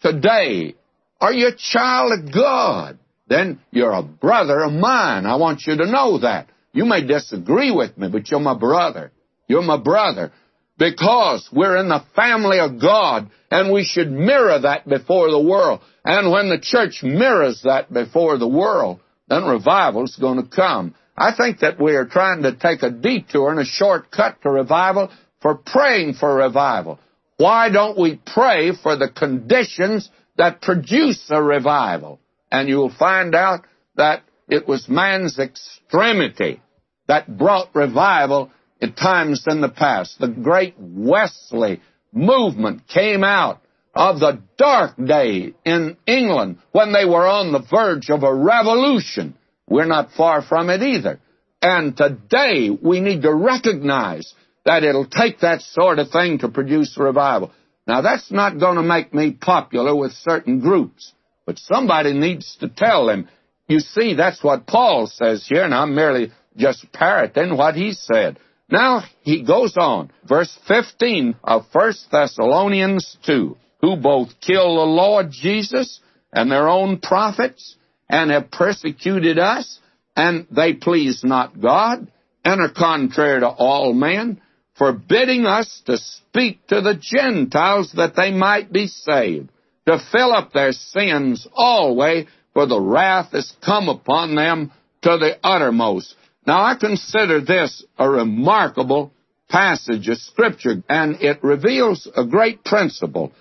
today, 0.00 0.74
are 1.20 1.32
you 1.32 1.48
a 1.48 1.56
child 1.56 2.18
of 2.18 2.32
God? 2.32 2.98
Then 3.28 3.60
you're 3.70 3.92
a 3.92 4.02
brother 4.02 4.60
of 4.60 4.72
mine. 4.72 5.26
I 5.26 5.36
want 5.36 5.64
you 5.66 5.76
to 5.76 5.90
know 5.90 6.20
that. 6.20 6.48
You 6.72 6.86
may 6.86 7.06
disagree 7.06 7.70
with 7.70 7.98
me, 7.98 8.08
but 8.08 8.30
you're 8.30 8.40
my 8.40 8.56
brother. 8.56 9.12
You're 9.46 9.62
my 9.62 9.76
brother 9.76 10.32
because 10.80 11.46
we're 11.52 11.76
in 11.76 11.90
the 11.90 12.02
family 12.16 12.58
of 12.58 12.80
God 12.80 13.30
and 13.50 13.70
we 13.70 13.84
should 13.84 14.10
mirror 14.10 14.58
that 14.58 14.88
before 14.88 15.30
the 15.30 15.38
world. 15.38 15.80
And 16.06 16.32
when 16.32 16.48
the 16.48 16.58
church 16.58 17.02
mirrors 17.02 17.60
that 17.64 17.92
before 17.92 18.38
the 18.38 18.48
world, 18.48 19.00
then 19.28 19.44
revival 19.44 20.04
is 20.04 20.16
going 20.16 20.42
to 20.42 20.48
come. 20.48 20.94
I 21.18 21.36
think 21.36 21.58
that 21.58 21.78
we 21.78 21.96
are 21.96 22.06
trying 22.06 22.44
to 22.44 22.56
take 22.56 22.82
a 22.82 22.90
detour 22.90 23.50
and 23.50 23.60
a 23.60 23.66
shortcut 23.66 24.40
to 24.42 24.50
revival 24.50 25.10
for 25.42 25.54
praying 25.54 26.14
for 26.14 26.36
revival. 26.36 26.98
Why 27.36 27.68
don't 27.70 27.98
we 27.98 28.18
pray 28.24 28.72
for 28.72 28.96
the 28.96 29.10
conditions 29.10 30.08
that 30.38 30.62
produce 30.62 31.26
a 31.28 31.42
revival? 31.42 32.20
And 32.50 32.70
you'll 32.70 32.94
find 32.98 33.34
out 33.34 33.66
that 33.96 34.22
it 34.48 34.66
was 34.66 34.88
man's 34.88 35.38
extremity 35.38 36.62
that 37.06 37.36
brought 37.36 37.74
revival 37.74 38.50
at 38.82 38.96
times 38.96 39.44
in 39.46 39.60
the 39.60 39.68
past. 39.68 40.18
The 40.18 40.28
great 40.28 40.74
Wesley 40.78 41.80
movement 42.12 42.88
came 42.88 43.24
out 43.24 43.60
of 43.94 44.20
the 44.20 44.42
dark 44.56 44.96
day 44.96 45.54
in 45.64 45.96
England 46.06 46.58
when 46.72 46.92
they 46.92 47.04
were 47.04 47.26
on 47.26 47.52
the 47.52 47.64
verge 47.70 48.10
of 48.10 48.22
a 48.22 48.34
revolution. 48.34 49.34
We're 49.68 49.86
not 49.86 50.12
far 50.16 50.42
from 50.42 50.70
it 50.70 50.82
either. 50.82 51.20
And 51.62 51.96
today 51.96 52.70
we 52.70 53.00
need 53.00 53.22
to 53.22 53.34
recognize 53.34 54.32
that 54.64 54.82
it'll 54.82 55.06
take 55.06 55.40
that 55.40 55.62
sort 55.62 55.98
of 55.98 56.10
thing 56.10 56.38
to 56.38 56.48
produce 56.48 56.96
a 56.96 57.02
revival. 57.02 57.52
Now 57.86 58.00
that's 58.02 58.30
not 58.30 58.58
going 58.58 58.76
to 58.76 58.82
make 58.82 59.12
me 59.12 59.32
popular 59.32 59.94
with 59.94 60.12
certain 60.12 60.60
groups, 60.60 61.12
but 61.46 61.58
somebody 61.58 62.12
needs 62.12 62.56
to 62.60 62.68
tell 62.68 63.06
them. 63.06 63.28
You 63.68 63.80
see, 63.80 64.14
that's 64.14 64.42
what 64.42 64.66
Paul 64.66 65.06
says 65.06 65.46
here, 65.48 65.64
and 65.64 65.74
I'm 65.74 65.94
merely 65.94 66.32
just 66.56 66.92
parroting 66.92 67.56
what 67.56 67.74
he 67.74 67.92
said. 67.92 68.38
Now 68.70 69.02
he 69.22 69.42
goes 69.42 69.76
on, 69.76 70.10
verse 70.28 70.56
15 70.68 71.36
of 71.42 71.64
1 71.72 71.92
Thessalonians 72.12 73.16
2, 73.26 73.56
who 73.80 73.96
both 73.96 74.28
kill 74.40 74.76
the 74.76 74.82
Lord 74.82 75.30
Jesus 75.30 76.00
and 76.32 76.50
their 76.50 76.68
own 76.68 76.98
prophets 77.00 77.76
and 78.08 78.30
have 78.30 78.50
persecuted 78.50 79.38
us, 79.38 79.80
and 80.16 80.46
they 80.50 80.74
please 80.74 81.22
not 81.24 81.60
God 81.60 82.10
and 82.44 82.60
are 82.60 82.72
contrary 82.72 83.40
to 83.40 83.48
all 83.48 83.92
men, 83.92 84.40
forbidding 84.76 85.46
us 85.46 85.82
to 85.86 85.98
speak 85.98 86.66
to 86.68 86.80
the 86.80 86.98
Gentiles 87.00 87.92
that 87.96 88.14
they 88.16 88.30
might 88.30 88.72
be 88.72 88.86
saved, 88.86 89.50
to 89.86 89.98
fill 90.12 90.32
up 90.32 90.52
their 90.52 90.72
sins 90.72 91.46
always, 91.54 92.26
for 92.52 92.66
the 92.66 92.80
wrath 92.80 93.34
is 93.34 93.52
come 93.64 93.88
upon 93.88 94.34
them 94.34 94.72
to 95.02 95.18
the 95.18 95.38
uttermost. 95.42 96.14
Now, 96.46 96.62
I 96.62 96.74
consider 96.74 97.40
this 97.40 97.84
a 97.98 98.08
remarkable 98.08 99.12
passage 99.48 100.08
of 100.08 100.18
Scripture, 100.18 100.82
and 100.88 101.16
it 101.20 101.42
reveals 101.42 102.08
a 102.16 102.24
great 102.24 102.64
principle. 102.64 103.32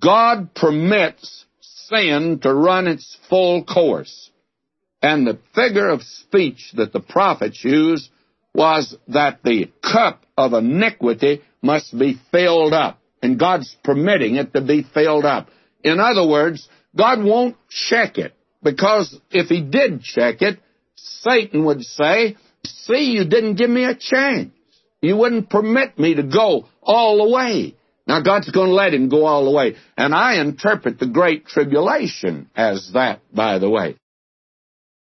God 0.00 0.54
permits 0.54 1.44
sin 1.60 2.40
to 2.42 2.54
run 2.54 2.86
its 2.86 3.16
full 3.28 3.64
course. 3.64 4.30
And 5.02 5.26
the 5.26 5.38
figure 5.54 5.88
of 5.88 6.02
speech 6.02 6.72
that 6.76 6.92
the 6.92 7.00
prophets 7.00 7.62
used 7.62 8.08
was 8.54 8.96
that 9.08 9.42
the 9.42 9.70
cup 9.82 10.24
of 10.36 10.52
iniquity 10.52 11.42
must 11.60 11.98
be 11.98 12.18
filled 12.30 12.72
up, 12.72 13.00
and 13.22 13.38
God's 13.38 13.76
permitting 13.82 14.36
it 14.36 14.52
to 14.54 14.60
be 14.60 14.82
filled 14.94 15.24
up. 15.24 15.48
In 15.82 15.98
other 15.98 16.26
words, 16.26 16.68
God 16.96 17.22
won't 17.22 17.56
check 17.68 18.16
it, 18.16 18.32
because 18.62 19.18
if 19.30 19.48
He 19.48 19.60
did 19.60 20.02
check 20.02 20.40
it, 20.40 20.60
Satan 20.96 21.64
would 21.64 21.82
say, 21.82 22.36
See, 22.64 23.12
you 23.12 23.24
didn't 23.24 23.56
give 23.56 23.70
me 23.70 23.84
a 23.84 23.94
chance. 23.94 24.50
You 25.00 25.16
wouldn't 25.16 25.50
permit 25.50 25.98
me 25.98 26.14
to 26.14 26.22
go 26.22 26.66
all 26.82 27.18
the 27.18 27.34
way. 27.34 27.74
Now, 28.06 28.22
God's 28.22 28.50
going 28.50 28.68
to 28.68 28.74
let 28.74 28.94
him 28.94 29.08
go 29.08 29.24
all 29.24 29.44
the 29.44 29.50
way. 29.50 29.76
And 29.96 30.14
I 30.14 30.40
interpret 30.40 30.98
the 30.98 31.06
Great 31.06 31.46
Tribulation 31.46 32.50
as 32.54 32.90
that, 32.94 33.20
by 33.32 33.58
the 33.58 33.70
way. 33.70 33.96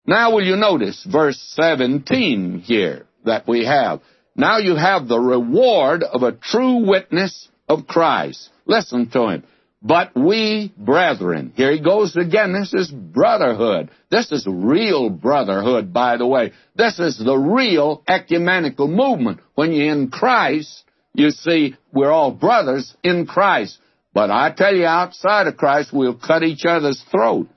Now, 0.06 0.34
will 0.34 0.44
you 0.44 0.56
notice 0.56 1.06
verse 1.10 1.40
17 1.56 2.60
here 2.60 3.06
that 3.26 3.48
we 3.48 3.66
have? 3.66 4.02
Now 4.36 4.58
you 4.58 4.76
have 4.76 5.08
the 5.08 5.20
reward 5.20 6.04
of 6.04 6.24
a 6.24 6.34
true 6.34 6.86
witness 6.86 7.48
of 7.70 7.88
Christ. 7.88 8.50
Listen 8.66 9.10
to 9.12 9.30
him. 9.30 9.44
But 9.86 10.16
we, 10.16 10.74
brethren, 10.76 11.54
here 11.56 11.72
he 11.72 11.80
goes 11.80 12.16
again. 12.16 12.54
This 12.54 12.74
is 12.74 12.90
brotherhood. 12.90 13.92
This 14.10 14.32
is 14.32 14.48
real 14.50 15.12
brotherhood, 15.12 15.94
by 15.94 16.18
the 16.18 16.26
way. 16.26 16.54
This 16.76 16.98
is 16.98 17.20
the 17.24 17.38
real 17.38 18.02
ecumenical 18.08 18.88
movement. 18.88 19.42
When 19.54 19.74
you're 19.74 19.94
in 19.94 20.10
Christ, 20.10 20.84
you 21.14 21.30
see, 21.30 21.76
we're 21.94 22.10
all 22.10 22.32
brothers 22.32 22.96
in 23.04 23.28
Christ. 23.28 23.78
But 24.12 24.32
I 24.32 24.52
tell 24.58 24.76
you, 24.76 24.86
outside 24.86 25.46
of 25.46 25.56
Christ, 25.56 25.94
we'll 25.94 26.18
cut 26.18 26.42
each 26.42 26.66
other's 26.66 27.04
throat. 27.12 27.48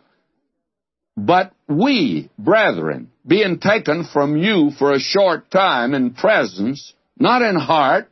But 1.16 1.54
we, 1.66 2.28
brethren, 2.38 3.10
being 3.26 3.58
taken 3.58 4.04
from 4.04 4.36
you 4.36 4.70
for 4.78 4.92
a 4.92 5.00
short 5.00 5.50
time 5.50 5.94
in 5.94 6.12
presence, 6.12 6.92
not 7.18 7.40
in 7.40 7.56
heart, 7.56 8.10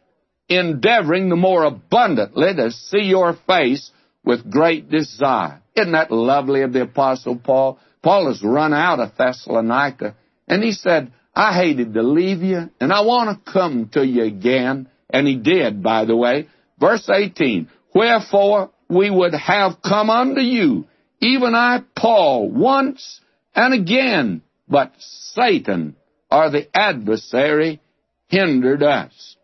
endeavoring 0.48 1.28
the 1.28 1.36
more 1.36 1.64
abundantly 1.64 2.54
to 2.54 2.70
see 2.70 3.02
your 3.02 3.36
face 3.46 3.90
with 4.26 4.50
great 4.50 4.90
desire. 4.90 5.62
Isn't 5.74 5.92
that 5.92 6.10
lovely 6.10 6.62
of 6.62 6.72
the 6.72 6.82
Apostle 6.82 7.36
Paul? 7.36 7.78
Paul 8.02 8.26
has 8.26 8.42
run 8.42 8.74
out 8.74 9.00
of 9.00 9.16
Thessalonica, 9.16 10.16
and 10.48 10.62
he 10.62 10.72
said, 10.72 11.12
I 11.34 11.54
hated 11.54 11.94
to 11.94 12.02
leave 12.02 12.42
you, 12.42 12.70
and 12.80 12.92
I 12.92 13.02
want 13.02 13.44
to 13.44 13.52
come 13.52 13.88
to 13.92 14.04
you 14.04 14.24
again. 14.24 14.88
And 15.08 15.26
he 15.26 15.36
did, 15.36 15.82
by 15.82 16.04
the 16.04 16.16
way. 16.16 16.48
Verse 16.78 17.08
18, 17.08 17.68
Wherefore 17.94 18.70
we 18.88 19.10
would 19.10 19.34
have 19.34 19.80
come 19.82 20.10
unto 20.10 20.40
you, 20.40 20.86
even 21.20 21.54
I, 21.54 21.82
Paul, 21.94 22.50
once 22.50 23.20
and 23.54 23.72
again, 23.72 24.42
but 24.68 24.92
Satan, 24.98 25.96
or 26.30 26.50
the 26.50 26.68
adversary, 26.76 27.80
hindered 28.28 28.82
us. 28.82 29.36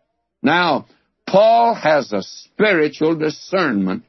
Now, 0.42 0.86
Paul 1.26 1.74
has 1.74 2.12
a 2.12 2.22
spiritual 2.22 3.16
discernment 3.16 4.04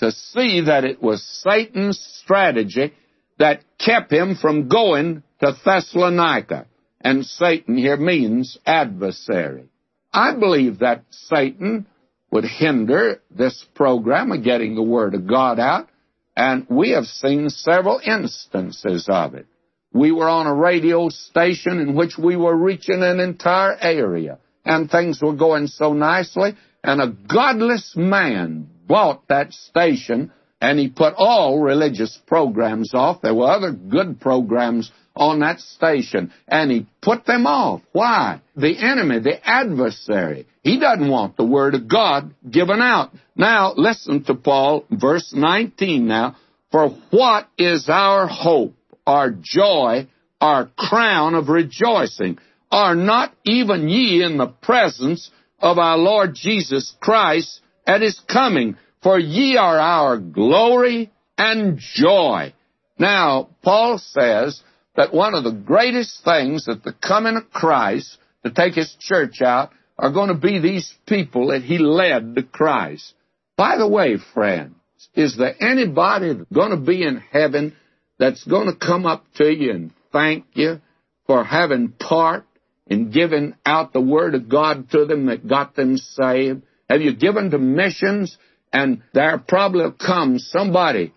to 0.00 0.12
see 0.12 0.62
that 0.66 0.84
it 0.84 1.02
was 1.02 1.22
Satan's 1.42 1.98
strategy 2.22 2.92
that 3.38 3.62
kept 3.78 4.12
him 4.12 4.36
from 4.36 4.68
going 4.68 5.22
to 5.40 5.56
Thessalonica. 5.64 6.66
And 7.00 7.24
Satan 7.24 7.76
here 7.76 7.96
means 7.96 8.58
adversary. 8.66 9.68
I 10.12 10.34
believe 10.34 10.80
that 10.80 11.04
Satan 11.10 11.86
would 12.30 12.44
hinder 12.44 13.20
this 13.30 13.64
program 13.74 14.32
of 14.32 14.42
getting 14.42 14.74
the 14.74 14.82
Word 14.82 15.14
of 15.14 15.26
God 15.26 15.60
out, 15.60 15.88
and 16.36 16.66
we 16.68 16.90
have 16.90 17.04
seen 17.04 17.48
several 17.48 18.00
instances 18.04 19.06
of 19.08 19.34
it. 19.34 19.46
We 19.92 20.12
were 20.12 20.28
on 20.28 20.46
a 20.46 20.54
radio 20.54 21.08
station 21.08 21.78
in 21.78 21.94
which 21.94 22.18
we 22.18 22.36
were 22.36 22.56
reaching 22.56 23.02
an 23.02 23.20
entire 23.20 23.76
area, 23.80 24.38
and 24.64 24.90
things 24.90 25.20
were 25.22 25.34
going 25.34 25.68
so 25.68 25.92
nicely, 25.92 26.56
and 26.82 27.00
a 27.00 27.08
godless 27.08 27.94
man 27.96 28.68
bought 28.86 29.28
that 29.28 29.52
station, 29.52 30.32
and 30.60 30.78
he 30.78 30.88
put 30.88 31.14
all 31.16 31.60
religious 31.60 32.18
programs 32.26 32.92
off. 32.94 33.22
There 33.22 33.34
were 33.34 33.50
other 33.50 33.72
good 33.72 34.20
programs 34.20 34.90
on 35.14 35.40
that 35.40 35.60
station, 35.60 36.32
and 36.46 36.70
he 36.70 36.86
put 37.00 37.24
them 37.24 37.46
off. 37.46 37.82
Why? 37.92 38.40
The 38.56 38.76
enemy, 38.78 39.20
the 39.20 39.46
adversary, 39.46 40.46
he 40.62 40.78
doesn't 40.78 41.08
want 41.08 41.36
the 41.36 41.46
Word 41.46 41.74
of 41.74 41.88
God 41.88 42.34
given 42.48 42.80
out. 42.80 43.12
Now, 43.34 43.72
listen 43.76 44.24
to 44.24 44.34
Paul, 44.34 44.84
verse 44.90 45.32
19 45.34 46.06
now. 46.06 46.36
For 46.72 46.90
what 47.10 47.48
is 47.56 47.88
our 47.88 48.26
hope, 48.26 48.74
our 49.06 49.30
joy, 49.30 50.08
our 50.40 50.68
crown 50.76 51.34
of 51.34 51.48
rejoicing? 51.48 52.38
Are 52.70 52.96
not 52.96 53.32
even 53.44 53.88
ye 53.88 54.22
in 54.22 54.38
the 54.38 54.48
presence 54.48 55.30
of 55.60 55.78
our 55.78 55.96
Lord 55.96 56.34
Jesus 56.34 56.94
Christ 57.00 57.60
at 57.86 58.02
his 58.02 58.20
coming? 58.30 58.76
For 59.02 59.18
ye 59.18 59.56
are 59.56 59.78
our 59.78 60.18
glory 60.18 61.12
and 61.38 61.78
joy. 61.78 62.54
Now, 62.98 63.50
Paul 63.62 63.98
says 63.98 64.60
that 64.96 65.12
one 65.12 65.34
of 65.34 65.44
the 65.44 65.52
greatest 65.52 66.24
things 66.24 66.64
that 66.64 66.82
the 66.82 66.92
coming 66.94 67.36
of 67.36 67.50
Christ 67.50 68.18
to 68.44 68.50
take 68.50 68.74
his 68.74 68.94
church 68.98 69.42
out 69.42 69.70
are 69.98 70.12
going 70.12 70.28
to 70.28 70.34
be 70.34 70.58
these 70.58 70.92
people 71.06 71.48
that 71.48 71.62
he 71.62 71.78
led 71.78 72.34
to 72.34 72.42
Christ. 72.42 73.14
By 73.56 73.76
the 73.76 73.88
way, 73.88 74.16
friends, 74.34 74.74
is 75.14 75.36
there 75.36 75.54
anybody 75.60 76.34
going 76.52 76.70
to 76.70 76.76
be 76.76 77.02
in 77.02 77.22
heaven 77.32 77.74
that's 78.18 78.44
going 78.44 78.66
to 78.66 78.76
come 78.76 79.06
up 79.06 79.24
to 79.36 79.52
you 79.52 79.70
and 79.72 79.92
thank 80.12 80.44
you 80.54 80.80
for 81.26 81.44
having 81.44 81.92
part 81.92 82.44
in 82.86 83.10
giving 83.10 83.54
out 83.64 83.92
the 83.92 84.00
Word 84.00 84.34
of 84.34 84.48
God 84.48 84.90
to 84.90 85.06
them 85.06 85.26
that 85.26 85.48
got 85.48 85.74
them 85.74 85.96
saved? 85.96 86.62
Have 86.88 87.02
you 87.02 87.14
given 87.14 87.50
to 87.50 87.58
missions? 87.58 88.36
And 88.72 89.02
there 89.14 89.38
probably 89.38 89.90
comes 89.92 90.48
somebody 90.50 91.12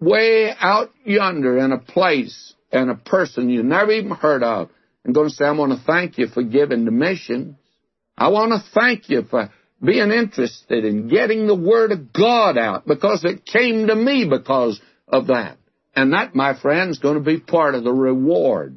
way 0.00 0.52
out 0.58 0.90
yonder 1.04 1.58
in 1.58 1.72
a 1.72 1.78
place 1.78 2.54
and 2.70 2.90
a 2.90 2.94
person 2.94 3.50
you 3.50 3.62
never 3.62 3.92
even 3.92 4.10
heard 4.10 4.42
of 4.42 4.70
and 5.04 5.14
going 5.14 5.28
to 5.28 5.34
say, 5.34 5.44
I 5.46 5.52
want 5.52 5.72
to 5.72 5.84
thank 5.84 6.18
you 6.18 6.26
for 6.28 6.42
giving 6.42 6.84
the 6.84 6.90
missions. 6.90 7.56
I 8.16 8.28
want 8.28 8.52
to 8.52 8.70
thank 8.78 9.08
you 9.08 9.22
for 9.22 9.50
being 9.82 10.10
interested 10.10 10.84
in 10.84 11.08
getting 11.08 11.46
the 11.46 11.54
Word 11.54 11.92
of 11.92 12.12
God 12.12 12.58
out 12.58 12.86
because 12.86 13.24
it 13.24 13.46
came 13.46 13.86
to 13.86 13.94
me 13.94 14.26
because 14.28 14.80
of 15.06 15.28
that. 15.28 15.56
And 15.94 16.12
that, 16.12 16.34
my 16.34 16.60
friend, 16.60 16.90
is 16.90 16.98
going 16.98 17.14
to 17.14 17.24
be 17.24 17.40
part 17.40 17.74
of 17.74 17.84
the 17.84 17.92
reward 17.92 18.76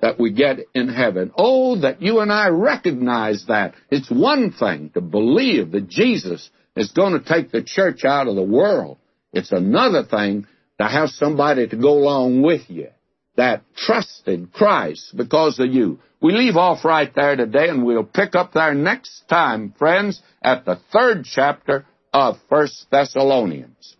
that 0.00 0.18
we 0.18 0.32
get 0.32 0.58
in 0.74 0.88
heaven. 0.88 1.32
Oh, 1.36 1.80
that 1.80 2.02
you 2.02 2.20
and 2.20 2.32
I 2.32 2.48
recognize 2.48 3.44
that. 3.48 3.74
It's 3.90 4.10
one 4.10 4.52
thing 4.52 4.90
to 4.94 5.00
believe 5.00 5.72
that 5.72 5.88
Jesus 5.88 6.48
is 6.76 6.92
going 6.92 7.12
to 7.12 7.24
take 7.24 7.50
the 7.50 7.62
church 7.62 8.04
out 8.04 8.28
of 8.28 8.36
the 8.36 8.42
world. 8.42 8.98
It's 9.32 9.52
another 9.52 10.04
thing 10.04 10.46
to 10.80 10.86
have 10.86 11.10
somebody 11.10 11.68
to 11.68 11.76
go 11.76 11.90
along 11.98 12.42
with 12.42 12.62
you 12.68 12.88
that 13.36 13.62
trusted 13.76 14.52
Christ 14.52 15.16
because 15.16 15.58
of 15.58 15.72
you. 15.72 15.98
We 16.20 16.32
leave 16.32 16.56
off 16.56 16.84
right 16.84 17.10
there 17.14 17.36
today 17.36 17.68
and 17.68 17.84
we'll 17.84 18.04
pick 18.04 18.34
up 18.34 18.52
there 18.52 18.74
next 18.74 19.22
time, 19.28 19.74
friends, 19.78 20.20
at 20.42 20.64
the 20.64 20.78
third 20.92 21.24
chapter 21.24 21.86
of 22.12 22.36
First 22.48 22.86
Thessalonians. 22.90 23.96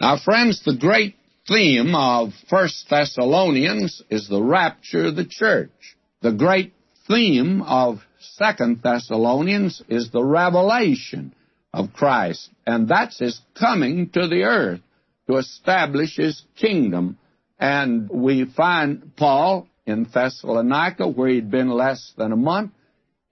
Now, 0.00 0.16
friends, 0.18 0.62
the 0.64 0.76
great 0.76 1.16
theme 1.50 1.94
of 1.96 2.30
First 2.48 2.86
Thessalonians 2.88 4.02
is 4.08 4.28
the 4.28 4.42
rapture 4.42 5.06
of 5.06 5.16
the 5.16 5.24
church. 5.24 5.96
The 6.22 6.32
great 6.32 6.72
theme 7.08 7.62
of 7.62 7.98
Second 8.20 8.80
Thessalonians 8.82 9.82
is 9.88 10.10
the 10.10 10.22
revelation 10.22 11.34
of 11.72 11.92
Christ, 11.92 12.50
and 12.66 12.88
that's 12.88 13.18
his 13.18 13.40
coming 13.58 14.10
to 14.10 14.28
the 14.28 14.44
earth 14.44 14.80
to 15.28 15.38
establish 15.38 16.16
his 16.16 16.40
kingdom. 16.56 17.18
And 17.58 18.08
we 18.08 18.44
find 18.44 19.16
Paul 19.16 19.66
in 19.86 20.06
Thessalonica, 20.12 21.08
where 21.08 21.30
he'd 21.30 21.50
been 21.50 21.70
less 21.70 22.12
than 22.16 22.32
a 22.32 22.36
month. 22.36 22.72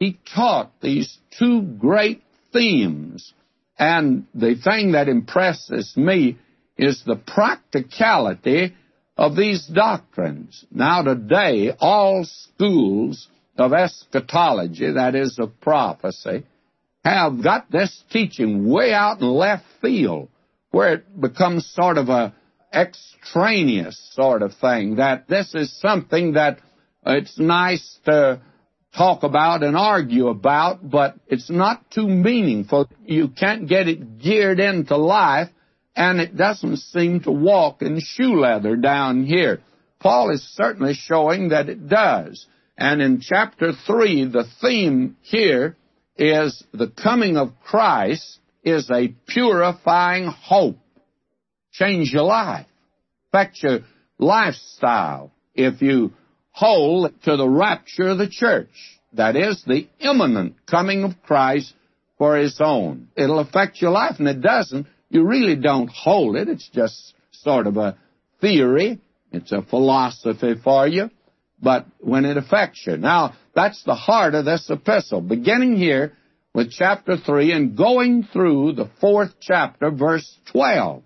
He 0.01 0.19
taught 0.35 0.73
these 0.81 1.19
two 1.39 1.63
great 1.63 2.23
themes. 2.53 3.33
And 3.79 4.27
the 4.35 4.57
thing 4.57 4.93
that 4.93 5.09
impresses 5.09 5.97
me 5.97 6.39
is 6.79 7.03
the 7.05 7.17
practicality 7.17 8.75
of 9.17 9.37
these 9.37 9.67
doctrines. 9.67 10.65
Now, 10.71 11.03
today, 11.03 11.73
all 11.79 12.25
schools 12.25 13.29
of 13.57 13.73
eschatology, 13.73 14.93
that 14.93 15.15
is, 15.15 15.39
of 15.39 15.61
prophecy, 15.61 16.45
have 17.05 17.43
got 17.43 17.71
this 17.71 18.03
teaching 18.11 18.69
way 18.69 18.93
out 18.93 19.21
in 19.21 19.29
left 19.29 19.65
field 19.81 20.29
where 20.71 20.95
it 20.95 21.21
becomes 21.21 21.67
sort 21.75 21.99
of 21.99 22.09
a 22.09 22.35
extraneous 22.73 23.99
sort 24.13 24.43
of 24.43 24.55
thing, 24.61 24.97
that 24.97 25.27
this 25.29 25.55
is 25.55 25.81
something 25.81 26.35
that 26.35 26.59
it's 27.07 27.39
nice 27.39 27.99
to 28.05 28.41
talk 28.97 29.23
about 29.23 29.63
and 29.63 29.77
argue 29.77 30.29
about, 30.29 30.89
but 30.89 31.15
it's 31.27 31.51
not 31.51 31.91
too 31.91 32.07
meaningful. 32.07 32.89
You 33.05 33.29
can't 33.29 33.69
get 33.69 33.89
it 33.89 34.19
geared 34.19 34.61
into 34.61 34.97
life, 34.97 35.49
and 35.97 36.21
it 36.21 36.37
doesn't 36.37 36.79
seem 36.79 37.21
to 37.21 37.33
walk 37.33 37.83
in 37.83 38.01
shoe 38.01 38.41
leather 38.41 38.77
down 38.77 39.25
here. 39.25 39.61
Paul 40.01 40.31
is 40.31 40.43
certainly 40.55 40.95
showing 40.95 41.49
that 41.49 41.69
it 41.69 41.89
does. 41.89 42.47
And 42.77 43.03
in 43.03 43.21
chapter 43.21 43.73
3, 43.87 44.27
the 44.27 44.45
theme 44.61 45.17
here 45.23 45.77
is 46.17 46.63
the 46.73 46.89
coming 46.89 47.37
of 47.37 47.59
Christ 47.65 48.39
is 48.63 48.91
a 48.91 49.09
purifying 49.27 50.27
hope. 50.27 50.79
Change 51.73 52.13
your 52.13 52.25
life. 52.25 52.67
Affect 53.33 53.63
your 53.63 53.81
lifestyle 54.19 55.33
if 55.55 55.83
you 55.83 56.13
hold 56.51 57.13
to 57.23 57.37
the 57.37 57.49
rapture 57.49 58.09
of 58.09 58.19
the 58.19 58.29
church. 58.29 58.69
That 59.15 59.37
is, 59.37 59.63
the 59.67 59.89
imminent 60.01 60.55
coming 60.67 61.05
of 61.05 61.23
Christ 61.23 61.73
for 62.19 62.37
His 62.37 62.61
own. 62.61 63.09
It'll 63.17 63.39
affect 63.39 63.81
your 63.81 63.91
life, 63.91 64.17
and 64.19 64.29
it 64.29 64.41
doesn't. 64.41 64.87
You 65.11 65.27
really 65.27 65.57
don't 65.57 65.89
hold 65.89 66.37
it. 66.37 66.49
It's 66.49 66.69
just 66.69 67.15
sort 67.33 67.67
of 67.67 67.77
a 67.77 67.97
theory. 68.41 69.01
It's 69.33 69.53
a 69.53 69.63
philosophy 69.63 70.55
for 70.63 70.87
you. 70.87 71.11
But 71.61 71.87
when 71.99 72.25
it 72.25 72.37
affects 72.37 72.85
you. 72.87 72.97
Now, 72.97 73.35
that's 73.55 73.83
the 73.85 73.95
heart 73.95 74.35
of 74.35 74.45
this 74.45 74.69
epistle. 74.71 75.21
Beginning 75.21 75.77
here 75.77 76.13
with 76.55 76.71
chapter 76.71 77.17
3 77.17 77.53
and 77.53 77.77
going 77.77 78.29
through 78.33 78.73
the 78.73 78.91
fourth 79.01 79.35
chapter, 79.41 79.91
verse 79.91 80.39
12. 80.53 81.03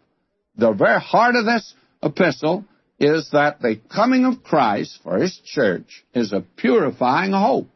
The 0.57 0.72
very 0.72 1.00
heart 1.00 1.34
of 1.34 1.46
this 1.46 1.74
epistle 2.03 2.64
is 2.98 3.30
that 3.32 3.61
the 3.61 3.80
coming 3.92 4.24
of 4.24 4.44
Christ 4.44 5.00
for 5.03 5.18
his 5.18 5.40
church 5.44 6.05
is 6.14 6.32
a 6.32 6.44
purifying 6.57 7.32
hope. 7.32 7.68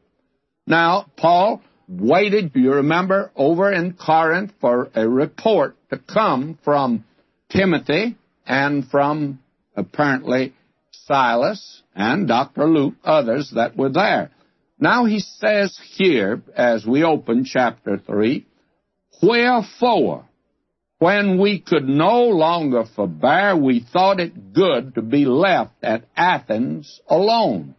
Now, 0.66 1.06
Paul 1.16 1.62
waited, 1.88 2.52
you 2.54 2.74
remember, 2.74 3.30
over 3.36 3.72
in 3.72 3.94
Corinth 3.94 4.52
for 4.60 4.90
a 4.94 5.08
report 5.08 5.76
to 5.90 5.98
come 5.98 6.58
from 6.64 7.04
Timothy 7.50 8.16
and 8.46 8.88
from 8.88 9.40
apparently 9.76 10.54
Silas 10.90 11.82
and 11.94 12.26
Dr. 12.26 12.66
Luke, 12.66 12.94
others 13.04 13.52
that 13.54 13.76
were 13.76 13.90
there. 13.90 14.30
Now 14.78 15.04
he 15.04 15.20
says 15.20 15.78
here, 15.94 16.42
as 16.54 16.84
we 16.84 17.02
open 17.02 17.44
chapter 17.44 17.98
3, 17.98 18.46
Wherefore, 19.22 20.26
when 20.98 21.38
we 21.38 21.60
could 21.60 21.88
no 21.88 22.24
longer 22.24 22.84
forbear, 22.94 23.56
we 23.56 23.80
thought 23.80 24.20
it 24.20 24.52
good 24.52 24.94
to 24.94 25.02
be 25.02 25.24
left 25.24 25.74
at 25.82 26.04
Athens 26.16 27.00
alone. 27.08 27.74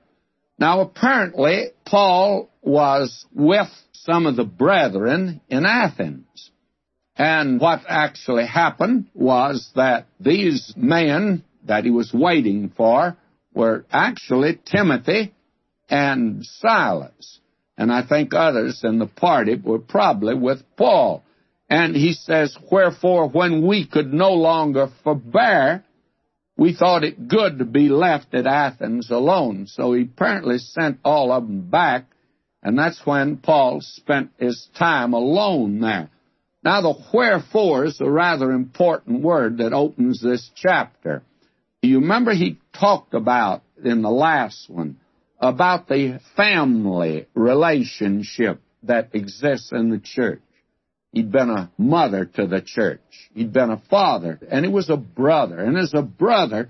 Now, 0.60 0.82
apparently, 0.82 1.68
Paul 1.86 2.50
was 2.62 3.26
with 3.34 3.70
some 4.08 4.26
of 4.26 4.38
the 4.38 4.46
brethren 4.46 5.42
in 5.50 5.66
Athens. 5.66 6.52
And 7.18 7.60
what 7.60 7.82
actually 7.88 8.46
happened 8.46 9.08
was 9.14 9.70
that 9.76 10.08
these 10.20 10.74
men 10.78 11.44
that 11.66 11.84
he 11.84 11.92
was 11.92 12.14
waiting 12.14 12.72
for 12.76 13.18
were 13.54 13.86
actually 13.92 14.60
Timothy 14.66 15.34
and 15.90 16.46
Silas. 16.46 17.40
And 17.78 17.92
I 17.92 18.08
think 18.08 18.34
others 18.34 18.82
in 18.84 18.98
the 18.98 19.08
party 19.08 19.56
were 19.56 19.80
probably 19.80 20.36
with 20.36 20.64
Paul. 20.78 21.24
And 21.70 21.96
he 21.96 22.14
says, 22.14 22.58
Wherefore, 22.72 23.28
when 23.28 23.68
we 23.68 23.86
could 23.86 24.14
no 24.14 24.32
longer 24.32 24.88
forbear, 25.04 25.84
we 26.56 26.74
thought 26.74 27.04
it 27.04 27.28
good 27.28 27.60
to 27.60 27.66
be 27.66 27.90
left 27.90 28.34
at 28.34 28.48
Athens 28.48 29.12
alone. 29.12 29.68
So 29.68 29.94
he 29.94 30.04
apparently 30.04 30.60
sent 30.60 31.00
all 31.04 31.32
of 31.32 31.46
them 31.46 31.70
back, 31.70 32.06
and 32.68 32.78
that's 32.78 33.00
when 33.06 33.38
Paul 33.38 33.80
spent 33.80 34.32
his 34.38 34.68
time 34.78 35.14
alone 35.14 35.80
there. 35.80 36.10
Now, 36.62 36.82
the 36.82 36.96
wherefore 37.14 37.86
is 37.86 38.02
a 38.02 38.10
rather 38.10 38.52
important 38.52 39.22
word 39.22 39.60
that 39.60 39.72
opens 39.72 40.22
this 40.22 40.52
chapter. 40.54 41.24
You 41.82 42.02
remember 42.02 42.34
he 42.34 42.60
talked 42.78 43.14
about 43.14 43.62
in 43.82 44.02
the 44.02 44.10
last 44.10 44.70
one 44.70 44.98
about 45.40 45.88
the 45.88 46.20
family 46.36 47.28
relationship 47.34 48.60
that 48.84 49.12
exists 49.14 49.72
in 49.72 49.90
the 49.90 50.00
church. 50.00 50.42
He'd 51.14 51.32
been 51.32 51.50
a 51.50 51.72
mother 51.78 52.26
to 52.26 52.48
the 52.48 52.60
church. 52.60 53.00
He'd 53.34 53.54
been 53.54 53.70
a 53.70 53.82
father, 53.90 54.42
and 54.52 54.66
he 54.66 54.72
was 54.74 54.90
a 54.90 54.98
brother. 54.98 55.58
And 55.58 55.78
as 55.78 55.94
a 55.94 56.02
brother, 56.02 56.70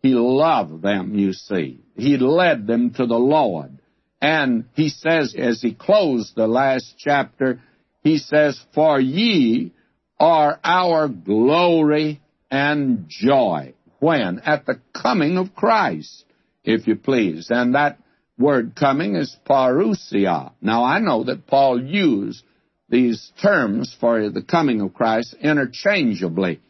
he 0.00 0.14
loved 0.14 0.80
them, 0.80 1.18
you 1.18 1.34
see. 1.34 1.80
He 1.96 2.16
led 2.16 2.66
them 2.66 2.94
to 2.94 3.04
the 3.04 3.18
Lord. 3.18 3.78
And 4.24 4.64
he 4.72 4.88
says, 4.88 5.34
as 5.38 5.60
he 5.60 5.74
closed 5.74 6.34
the 6.34 6.46
last 6.46 6.94
chapter, 6.96 7.60
he 8.02 8.16
says, 8.16 8.58
For 8.74 8.98
ye 8.98 9.72
are 10.18 10.58
our 10.64 11.08
glory 11.08 12.22
and 12.50 13.04
joy. 13.06 13.74
When? 13.98 14.38
At 14.38 14.64
the 14.64 14.80
coming 14.94 15.36
of 15.36 15.54
Christ, 15.54 16.24
if 16.64 16.86
you 16.86 16.96
please. 16.96 17.48
And 17.50 17.74
that 17.74 17.98
word 18.38 18.74
coming 18.74 19.14
is 19.14 19.36
parousia. 19.46 20.52
Now 20.62 20.84
I 20.84 21.00
know 21.00 21.24
that 21.24 21.46
Paul 21.46 21.84
used 21.84 22.44
these 22.88 23.30
terms 23.42 23.94
for 24.00 24.30
the 24.30 24.42
coming 24.42 24.80
of 24.80 24.94
Christ 24.94 25.34
interchangeably. 25.38 26.60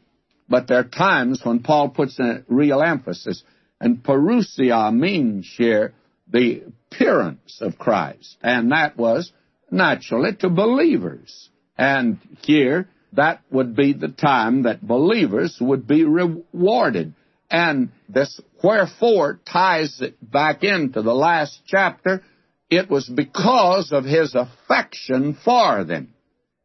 But 0.49 0.67
there 0.67 0.81
are 0.81 0.83
times 0.83 1.41
when 1.45 1.61
Paul 1.61 1.91
puts 1.91 2.19
a 2.19 2.43
real 2.49 2.83
emphasis. 2.83 3.45
And 3.81 4.03
parousia 4.03 4.93
means 4.93 5.55
here 5.57 5.95
the 6.29 6.65
appearance 6.95 7.59
of 7.61 7.79
Christ. 7.79 8.37
And 8.43 8.73
that 8.73 8.97
was 8.97 9.33
naturally 9.71 10.35
to 10.37 10.49
believers. 10.49 11.51
And 11.77 12.19
here, 12.43 12.89
that 13.13 13.41
would 13.51 13.77
be 13.77 13.93
the 13.93 14.09
time 14.09 14.63
that 14.65 14.87
believers 14.87 15.59
would 15.61 15.87
be 15.87 16.05
rewarded. 16.05 17.15
And 17.51 17.91
this 18.09 18.41
wherefore 18.63 19.41
ties 19.51 20.01
it 20.01 20.17
back 20.21 20.65
into 20.65 21.03
the 21.03 21.15
last 21.15 21.61
chapter 21.67 22.23
it 22.71 22.91
was 22.91 23.09
because 23.09 23.93
of 23.93 24.05
his 24.05 24.35
affection 24.35 25.39
for 25.45 25.85
them 25.85 26.15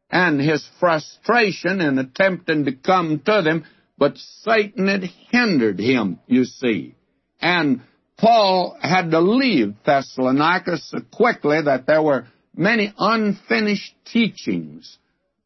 and 0.09 0.41
his 0.41 0.67
frustration 0.79 1.81
in 1.81 1.99
attempting 1.99 2.65
to 2.65 2.71
come 2.71 3.19
to 3.25 3.41
them, 3.43 3.65
but 3.97 4.17
Satan 4.17 4.87
had 4.87 5.03
hindered 5.29 5.79
him, 5.79 6.19
you 6.25 6.45
see. 6.45 6.95
And 7.41 7.81
Paul 8.19 8.77
had 8.81 9.11
to 9.11 9.21
leave 9.21 9.75
Thessalonica 9.85 10.77
so 10.77 10.99
quickly 11.11 11.61
that 11.61 11.87
there 11.87 12.01
were 12.01 12.27
many 12.55 12.93
unfinished 12.97 13.93
teachings 14.05 14.97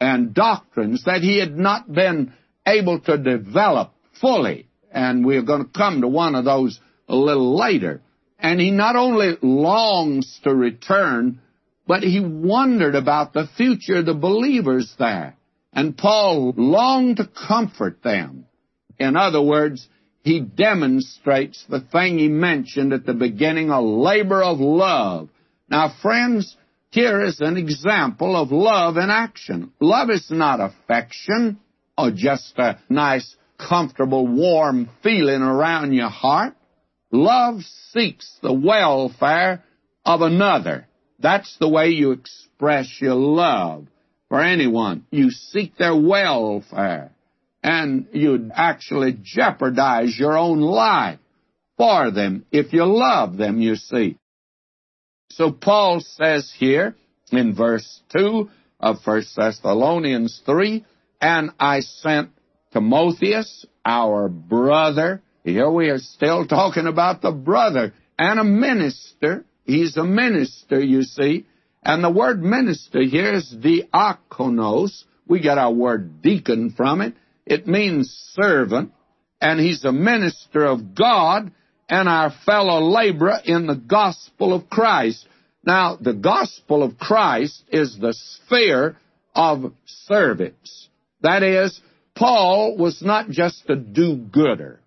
and 0.02 0.34
doctrines 0.34 1.04
that 1.06 1.22
he 1.22 1.38
had 1.38 1.56
not 1.56 1.92
been 1.92 2.34
able 2.66 3.00
to 3.02 3.18
develop 3.18 3.94
fully. 4.20 4.68
And 4.92 5.24
we're 5.24 5.44
going 5.44 5.66
to 5.66 5.70
come 5.72 6.02
to 6.02 6.08
one 6.08 6.34
of 6.34 6.46
those 6.46 6.80
a 7.08 7.16
little 7.16 7.56
later. 7.56 8.02
And 8.40 8.60
he 8.60 8.72
not 8.72 8.96
only 8.96 9.38
longs 9.42 10.40
to 10.44 10.54
return, 10.54 11.42
but 11.86 12.02
he 12.02 12.20
wondered 12.22 12.96
about 12.96 13.34
the 13.34 13.48
future 13.56 13.98
of 13.98 14.08
the 14.08 14.14
believers 14.16 14.94
there. 14.98 15.36
And 15.72 15.98
Paul 15.98 16.54
longed 16.58 17.18
to 17.18 17.28
comfort 17.48 18.02
them. 18.02 18.46
In 19.00 19.16
other 19.16 19.42
words, 19.42 19.88
he 20.24 20.40
demonstrates 20.40 21.66
the 21.68 21.82
thing 21.82 22.18
he 22.18 22.30
mentioned 22.30 22.94
at 22.94 23.06
the 23.06 23.14
beginning, 23.14 23.70
a 23.70 23.82
labor 23.82 24.42
of 24.42 24.60
love. 24.60 25.30
Now, 25.70 25.94
friends, 26.02 26.56
here 26.92 27.22
is 27.22 27.42
an 27.42 27.58
example 27.58 28.36
of 28.36 28.52
love 28.52 28.98
in 28.98 29.10
action. 29.10 29.74
Love 29.82 30.10
is 30.10 30.32
not 30.32 30.62
affection 30.62 31.60
or 31.98 32.12
just 32.12 32.58
a 32.58 32.80
nice, 32.88 33.36
comfortable, 33.58 34.26
warm 34.26 34.90
feeling 35.02 35.42
around 35.42 35.94
your 35.94 36.10
heart. 36.10 36.56
Love 37.12 37.62
seeks 37.92 38.38
the 38.42 38.54
welfare 38.54 39.64
of 40.06 40.22
another. 40.22 40.88
That's 41.20 41.58
the 41.60 41.70
way 41.70 41.90
you 41.90 42.12
express 42.12 42.98
your 43.02 43.16
love 43.16 43.88
for 44.30 44.42
anyone. 44.42 45.06
You 45.12 45.32
seek 45.32 45.76
their 45.78 45.96
welfare. 45.96 47.12
And 47.64 48.08
you'd 48.12 48.52
actually 48.54 49.18
jeopardize 49.24 50.18
your 50.20 50.38
own 50.38 50.60
life 50.60 51.20
for 51.78 52.12
them 52.12 52.46
if 52.52 52.74
you 52.74 52.84
love 52.84 53.38
them, 53.38 53.62
you 53.62 53.76
see. 53.76 54.18
So 55.32 55.52
Paul 55.52 56.02
says 56.02 56.54
here 56.58 56.96
in 57.32 57.56
verse 57.56 58.02
2 58.16 58.50
of 58.80 58.98
1 59.04 59.24
Thessalonians 59.36 60.42
3, 60.46 60.86
and 61.22 61.52
I 61.60 61.80
sent 61.80 62.30
Timotheus, 62.74 63.66
our 63.86 64.30
brother, 64.30 65.22
here 65.44 65.70
we 65.70 65.90
are 65.90 66.00
still 66.00 66.48
talking 66.48 66.88
about 66.88 67.22
the 67.22 67.32
brother 67.32 67.94
and 68.18 68.40
a 68.40 68.44
minister. 68.44 69.46
He's 69.66 69.98
a 69.98 70.04
minister, 70.04 70.80
you 70.80 71.04
see. 71.04 71.46
And 71.84 72.04
the 72.04 72.12
word 72.12 72.42
minister 72.42 73.02
here 73.02 73.34
is 73.34 73.54
diakonos. 73.54 75.04
We 75.28 75.42
get 75.42 75.58
our 75.58 75.74
word 75.74 76.22
deacon 76.22 76.74
from 76.76 77.02
it. 77.02 77.14
It 77.46 77.68
means 77.68 78.10
servant. 78.34 78.92
And 79.42 79.60
he's 79.60 79.84
a 79.84 79.92
minister 79.92 80.66
of 80.66 80.96
God 80.96 81.52
and 81.90 82.08
our 82.08 82.32
fellow 82.46 82.80
laborer 82.80 83.40
in 83.44 83.68
the 83.68 83.76
gospel 83.76 84.54
of 84.54 84.70
Christ. 84.70 85.28
Now, 85.66 85.98
the 86.00 86.14
gospel 86.14 86.82
of 86.82 86.98
Christ 86.98 87.64
is 87.70 87.98
the 88.00 88.14
sphere 88.14 88.98
of 89.36 89.74
service. 89.86 90.90
That 91.22 91.44
is, 91.44 91.80
Paul 92.16 92.78
was 92.78 93.02
not 93.02 93.30
just 93.30 93.70
a 93.70 93.76
do-gooder. 93.76 94.80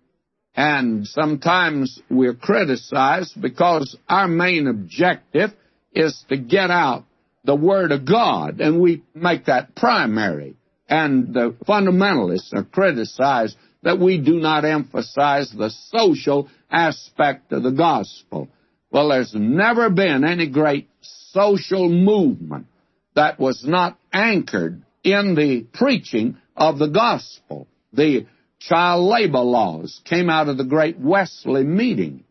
And 0.55 1.05
sometimes 1.05 2.01
we're 2.09 2.33
criticized 2.33 3.39
because 3.39 3.95
our 4.09 4.27
main 4.27 4.67
objective 4.67 5.51
is 5.93 6.25
to 6.29 6.37
get 6.37 6.71
out 6.71 7.05
the 7.43 7.55
Word 7.55 7.91
of 7.91 8.05
God, 8.05 8.59
and 8.59 8.81
we 8.81 9.03
make 9.13 9.45
that 9.45 9.75
primary. 9.75 10.55
And 10.89 11.33
the 11.33 11.55
fundamentalists 11.67 12.53
are 12.53 12.63
criticized 12.63 13.57
that 13.83 13.99
we 13.99 14.17
do 14.17 14.39
not 14.39 14.65
emphasize 14.65 15.51
the 15.51 15.69
social 15.89 16.49
aspect 16.71 17.51
of 17.51 17.63
the 17.63 17.71
gospel. 17.71 18.49
Well, 18.91 19.09
there's 19.09 19.33
never 19.35 19.89
been 19.89 20.23
any 20.23 20.47
great 20.47 20.87
social 21.31 21.89
movement 21.89 22.67
that 23.15 23.39
was 23.39 23.63
not 23.65 23.97
anchored 24.13 24.83
in 25.03 25.35
the 25.35 25.65
preaching 25.73 26.37
of 26.55 26.79
the 26.79 26.87
gospel. 26.87 27.67
The 27.93 28.25
child 28.59 29.05
labor 29.05 29.39
laws 29.39 30.01
came 30.05 30.29
out 30.29 30.49
of 30.49 30.57
the 30.57 30.63
great 30.63 30.99
Wesley 30.99 31.63
meetings. 31.63 32.23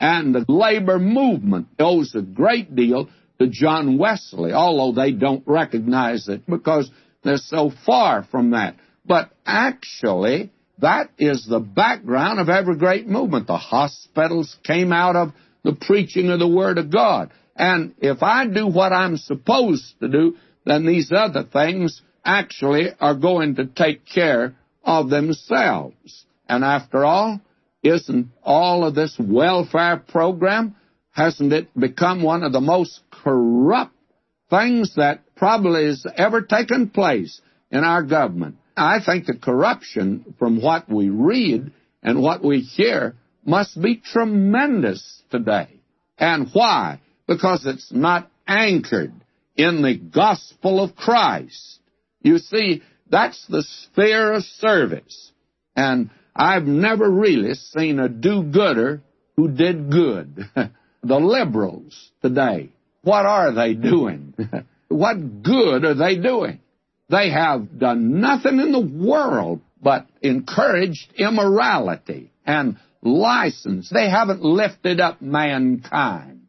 And 0.00 0.34
the 0.34 0.44
labor 0.48 0.98
movement 0.98 1.68
owes 1.78 2.14
a 2.14 2.22
great 2.22 2.74
deal 2.74 3.08
to 3.40 3.48
John 3.48 3.98
Wesley, 3.98 4.52
although 4.52 4.92
they 5.00 5.12
don't 5.12 5.42
recognize 5.46 6.28
it 6.28 6.46
because 6.46 6.90
they're 7.22 7.36
so 7.38 7.72
far 7.84 8.24
from 8.30 8.50
that. 8.50 8.76
But 9.04 9.30
actually, 9.44 10.52
that 10.78 11.10
is 11.18 11.46
the 11.46 11.60
background 11.60 12.40
of 12.40 12.48
every 12.48 12.76
great 12.76 13.06
movement. 13.08 13.46
The 13.46 13.56
hospitals 13.56 14.56
came 14.64 14.92
out 14.92 15.16
of 15.16 15.32
the 15.64 15.74
preaching 15.74 16.30
of 16.30 16.38
the 16.38 16.48
Word 16.48 16.78
of 16.78 16.92
God. 16.92 17.30
And 17.56 17.94
if 17.98 18.22
I 18.22 18.46
do 18.46 18.66
what 18.66 18.92
I'm 18.92 19.16
supposed 19.16 19.98
to 20.00 20.08
do, 20.08 20.36
then 20.64 20.86
these 20.86 21.10
other 21.10 21.42
things 21.42 22.00
actually 22.24 22.88
are 23.00 23.14
going 23.14 23.56
to 23.56 23.66
take 23.66 24.06
care 24.06 24.54
of 24.84 25.10
themselves. 25.10 26.24
And 26.48 26.64
after 26.64 27.04
all, 27.04 27.40
isn't 27.82 28.28
all 28.42 28.84
of 28.84 28.94
this 28.94 29.16
welfare 29.18 29.96
program, 29.96 30.76
hasn't 31.10 31.52
it 31.52 31.68
become 31.78 32.22
one 32.22 32.42
of 32.42 32.52
the 32.52 32.60
most 32.60 33.00
corrupt 33.10 33.94
things 34.50 34.94
that 34.96 35.22
probably 35.38 35.86
has 35.86 36.06
ever 36.16 36.42
taken 36.42 36.90
place 36.90 37.40
in 37.70 37.84
our 37.84 38.02
government? 38.02 38.56
I 38.76 38.98
think 39.04 39.26
the 39.26 39.34
corruption 39.34 40.34
from 40.38 40.60
what 40.60 40.88
we 40.88 41.08
read 41.08 41.72
and 42.02 42.22
what 42.22 42.44
we 42.44 42.60
hear 42.60 43.14
must 43.44 43.80
be 43.80 43.96
tremendous 43.96 45.22
today. 45.30 45.68
And 46.18 46.48
why? 46.52 47.00
Because 47.26 47.64
it's 47.66 47.90
not 47.92 48.30
anchored 48.46 49.12
in 49.56 49.82
the 49.82 49.96
gospel 49.96 50.82
of 50.82 50.94
Christ. 50.94 51.80
You 52.22 52.38
see, 52.38 52.82
that's 53.10 53.46
the 53.46 53.62
sphere 53.62 54.34
of 54.34 54.44
service. 54.44 55.32
And 55.74 56.10
I've 56.34 56.66
never 56.66 57.08
really 57.08 57.54
seen 57.54 57.98
a 57.98 58.08
do-gooder 58.08 59.02
who 59.36 59.48
did 59.48 59.90
good. 59.90 60.48
the 61.02 61.16
liberals 61.16 62.10
today, 62.22 62.70
what 63.02 63.26
are 63.26 63.52
they 63.52 63.74
doing? 63.74 64.34
what 64.88 65.42
good 65.42 65.84
are 65.84 65.94
they 65.94 66.16
doing? 66.16 66.60
They 67.08 67.30
have 67.30 67.78
done 67.78 68.20
nothing 68.20 68.58
in 68.60 68.72
the 68.72 68.80
world 68.80 69.60
but 69.80 70.06
encouraged 70.20 71.12
immorality 71.16 72.32
and 72.44 72.76
license. 73.02 73.88
They 73.88 74.10
haven't 74.10 74.42
lifted 74.42 75.00
up 75.00 75.22
mankind. 75.22 76.42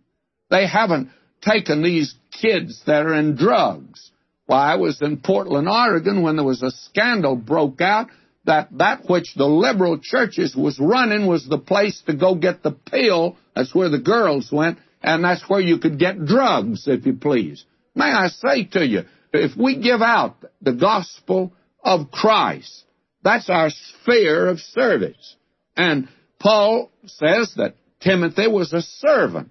They 0.49 0.67
haven't 0.67 1.09
taken 1.41 1.83
these 1.83 2.15
kids 2.31 2.81
that 2.85 3.05
are 3.05 3.13
in 3.13 3.35
drugs. 3.35 4.11
Why, 4.45 4.73
I 4.73 4.75
was 4.75 5.01
in 5.01 5.17
Portland, 5.17 5.69
Oregon 5.69 6.23
when 6.23 6.35
there 6.35 6.45
was 6.45 6.63
a 6.63 6.71
scandal 6.71 7.35
broke 7.35 7.81
out 7.81 8.07
that 8.45 8.69
that 8.77 9.07
which 9.07 9.35
the 9.35 9.45
liberal 9.45 9.99
churches 10.01 10.55
was 10.55 10.79
running 10.79 11.27
was 11.27 11.47
the 11.47 11.59
place 11.59 12.01
to 12.07 12.15
go 12.15 12.35
get 12.35 12.63
the 12.63 12.71
pill. 12.71 13.37
That's 13.55 13.75
where 13.75 13.89
the 13.89 13.99
girls 13.99 14.49
went, 14.51 14.79
and 15.03 15.23
that's 15.23 15.47
where 15.47 15.59
you 15.59 15.77
could 15.77 15.99
get 15.99 16.25
drugs, 16.25 16.87
if 16.87 17.05
you 17.05 17.13
please. 17.13 17.63
May 17.95 18.11
I 18.11 18.27
say 18.27 18.65
to 18.65 18.85
you, 18.85 19.03
if 19.33 19.55
we 19.57 19.79
give 19.79 20.01
out 20.01 20.37
the 20.61 20.73
gospel 20.73 21.53
of 21.83 22.11
Christ, 22.11 22.83
that's 23.23 23.49
our 23.49 23.69
sphere 23.69 24.47
of 24.47 24.59
service. 24.59 25.35
And 25.75 26.07
Paul 26.39 26.91
says 27.05 27.53
that 27.57 27.75
Timothy 28.01 28.47
was 28.47 28.73
a 28.73 28.81
servant. 28.81 29.49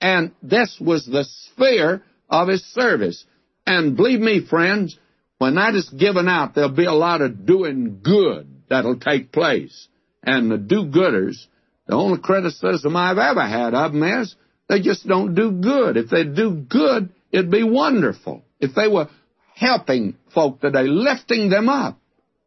And 0.00 0.32
this 0.42 0.76
was 0.80 1.06
the 1.06 1.24
sphere 1.24 2.02
of 2.28 2.48
his 2.48 2.64
service. 2.72 3.24
And 3.66 3.96
believe 3.96 4.20
me, 4.20 4.46
friends, 4.46 4.98
when 5.38 5.54
that 5.54 5.74
is 5.74 5.88
given 5.88 6.28
out, 6.28 6.54
there'll 6.54 6.70
be 6.70 6.84
a 6.84 6.92
lot 6.92 7.20
of 7.20 7.46
doing 7.46 8.00
good 8.02 8.62
that'll 8.68 8.98
take 8.98 9.32
place. 9.32 9.88
And 10.22 10.50
the 10.50 10.58
do-gooders, 10.58 11.46
the 11.86 11.94
only 11.94 12.18
criticism 12.20 12.96
I've 12.96 13.18
ever 13.18 13.42
had 13.42 13.74
of 13.74 13.92
them 13.92 14.02
is 14.02 14.34
they 14.68 14.80
just 14.80 15.06
don't 15.06 15.34
do 15.34 15.52
good. 15.52 15.96
If 15.96 16.10
they 16.10 16.24
do 16.24 16.52
good, 16.52 17.10
it'd 17.30 17.50
be 17.50 17.62
wonderful. 17.62 18.42
If 18.60 18.74
they 18.74 18.88
were 18.88 19.08
helping 19.54 20.16
folk 20.34 20.60
today, 20.60 20.84
lifting 20.84 21.50
them 21.50 21.68
up. 21.68 21.98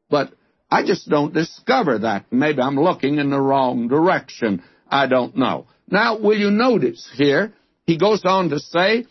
But 0.10 0.34
I 0.70 0.84
just 0.84 1.10
don't 1.10 1.34
discover 1.34 2.00
that. 2.00 2.26
Maybe 2.32 2.62
I'm 2.62 2.78
looking 2.78 3.18
in 3.18 3.30
the 3.30 3.40
wrong 3.40 3.88
direction. 3.88 4.64
I 4.90 5.08
don't 5.08 5.36
know. 5.36 5.68
Now, 5.90 6.18
will 6.18 6.38
you 6.38 6.52
notice 6.52 7.10
here, 7.16 7.54
he 7.86 7.98
goes 7.98 8.22
on 8.24 8.50
to 8.50 8.60
say, 8.60 9.06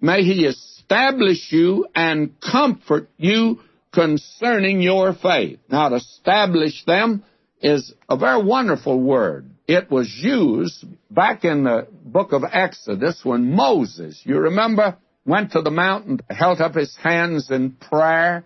May 0.00 0.22
he 0.22 0.44
establish 0.44 1.50
you 1.50 1.86
and 1.94 2.38
comfort 2.40 3.08
you 3.16 3.60
concerning 3.92 4.82
your 4.82 5.14
faith. 5.14 5.60
Now, 5.70 5.88
to 5.88 5.96
establish 5.96 6.84
them 6.84 7.24
is 7.62 7.94
a 8.08 8.18
very 8.18 8.42
wonderful 8.42 9.00
word. 9.00 9.48
It 9.66 9.90
was 9.90 10.12
used 10.14 10.84
back 11.10 11.44
in 11.44 11.64
the 11.64 11.86
book 12.04 12.32
of 12.32 12.42
Exodus 12.50 13.24
when 13.24 13.54
Moses, 13.54 14.20
you 14.24 14.38
remember, 14.38 14.98
went 15.24 15.52
to 15.52 15.62
the 15.62 15.70
mountain, 15.70 16.20
held 16.28 16.60
up 16.60 16.74
his 16.74 16.94
hands 16.96 17.50
in 17.50 17.72
prayer, 17.72 18.44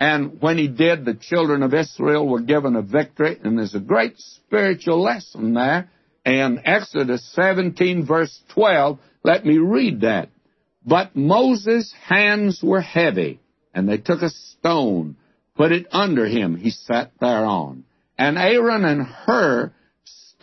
and 0.00 0.40
when 0.40 0.56
he 0.56 0.68
did, 0.68 1.04
the 1.04 1.14
children 1.14 1.62
of 1.62 1.74
Israel 1.74 2.26
were 2.26 2.40
given 2.40 2.76
a 2.76 2.82
victory, 2.82 3.38
and 3.42 3.58
there's 3.58 3.74
a 3.74 3.80
great 3.80 4.14
spiritual 4.18 5.02
lesson 5.02 5.54
there. 5.54 5.90
In 6.24 6.62
Exodus 6.64 7.22
17, 7.34 8.06
verse 8.06 8.42
12, 8.54 8.98
let 9.22 9.44
me 9.44 9.58
read 9.58 10.00
that. 10.00 10.30
But 10.84 11.14
Moses' 11.14 11.94
hands 12.06 12.60
were 12.62 12.80
heavy, 12.80 13.40
and 13.74 13.88
they 13.88 13.98
took 13.98 14.22
a 14.22 14.30
stone, 14.30 15.16
put 15.56 15.72
it 15.72 15.86
under 15.90 16.26
him. 16.26 16.56
He 16.56 16.70
sat 16.70 17.12
thereon. 17.20 17.84
And 18.18 18.38
Aaron 18.38 18.84
and 18.84 19.02
Hur 19.02 19.72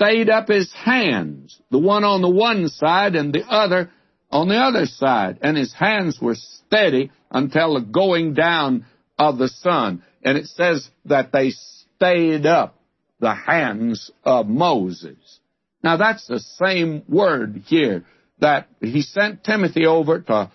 stayed 0.01 0.29
up 0.29 0.47
his 0.47 0.71
hands, 0.73 1.59
the 1.69 1.77
one 1.77 2.03
on 2.03 2.21
the 2.21 2.29
one 2.29 2.67
side 2.69 3.15
and 3.15 3.33
the 3.33 3.43
other 3.43 3.91
on 4.31 4.47
the 4.47 4.57
other 4.57 4.85
side. 4.85 5.39
And 5.41 5.57
his 5.57 5.73
hands 5.73 6.17
were 6.21 6.35
steady 6.35 7.11
until 7.29 7.75
the 7.75 7.81
going 7.81 8.33
down 8.33 8.85
of 9.19 9.37
the 9.37 9.49
sun. 9.49 10.03
And 10.23 10.37
it 10.37 10.47
says 10.47 10.89
that 11.05 11.31
they 11.31 11.51
stayed 11.51 12.45
up 12.45 12.79
the 13.19 13.33
hands 13.33 14.09
of 14.23 14.47
Moses. 14.47 15.39
Now 15.83 15.97
that's 15.97 16.25
the 16.27 16.39
same 16.39 17.03
word 17.07 17.63
here 17.67 18.05
that 18.39 18.69
he 18.79 19.01
sent 19.03 19.43
Timothy 19.43 19.85
over 19.85 20.21
to 20.21 20.51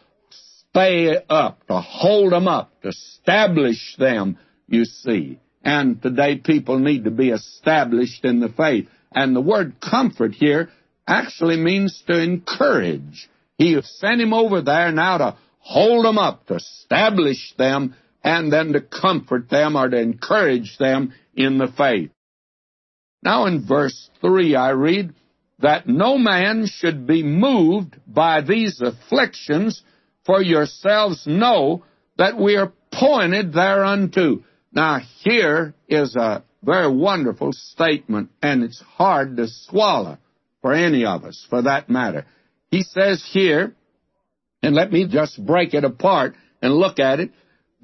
stay 0.71 1.17
up, 1.29 1.65
to 1.69 1.81
hold 1.81 2.33
them 2.33 2.49
up, 2.49 2.81
to 2.83 2.89
establish 2.89 3.97
them, 3.97 4.39
you 4.67 4.85
see. 4.85 5.39
And 5.63 6.03
today 6.03 6.37
people 6.37 6.79
need 6.79 7.05
to 7.05 7.11
be 7.11 7.31
established 7.31 8.25
in 8.25 8.41
the 8.41 8.49
faith. 8.49 8.89
And 9.17 9.35
the 9.35 9.41
word 9.41 9.81
comfort 9.81 10.33
here 10.33 10.69
actually 11.09 11.57
means 11.57 12.05
to 12.07 12.23
encourage. 12.23 13.29
He 13.59 13.81
sent 13.83 14.21
him 14.21 14.35
over 14.35 14.61
there 14.61 14.93
now 14.93 15.19
to 15.19 15.37
hold 15.59 16.05
them 16.05 16.19
up, 16.19 16.47
to 16.47 16.57
establish 16.57 17.55
them 17.57 17.97
and 18.23 18.53
then 18.53 18.75
to 18.75 18.81
comfort 18.81 19.49
them 19.49 19.75
or 19.75 19.89
to 19.89 19.97
encourage 19.99 20.77
them 20.79 21.15
in 21.35 21.57
the 21.59 21.69
faith. 21.77 22.11
Now 23.23 23.47
in 23.47 23.67
verse 23.67 24.11
3 24.21 24.55
I 24.55 24.71
read, 24.71 25.15
that 25.61 25.89
no 25.89 26.19
man 26.19 26.67
should 26.67 27.07
be 27.07 27.23
moved 27.23 27.97
by 28.07 28.43
these 28.43 28.83
afflictions, 28.83 29.83
for 30.27 30.43
yourselves 30.43 31.27
know 31.27 31.85
that 32.19 32.39
we 32.39 32.57
are 32.57 32.73
pointed 32.93 33.55
thereunto. 33.55 34.45
Now 34.73 35.01
here 35.23 35.75
is 35.89 36.15
a 36.15 36.43
very 36.67 36.95
wonderful 36.95 37.53
statement, 37.53 38.31
and 38.43 38.65
it's 38.65 38.81
hard 38.81 39.37
to 39.37 39.47
swallow 39.47 40.19
for 40.61 40.73
any 40.73 41.07
of 41.07 41.25
us, 41.25 41.47
for 41.49 41.63
that 41.63 41.89
matter. 41.89 42.27
He 42.71 42.83
says 42.83 43.27
here, 43.33 43.75
and 44.63 44.75
let 44.75 44.91
me 44.91 45.07
just 45.07 45.45
break 45.47 45.75
it 45.75 45.85
apart 45.85 46.35
and 46.61 46.75
look 46.75 46.99
at 46.99 47.21
it, 47.21 47.31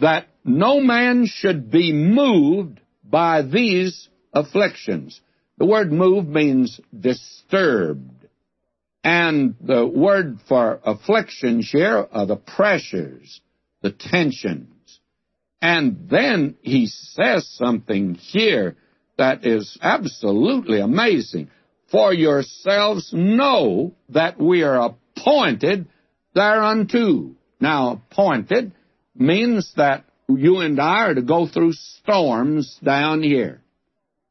that 0.00 0.26
no 0.44 0.80
man 0.80 1.26
should 1.26 1.70
be 1.70 1.92
moved 1.92 2.80
by 3.04 3.42
these 3.42 4.08
afflictions. 4.32 5.20
The 5.58 5.66
word 5.66 5.92
move 5.92 6.26
means 6.26 6.80
disturbed. 6.98 8.26
And 9.04 9.54
the 9.60 9.86
word 9.86 10.38
for 10.48 10.80
afflictions 10.84 11.70
here 11.70 12.08
are 12.10 12.26
the 12.26 12.36
pressures, 12.36 13.40
the 13.80 13.92
tensions. 13.92 14.71
And 15.62 16.08
then 16.10 16.56
he 16.60 16.88
says 16.88 17.46
something 17.56 18.16
here 18.16 18.76
that 19.16 19.46
is 19.46 19.78
absolutely 19.80 20.80
amazing. 20.80 21.50
For 21.92 22.12
yourselves 22.12 23.12
know 23.12 23.94
that 24.08 24.40
we 24.40 24.64
are 24.64 24.90
appointed 25.16 25.86
thereunto. 26.34 27.36
Now, 27.60 28.02
appointed 28.10 28.72
means 29.14 29.72
that 29.76 30.04
you 30.28 30.58
and 30.58 30.80
I 30.80 31.04
are 31.04 31.14
to 31.14 31.22
go 31.22 31.46
through 31.46 31.74
storms 31.74 32.76
down 32.82 33.22
here. 33.22 33.62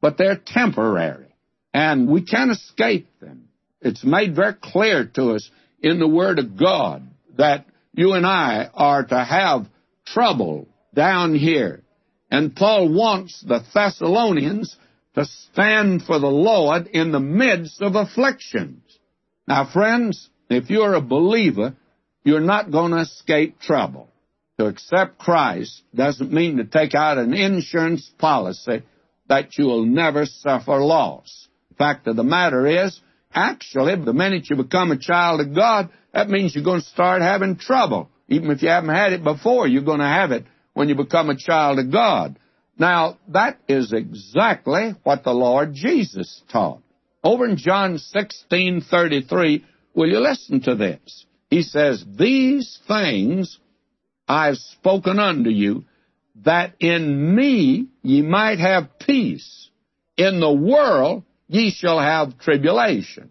But 0.02 0.18
they're 0.18 0.40
temporary, 0.44 1.34
and 1.72 2.08
we 2.08 2.22
can't 2.22 2.50
escape 2.50 3.08
them. 3.20 3.48
It's 3.80 4.04
made 4.04 4.36
very 4.36 4.54
clear 4.54 5.06
to 5.14 5.36
us 5.36 5.48
in 5.80 5.98
the 5.98 6.08
Word 6.08 6.38
of 6.38 6.58
God 6.58 7.08
that 7.38 7.64
you 7.94 8.12
and 8.12 8.26
I 8.26 8.68
are 8.74 9.04
to 9.04 9.24
have 9.24 9.66
trouble 10.04 10.66
down 10.94 11.34
here. 11.34 11.82
And 12.30 12.56
Paul 12.56 12.88
wants 12.92 13.42
the 13.42 13.62
Thessalonians 13.74 14.76
to 15.14 15.24
stand 15.24 16.02
for 16.02 16.18
the 16.18 16.26
Lord 16.26 16.86
in 16.86 17.12
the 17.12 17.20
midst 17.20 17.82
of 17.82 17.94
afflictions. 17.94 18.82
Now, 19.46 19.70
friends, 19.70 20.30
if 20.48 20.70
you're 20.70 20.94
a 20.94 21.00
believer, 21.00 21.76
you're 22.24 22.40
not 22.40 22.70
going 22.70 22.92
to 22.92 23.00
escape 23.00 23.60
trouble. 23.60 24.08
To 24.58 24.66
accept 24.66 25.18
Christ 25.18 25.82
doesn't 25.94 26.32
mean 26.32 26.58
to 26.58 26.64
take 26.64 26.94
out 26.94 27.18
an 27.18 27.34
insurance 27.34 28.10
policy 28.18 28.82
that 29.28 29.58
you 29.58 29.66
will 29.66 29.84
never 29.84 30.26
suffer 30.26 30.78
loss. 30.78 31.48
The 31.70 31.76
fact 31.76 32.06
of 32.06 32.16
the 32.16 32.22
matter 32.22 32.66
is, 32.84 33.00
actually, 33.34 33.96
the 33.96 34.12
minute 34.12 34.48
you 34.50 34.56
become 34.56 34.90
a 34.90 34.98
child 34.98 35.40
of 35.40 35.54
God, 35.54 35.90
that 36.12 36.28
means 36.28 36.54
you're 36.54 36.64
going 36.64 36.80
to 36.80 36.86
start 36.86 37.22
having 37.22 37.56
trouble. 37.56 38.10
Even 38.28 38.50
if 38.50 38.62
you 38.62 38.68
haven't 38.68 38.94
had 38.94 39.12
it 39.12 39.24
before, 39.24 39.66
you're 39.66 39.82
going 39.82 40.00
to 40.00 40.06
have 40.06 40.32
it 40.32 40.44
when 40.74 40.88
you 40.88 40.94
become 40.94 41.30
a 41.30 41.36
child 41.36 41.78
of 41.78 41.90
God. 41.90 42.38
Now, 42.78 43.18
that 43.28 43.58
is 43.68 43.92
exactly 43.92 44.94
what 45.02 45.24
the 45.24 45.32
Lord 45.32 45.74
Jesus 45.74 46.42
taught. 46.50 46.82
Over 47.22 47.46
in 47.46 47.56
John 47.56 47.98
16:33, 47.98 49.64
will 49.94 50.08
you 50.08 50.20
listen 50.20 50.60
to 50.62 50.74
this? 50.74 51.26
He 51.50 51.62
says, 51.62 52.04
"These 52.16 52.78
things 52.88 53.58
I've 54.26 54.58
spoken 54.58 55.18
unto 55.18 55.50
you, 55.50 55.84
that 56.44 56.74
in 56.80 57.36
me 57.36 57.88
ye 58.02 58.22
might 58.22 58.58
have 58.58 58.98
peace. 58.98 59.68
In 60.16 60.40
the 60.40 60.52
world 60.52 61.24
ye 61.48 61.70
shall 61.70 62.00
have 62.00 62.38
tribulation." 62.38 63.30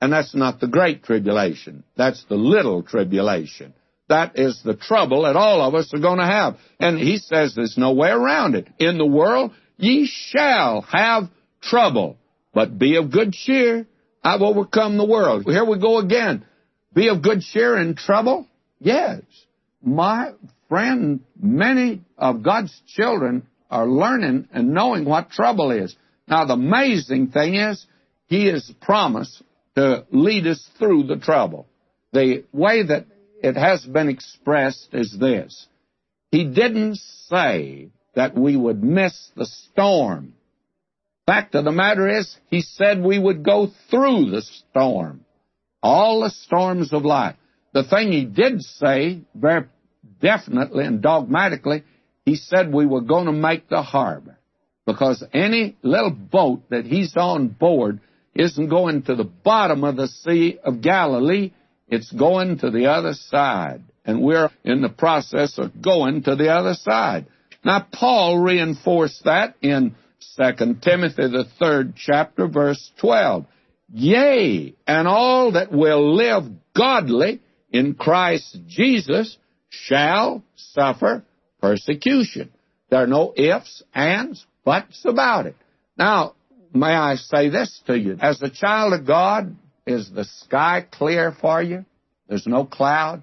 And 0.00 0.12
that's 0.12 0.34
not 0.34 0.60
the 0.60 0.68
great 0.68 1.02
tribulation. 1.02 1.82
That's 1.96 2.22
the 2.24 2.36
little 2.36 2.82
tribulation. 2.82 3.74
That 4.08 4.38
is 4.38 4.60
the 4.64 4.74
trouble 4.74 5.22
that 5.22 5.36
all 5.36 5.60
of 5.60 5.74
us 5.74 5.92
are 5.92 6.00
going 6.00 6.18
to 6.18 6.24
have. 6.24 6.56
And 6.80 6.98
he 6.98 7.18
says 7.18 7.54
there's 7.54 7.76
no 7.76 7.92
way 7.92 8.08
around 8.08 8.54
it. 8.54 8.66
In 8.78 8.96
the 8.96 9.06
world, 9.06 9.52
ye 9.76 10.06
shall 10.06 10.82
have 10.82 11.24
trouble, 11.60 12.16
but 12.54 12.78
be 12.78 12.96
of 12.96 13.10
good 13.10 13.32
cheer. 13.32 13.86
I've 14.24 14.40
overcome 14.40 14.96
the 14.96 15.04
world. 15.04 15.44
Here 15.46 15.64
we 15.64 15.78
go 15.78 15.98
again. 15.98 16.44
Be 16.94 17.08
of 17.08 17.22
good 17.22 17.42
cheer 17.42 17.78
in 17.78 17.94
trouble? 17.96 18.46
Yes. 18.80 19.20
My 19.82 20.32
friend, 20.68 21.20
many 21.40 22.02
of 22.16 22.42
God's 22.42 22.74
children 22.86 23.46
are 23.70 23.86
learning 23.86 24.48
and 24.52 24.72
knowing 24.72 25.04
what 25.04 25.30
trouble 25.30 25.70
is. 25.70 25.94
Now, 26.26 26.46
the 26.46 26.54
amazing 26.54 27.28
thing 27.28 27.54
is, 27.54 27.84
He 28.26 28.46
has 28.46 28.70
promised 28.80 29.42
to 29.76 30.06
lead 30.10 30.46
us 30.46 30.66
through 30.78 31.04
the 31.04 31.16
trouble. 31.16 31.66
The 32.12 32.44
way 32.52 32.82
that 32.84 33.06
it 33.42 33.56
has 33.56 33.84
been 33.84 34.08
expressed 34.08 34.88
is 34.92 35.16
this. 35.18 35.66
He 36.30 36.44
didn't 36.44 36.96
say 37.28 37.88
that 38.14 38.36
we 38.36 38.56
would 38.56 38.82
miss 38.82 39.30
the 39.36 39.46
storm. 39.46 40.34
Fact 41.26 41.54
of 41.54 41.64
the 41.64 41.72
matter 41.72 42.08
is, 42.08 42.36
he 42.50 42.62
said 42.62 43.02
we 43.02 43.18
would 43.18 43.44
go 43.44 43.70
through 43.90 44.30
the 44.30 44.42
storm. 44.42 45.24
All 45.82 46.22
the 46.22 46.30
storms 46.30 46.92
of 46.92 47.04
life. 47.04 47.36
The 47.72 47.84
thing 47.84 48.12
he 48.12 48.24
did 48.24 48.62
say, 48.62 49.20
very 49.34 49.66
definitely 50.20 50.84
and 50.84 51.00
dogmatically, 51.00 51.84
he 52.24 52.34
said 52.34 52.72
we 52.72 52.86
were 52.86 53.02
going 53.02 53.26
to 53.26 53.32
make 53.32 53.68
the 53.68 53.82
harbor. 53.82 54.38
Because 54.86 55.22
any 55.32 55.76
little 55.82 56.10
boat 56.10 56.62
that 56.70 56.86
he's 56.86 57.14
on 57.16 57.48
board 57.48 58.00
isn't 58.34 58.68
going 58.68 59.02
to 59.02 59.14
the 59.14 59.24
bottom 59.24 59.84
of 59.84 59.96
the 59.96 60.08
Sea 60.08 60.58
of 60.64 60.80
Galilee. 60.80 61.52
It's 61.88 62.10
going 62.12 62.58
to 62.58 62.70
the 62.70 62.86
other 62.86 63.14
side. 63.14 63.82
And 64.04 64.22
we're 64.22 64.50
in 64.64 64.80
the 64.80 64.88
process 64.88 65.58
of 65.58 65.82
going 65.82 66.22
to 66.24 66.36
the 66.36 66.50
other 66.50 66.74
side. 66.74 67.26
Now, 67.64 67.86
Paul 67.92 68.38
reinforced 68.38 69.24
that 69.24 69.56
in 69.60 69.94
2 70.36 70.76
Timothy, 70.82 71.28
the 71.28 71.46
third 71.58 71.94
chapter, 71.96 72.46
verse 72.46 72.90
12. 73.00 73.46
Yea, 73.92 74.74
and 74.86 75.08
all 75.08 75.52
that 75.52 75.72
will 75.72 76.14
live 76.14 76.44
godly 76.76 77.40
in 77.70 77.94
Christ 77.94 78.58
Jesus 78.66 79.36
shall 79.70 80.42
suffer 80.56 81.24
persecution. 81.60 82.50
There 82.90 83.02
are 83.02 83.06
no 83.06 83.32
ifs, 83.36 83.82
ands, 83.94 84.44
buts 84.64 85.04
about 85.04 85.46
it. 85.46 85.56
Now, 85.96 86.34
may 86.72 86.94
I 86.94 87.16
say 87.16 87.48
this 87.48 87.82
to 87.86 87.98
you? 87.98 88.16
As 88.20 88.40
a 88.42 88.50
child 88.50 88.94
of 88.94 89.06
God, 89.06 89.56
is 89.88 90.10
the 90.10 90.24
sky 90.24 90.86
clear 90.90 91.32
for 91.32 91.62
you? 91.62 91.84
There's 92.28 92.46
no 92.46 92.64
cloud. 92.64 93.22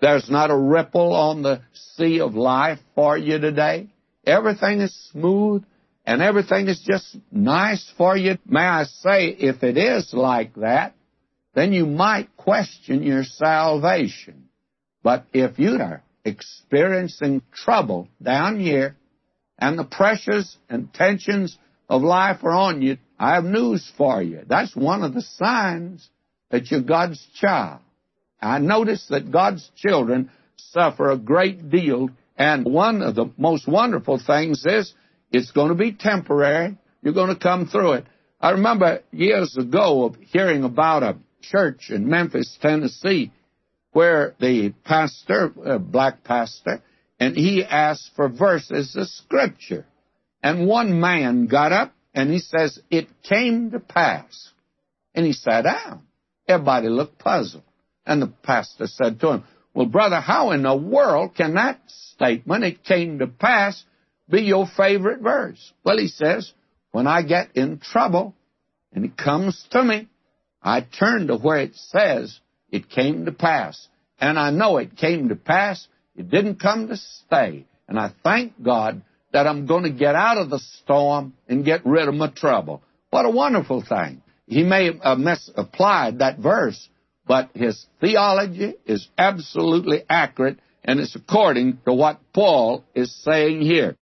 There's 0.00 0.28
not 0.28 0.50
a 0.50 0.56
ripple 0.56 1.12
on 1.12 1.42
the 1.42 1.62
sea 1.72 2.20
of 2.20 2.34
life 2.34 2.78
for 2.94 3.16
you 3.16 3.38
today. 3.38 3.88
Everything 4.26 4.80
is 4.80 4.94
smooth 5.12 5.64
and 6.04 6.20
everything 6.20 6.68
is 6.68 6.80
just 6.80 7.16
nice 7.30 7.90
for 7.96 8.16
you. 8.16 8.38
May 8.44 8.64
I 8.64 8.84
say, 8.84 9.28
if 9.28 9.62
it 9.62 9.76
is 9.76 10.12
like 10.12 10.54
that, 10.56 10.94
then 11.54 11.72
you 11.72 11.86
might 11.86 12.36
question 12.36 13.02
your 13.02 13.24
salvation. 13.24 14.48
But 15.02 15.26
if 15.32 15.58
you 15.58 15.78
are 15.80 16.02
experiencing 16.24 17.42
trouble 17.52 18.08
down 18.22 18.60
here 18.60 18.96
and 19.58 19.78
the 19.78 19.84
pressures 19.84 20.56
and 20.68 20.92
tensions 20.92 21.56
of 21.88 22.02
life 22.02 22.42
are 22.42 22.52
on 22.52 22.82
you, 22.82 22.98
I 23.18 23.34
have 23.34 23.44
news 23.44 23.90
for 23.96 24.22
you. 24.22 24.42
That's 24.46 24.76
one 24.76 25.02
of 25.02 25.14
the 25.14 25.22
signs 25.22 26.08
that 26.50 26.70
you're 26.70 26.82
God's 26.82 27.24
child. 27.34 27.80
I 28.40 28.58
notice 28.58 29.06
that 29.10 29.32
God's 29.32 29.68
children 29.76 30.30
suffer 30.56 31.10
a 31.10 31.18
great 31.18 31.70
deal, 31.70 32.10
and 32.36 32.64
one 32.64 33.02
of 33.02 33.16
the 33.16 33.30
most 33.36 33.66
wonderful 33.66 34.20
things 34.24 34.64
is 34.64 34.92
it's 35.32 35.50
going 35.50 35.70
to 35.70 35.74
be 35.74 35.92
temporary. 35.92 36.76
You're 37.02 37.14
going 37.14 37.34
to 37.34 37.40
come 37.40 37.66
through 37.66 37.94
it. 37.94 38.06
I 38.40 38.50
remember 38.50 39.02
years 39.10 39.56
ago 39.56 40.04
of 40.04 40.16
hearing 40.16 40.62
about 40.62 41.02
a 41.02 41.16
church 41.42 41.90
in 41.90 42.08
Memphis, 42.08 42.56
Tennessee, 42.60 43.32
where 43.92 44.36
the 44.38 44.74
pastor, 44.84 45.52
a 45.64 45.78
black 45.80 46.22
pastor, 46.22 46.82
and 47.18 47.36
he 47.36 47.64
asked 47.64 48.10
for 48.14 48.28
verses 48.28 48.94
of 48.94 49.08
scripture. 49.08 49.86
And 50.40 50.68
one 50.68 51.00
man 51.00 51.46
got 51.46 51.72
up 51.72 51.92
and 52.18 52.32
he 52.32 52.40
says, 52.40 52.80
It 52.90 53.06
came 53.22 53.70
to 53.70 53.78
pass. 53.78 54.50
And 55.14 55.24
he 55.24 55.32
sat 55.32 55.62
down. 55.62 56.02
Everybody 56.48 56.88
looked 56.88 57.20
puzzled. 57.20 57.62
And 58.04 58.20
the 58.20 58.26
pastor 58.26 58.88
said 58.88 59.20
to 59.20 59.34
him, 59.34 59.44
Well, 59.72 59.86
brother, 59.86 60.20
how 60.20 60.50
in 60.50 60.62
the 60.62 60.76
world 60.76 61.36
can 61.36 61.54
that 61.54 61.80
statement, 61.86 62.64
it 62.64 62.82
came 62.82 63.20
to 63.20 63.28
pass, 63.28 63.84
be 64.28 64.42
your 64.42 64.66
favorite 64.66 65.20
verse? 65.20 65.72
Well, 65.84 65.96
he 65.96 66.08
says, 66.08 66.52
When 66.90 67.06
I 67.06 67.22
get 67.22 67.54
in 67.54 67.78
trouble 67.78 68.34
and 68.92 69.04
it 69.04 69.16
comes 69.16 69.64
to 69.70 69.84
me, 69.84 70.08
I 70.60 70.80
turn 70.80 71.28
to 71.28 71.36
where 71.36 71.60
it 71.60 71.76
says, 71.76 72.40
It 72.72 72.90
came 72.90 73.26
to 73.26 73.32
pass. 73.32 73.86
And 74.18 74.40
I 74.40 74.50
know 74.50 74.78
it 74.78 74.96
came 74.96 75.28
to 75.28 75.36
pass. 75.36 75.86
It 76.16 76.30
didn't 76.30 76.58
come 76.58 76.88
to 76.88 76.96
stay. 76.96 77.64
And 77.86 77.96
I 77.96 78.10
thank 78.24 78.60
God 78.60 79.02
that 79.32 79.46
I'm 79.46 79.66
going 79.66 79.84
to 79.84 79.90
get 79.90 80.14
out 80.14 80.38
of 80.38 80.50
the 80.50 80.58
storm 80.58 81.34
and 81.48 81.64
get 81.64 81.84
rid 81.84 82.08
of 82.08 82.14
my 82.14 82.28
trouble. 82.28 82.82
What 83.10 83.26
a 83.26 83.30
wonderful 83.30 83.82
thing. 83.86 84.22
He 84.46 84.62
may 84.62 84.90
have 85.02 85.18
misapplied 85.18 86.20
that 86.20 86.38
verse, 86.38 86.88
but 87.26 87.50
his 87.54 87.86
theology 88.00 88.74
is 88.86 89.06
absolutely 89.18 90.02
accurate 90.08 90.58
and 90.84 91.00
it's 91.00 91.14
according 91.14 91.80
to 91.84 91.92
what 91.92 92.20
Paul 92.32 92.84
is 92.94 93.14
saying 93.22 93.60
here. 93.60 93.96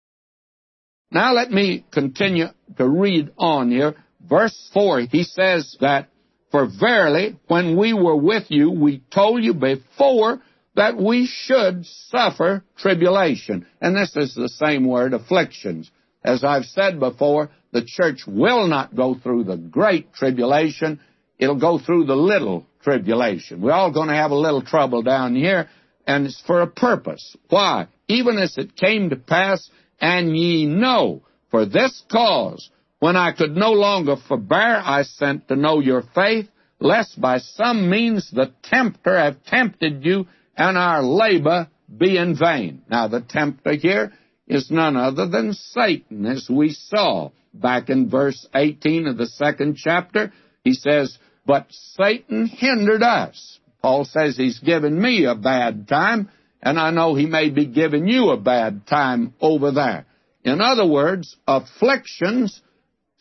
Now 1.10 1.32
let 1.32 1.50
me 1.50 1.86
continue 1.90 2.46
to 2.76 2.88
read 2.88 3.30
on 3.38 3.70
here. 3.70 3.94
Verse 4.28 4.70
4, 4.74 5.00
he 5.00 5.22
says 5.22 5.76
that, 5.80 6.08
For 6.50 6.66
verily, 6.66 7.36
when 7.46 7.76
we 7.78 7.94
were 7.94 8.16
with 8.16 8.50
you, 8.50 8.70
we 8.70 9.02
told 9.12 9.42
you 9.42 9.54
before 9.54 10.42
that 10.74 10.96
we 10.96 11.26
should 11.26 11.86
suffer 11.86 12.64
tribulation. 12.76 13.66
And 13.80 13.96
this 13.96 14.16
is 14.16 14.34
the 14.34 14.48
same 14.48 14.86
word, 14.86 15.14
afflictions. 15.14 15.90
As 16.22 16.42
I've 16.42 16.64
said 16.64 16.98
before, 16.98 17.50
the 17.72 17.84
church 17.84 18.22
will 18.26 18.66
not 18.66 18.94
go 18.94 19.14
through 19.14 19.44
the 19.44 19.56
great 19.56 20.12
tribulation. 20.14 21.00
It'll 21.38 21.60
go 21.60 21.78
through 21.78 22.06
the 22.06 22.16
little 22.16 22.66
tribulation. 22.82 23.60
We're 23.60 23.72
all 23.72 23.92
going 23.92 24.08
to 24.08 24.14
have 24.14 24.30
a 24.30 24.36
little 24.36 24.62
trouble 24.62 25.02
down 25.02 25.34
here, 25.34 25.68
and 26.06 26.26
it's 26.26 26.42
for 26.46 26.62
a 26.62 26.66
purpose. 26.66 27.36
Why? 27.48 27.88
Even 28.08 28.38
as 28.38 28.56
it 28.58 28.76
came 28.76 29.10
to 29.10 29.16
pass, 29.16 29.68
and 30.00 30.36
ye 30.36 30.66
know, 30.66 31.22
for 31.50 31.66
this 31.66 32.02
cause, 32.10 32.68
when 32.98 33.16
I 33.16 33.32
could 33.32 33.56
no 33.56 33.72
longer 33.72 34.16
forbear, 34.28 34.80
I 34.84 35.02
sent 35.02 35.48
to 35.48 35.56
know 35.56 35.80
your 35.80 36.02
faith, 36.14 36.48
lest 36.80 37.20
by 37.20 37.38
some 37.38 37.90
means 37.90 38.30
the 38.30 38.52
tempter 38.62 39.18
have 39.18 39.44
tempted 39.44 40.04
you, 40.04 40.26
and 40.56 40.78
our 40.78 41.02
labor 41.02 41.68
be 41.96 42.16
in 42.16 42.36
vain. 42.38 42.82
Now, 42.88 43.08
the 43.08 43.20
tempter 43.20 43.74
here 43.74 44.12
is 44.46 44.70
none 44.70 44.96
other 44.96 45.26
than 45.28 45.52
Satan, 45.52 46.26
as 46.26 46.48
we 46.50 46.70
saw 46.70 47.30
back 47.52 47.88
in 47.88 48.10
verse 48.10 48.46
18 48.54 49.06
of 49.06 49.16
the 49.16 49.26
second 49.26 49.76
chapter. 49.76 50.32
He 50.62 50.74
says, 50.74 51.16
but 51.46 51.66
Satan 51.70 52.46
hindered 52.46 53.02
us. 53.02 53.58
Paul 53.82 54.04
says 54.04 54.36
he's 54.36 54.58
given 54.58 55.00
me 55.00 55.26
a 55.26 55.34
bad 55.34 55.88
time, 55.88 56.30
and 56.62 56.78
I 56.78 56.90
know 56.90 57.14
he 57.14 57.26
may 57.26 57.50
be 57.50 57.66
giving 57.66 58.08
you 58.08 58.30
a 58.30 58.38
bad 58.38 58.86
time 58.86 59.34
over 59.40 59.70
there. 59.70 60.06
In 60.42 60.60
other 60.60 60.86
words, 60.86 61.36
afflictions 61.46 62.60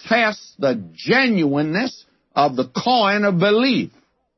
test 0.08 0.56
the 0.60 0.82
genuineness 0.94 2.06
of 2.36 2.56
the 2.56 2.68
coin 2.68 3.26
of 3.26 3.40
belief. 3.40 3.92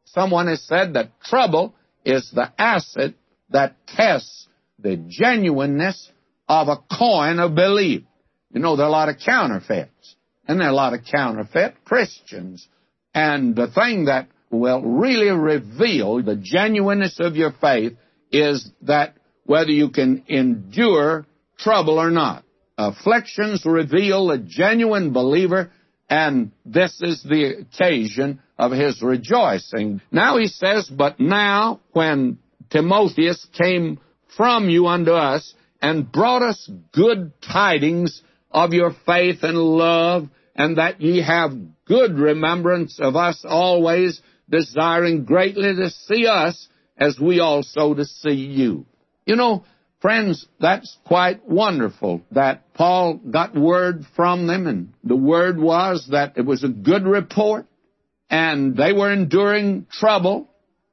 Someone 0.05 0.47
has 0.47 0.63
said 0.63 0.93
that 0.93 1.19
trouble 1.21 1.75
is 2.05 2.31
the 2.33 2.51
asset 2.57 3.13
that 3.49 3.75
tests 3.87 4.47
the 4.79 4.97
genuineness 5.07 6.11
of 6.47 6.67
a 6.67 6.77
coin 6.97 7.39
of 7.39 7.55
belief. 7.55 8.03
You 8.51 8.61
know, 8.61 8.75
there 8.75 8.85
are 8.85 8.89
a 8.89 8.91
lot 8.91 9.09
of 9.09 9.17
counterfeits, 9.25 10.15
and 10.47 10.59
there 10.59 10.67
are 10.67 10.71
a 10.71 10.75
lot 10.75 10.93
of 10.93 11.01
counterfeit 11.11 11.83
Christians 11.83 12.67
And 13.15 13.55
the 13.55 13.67
thing 13.67 14.05
that 14.05 14.27
will 14.51 14.81
really 14.81 15.29
reveal 15.29 16.21
the 16.21 16.35
genuineness 16.35 17.19
of 17.19 17.37
your 17.37 17.51
faith 17.51 17.93
is 18.31 18.69
that 18.81 19.15
whether 19.45 19.71
you 19.71 19.89
can 19.89 20.23
endure 20.27 21.25
trouble 21.57 21.97
or 21.97 22.11
not. 22.11 22.43
Afflictions 22.77 23.65
reveal 23.65 24.29
a 24.31 24.37
genuine 24.37 25.13
believer, 25.13 25.71
and 26.09 26.51
this 26.65 26.99
is 27.01 27.23
the 27.23 27.59
occasion 27.61 28.39
of 28.57 28.71
his 28.71 29.01
rejoicing. 29.01 30.01
Now 30.11 30.37
he 30.37 30.47
says, 30.47 30.87
But 30.89 31.19
now, 31.19 31.81
when 31.91 32.37
Timotheus 32.69 33.45
came 33.57 33.99
from 34.37 34.69
you 34.69 34.87
unto 34.87 35.11
us, 35.11 35.53
and 35.81 36.11
brought 36.11 36.41
us 36.41 36.69
good 36.93 37.31
tidings 37.41 38.21
of 38.49 38.73
your 38.73 38.91
faith 39.05 39.43
and 39.43 39.57
love, 39.57 40.27
and 40.55 40.77
that 40.77 41.01
ye 41.01 41.21
have 41.21 41.51
good 41.85 42.17
remembrance 42.17 42.99
of 42.99 43.15
us 43.15 43.43
always, 43.47 44.21
desiring 44.49 45.25
greatly 45.25 45.75
to 45.75 45.89
see 45.89 46.27
us, 46.27 46.67
as 46.97 47.19
we 47.19 47.39
also 47.39 47.93
to 47.93 48.05
see 48.05 48.31
you. 48.31 48.85
You 49.25 49.35
know, 49.35 49.65
friends, 50.05 50.45
that's 50.59 50.95
quite 51.07 51.49
wonderful 51.49 52.21
that 52.29 52.71
Paul 52.75 53.15
got 53.15 53.55
word 53.55 54.05
from 54.15 54.45
them, 54.45 54.67
and 54.67 54.93
the 55.03 55.15
word 55.15 55.57
was 55.59 56.09
that 56.11 56.33
it 56.37 56.45
was 56.45 56.63
a 56.63 56.67
good 56.67 57.07
report, 57.07 57.65
and 58.29 58.77
they 58.77 58.93
were 58.93 59.11
enduring 59.11 59.87
trouble, 59.91 60.47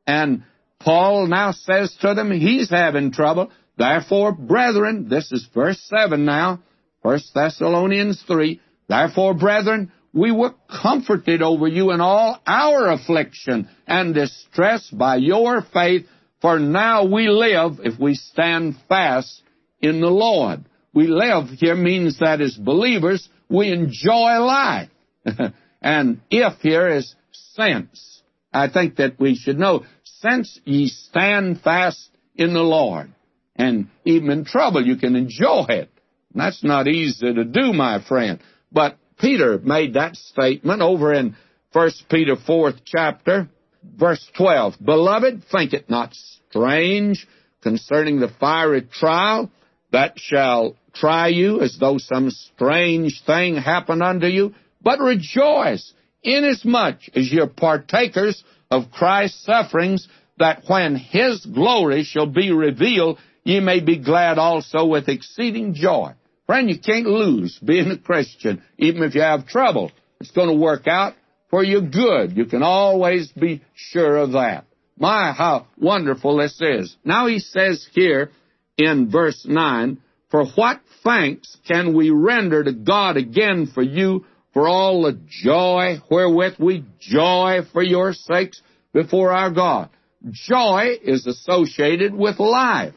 and 0.07 0.45
Paul 0.81 1.27
now 1.27 1.53
says 1.53 1.95
to 2.01 2.15
them 2.15 2.31
he's 2.31 2.71
having 2.71 3.13
trouble. 3.13 3.51
Therefore, 3.77 4.33
brethren, 4.33 5.11
this 5.11 5.31
is 5.31 5.47
verse 5.55 5.79
7 5.95 6.25
now, 6.25 6.63
1 7.03 7.21
Thessalonians 7.35 8.25
3, 8.27 8.63
Therefore, 8.89 9.35
brethren, 9.35 9.93
we 10.15 10.33
were 10.33 10.55
comforted 10.83 11.43
over 11.43 11.69
you 11.69 11.93
in 11.93 12.01
all 12.01 12.41
our 12.47 12.91
affliction 12.91 13.69
and 13.87 14.15
distress 14.15 14.89
by 14.89 15.17
your 15.17 15.61
faith, 15.61 16.07
for 16.43 16.59
now 16.59 17.07
we 17.07 17.29
live 17.29 17.79
if 17.85 17.99
we 17.99 18.15
stand 18.17 18.75
fast 18.89 19.43
in 19.81 20.01
the 20.01 20.11
Lord. 20.11 20.65
We 20.93 21.07
live 21.07 21.49
here 21.49 21.77
means 21.77 22.19
that 22.19 22.41
as 22.41 22.57
believers, 22.57 23.27
we 23.49 23.73
enjoy 23.73 24.41
life. 24.41 24.91
and 25.81 26.21
if 26.31 26.59
here 26.61 26.89
is 26.89 27.15
sense. 27.55 28.23
I 28.53 28.69
think 28.69 28.97
that 28.97 29.19
we 29.19 29.37
should 29.37 29.59
know, 29.59 29.85
since 30.05 30.61
ye 30.65 30.89
stand 30.89 31.61
fast 31.63 32.11
in 32.35 32.53
the 32.53 32.61
Lord, 32.61 33.13
and 33.57 33.89
even 34.05 34.31
in 34.31 34.45
trouble 34.45 34.85
you 34.85 34.97
can 34.97 35.17
enjoy 35.17 35.67
it. 35.69 35.91
And 36.33 36.41
that's 36.41 36.65
not 36.65 36.89
easy 36.89 37.33
to 37.33 37.45
do, 37.45 37.73
my 37.73 38.03
friend. 38.03 38.41
But 38.71 38.99
Peter 39.19 39.59
made 39.59 39.95
that 39.95 40.17
statement 40.17 40.83
over 40.83 41.13
in 41.13 41.37
1 41.73 41.91
Peter 42.11 42.37
4th 42.37 42.81
chapter, 42.85 43.49
verse 43.97 44.25
12. 44.37 44.75
Beloved, 44.85 45.45
think 45.51 45.73
it 45.73 45.91
not 45.91 46.15
strange 46.49 47.27
concerning 47.63 48.21
the 48.21 48.29
fiery 48.41 48.83
trial 48.83 49.51
that 49.93 50.19
shall 50.19 50.77
try 50.95 51.29
you 51.29 51.61
as 51.61 51.77
though 51.79 51.99
some 51.99 52.31
strange 52.31 53.23
thing 53.25 53.57
happened 53.57 54.03
unto 54.03 54.27
you, 54.27 54.55
but 54.83 55.01
rejoice 55.01 55.93
inasmuch 56.23 56.99
as 57.15 57.33
you're 57.33 57.47
partakers 57.47 58.43
of 58.71 58.91
Christ's 58.91 59.45
sufferings, 59.45 60.09
that 60.39 60.63
when 60.67 60.97
his 60.97 61.45
glory 61.45 62.05
shall 62.05 62.27
be 62.27 62.51
revealed, 62.51 63.19
ye 63.45 63.61
may 63.61 63.81
be 63.81 63.99
glad 63.99 64.39
also 64.39 64.87
with 64.87 65.09
exceeding 65.09 65.75
joy. 65.75 66.13
Friend, 66.47 66.69
you 66.69 66.79
can't 66.79 67.07
lose 67.07 67.59
being 67.59 67.91
a 67.91 67.99
Christian, 67.99 68.63
even 68.79 69.03
if 69.03 69.15
you 69.15 69.21
have 69.21 69.47
trouble. 69.47 69.93
It's 70.21 70.31
going 70.31 70.49
to 70.49 70.55
work 70.55 70.87
out 70.87 71.15
for 71.53 71.63
your 71.63 71.83
good. 71.83 72.37
You 72.37 72.47
can 72.47 72.63
always 72.63 73.31
be 73.31 73.63
sure 73.75 74.17
of 74.17 74.33
that. 74.33 74.65
My, 74.99 75.33
how 75.37 75.67
wonderful 75.77 76.39
this 76.39 76.59
is. 76.61 76.97
Now 77.05 77.27
he 77.27 77.39
says 77.41 77.87
here 77.93 78.31
in 78.79 79.11
verse 79.11 79.45
9, 79.47 79.99
For 80.31 80.47
what 80.47 80.81
thanks 81.05 81.57
can 81.69 81.95
we 81.95 82.09
render 82.09 82.65
to 82.65 82.73
God 82.73 83.19
again 83.19 83.71
for 83.73 83.83
you 83.83 84.25
for 84.55 84.67
all 84.67 85.03
the 85.03 85.21
joy 85.29 85.99
wherewith 86.11 86.55
we 86.59 86.85
joy 86.99 87.61
for 87.73 87.83
your 87.83 88.15
sakes 88.15 88.63
before 88.95 89.33
our 89.33 89.51
God? 89.51 89.91
Joy 90.31 90.97
is 91.03 91.27
associated 91.27 92.15
with 92.15 92.39
life, 92.39 92.95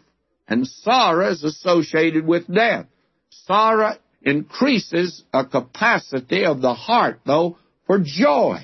and 0.48 0.66
sorrow 0.66 1.30
is 1.30 1.44
associated 1.44 2.26
with 2.26 2.48
death. 2.54 2.86
Sorrow 3.32 3.96
increases 4.22 5.24
a 5.34 5.44
capacity 5.44 6.46
of 6.46 6.62
the 6.62 6.74
heart, 6.74 7.20
though, 7.26 7.58
for 7.88 8.00
joy. 8.04 8.60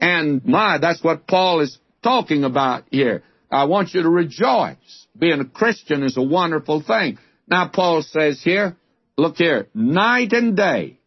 And 0.00 0.44
my, 0.44 0.78
that's 0.78 1.02
what 1.02 1.26
Paul 1.26 1.60
is 1.60 1.78
talking 2.02 2.44
about 2.44 2.84
here. 2.90 3.22
I 3.50 3.64
want 3.64 3.94
you 3.94 4.02
to 4.02 4.08
rejoice. 4.08 5.06
Being 5.18 5.40
a 5.40 5.44
Christian 5.44 6.02
is 6.02 6.16
a 6.16 6.22
wonderful 6.22 6.82
thing. 6.82 7.18
Now, 7.48 7.68
Paul 7.68 8.02
says 8.02 8.42
here, 8.42 8.76
look 9.16 9.36
here, 9.36 9.68
night 9.72 10.32
and 10.32 10.56
day, 10.56 10.98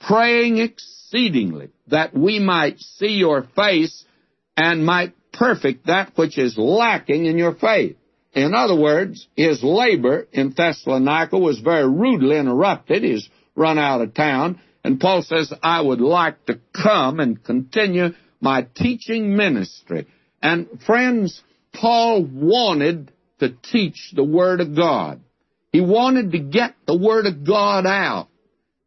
praying 0.00 0.58
exceedingly 0.58 1.70
that 1.88 2.14
we 2.16 2.38
might 2.38 2.80
see 2.80 3.12
your 3.12 3.46
face 3.54 4.04
and 4.56 4.84
might 4.84 5.14
perfect 5.32 5.86
that 5.86 6.12
which 6.16 6.38
is 6.38 6.56
lacking 6.56 7.26
in 7.26 7.38
your 7.38 7.54
faith. 7.54 7.96
In 8.32 8.54
other 8.54 8.78
words, 8.78 9.28
his 9.36 9.62
labor 9.62 10.26
in 10.32 10.54
Thessalonica 10.56 11.38
was 11.38 11.60
very 11.60 11.88
rudely 11.88 12.36
interrupted. 12.36 13.04
He's 13.04 13.28
run 13.54 13.78
out 13.78 14.00
of 14.00 14.14
town. 14.14 14.60
And 14.84 15.00
Paul 15.00 15.22
says, 15.22 15.52
I 15.62 15.80
would 15.80 16.02
like 16.02 16.44
to 16.46 16.60
come 16.74 17.18
and 17.18 17.42
continue 17.42 18.10
my 18.40 18.66
teaching 18.76 19.34
ministry. 19.34 20.06
And 20.42 20.68
friends, 20.86 21.42
Paul 21.72 22.24
wanted 22.24 23.10
to 23.40 23.48
teach 23.50 24.12
the 24.14 24.22
Word 24.22 24.60
of 24.60 24.76
God. 24.76 25.20
He 25.72 25.80
wanted 25.80 26.32
to 26.32 26.38
get 26.38 26.74
the 26.86 26.96
Word 26.96 27.26
of 27.26 27.46
God 27.46 27.86
out. 27.86 28.28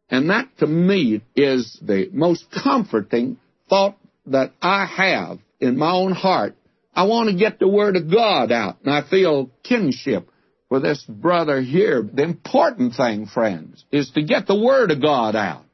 And 0.09 0.29
that 0.29 0.47
to 0.59 0.67
me 0.67 1.21
is 1.35 1.77
the 1.81 2.09
most 2.13 2.45
comforting 2.63 3.37
thought 3.67 3.97
that 4.27 4.53
I 4.61 4.85
have 4.85 5.39
in 5.59 5.77
my 5.77 5.91
own 5.91 6.13
heart. 6.13 6.55
I 6.93 7.03
want 7.03 7.29
to 7.29 7.35
get 7.35 7.59
the 7.59 7.67
Word 7.67 7.95
of 7.95 8.11
God 8.11 8.51
out, 8.51 8.77
and 8.83 8.93
I 8.93 9.07
feel 9.07 9.51
kinship 9.63 10.29
with 10.69 10.83
this 10.83 11.03
brother 11.03 11.61
here. 11.61 12.01
The 12.01 12.23
important 12.23 12.95
thing, 12.95 13.25
friends, 13.25 13.83
is 13.91 14.11
to 14.11 14.23
get 14.23 14.47
the 14.47 14.59
Word 14.59 14.91
of 14.91 15.01
God 15.01 15.35
out. 15.35 15.65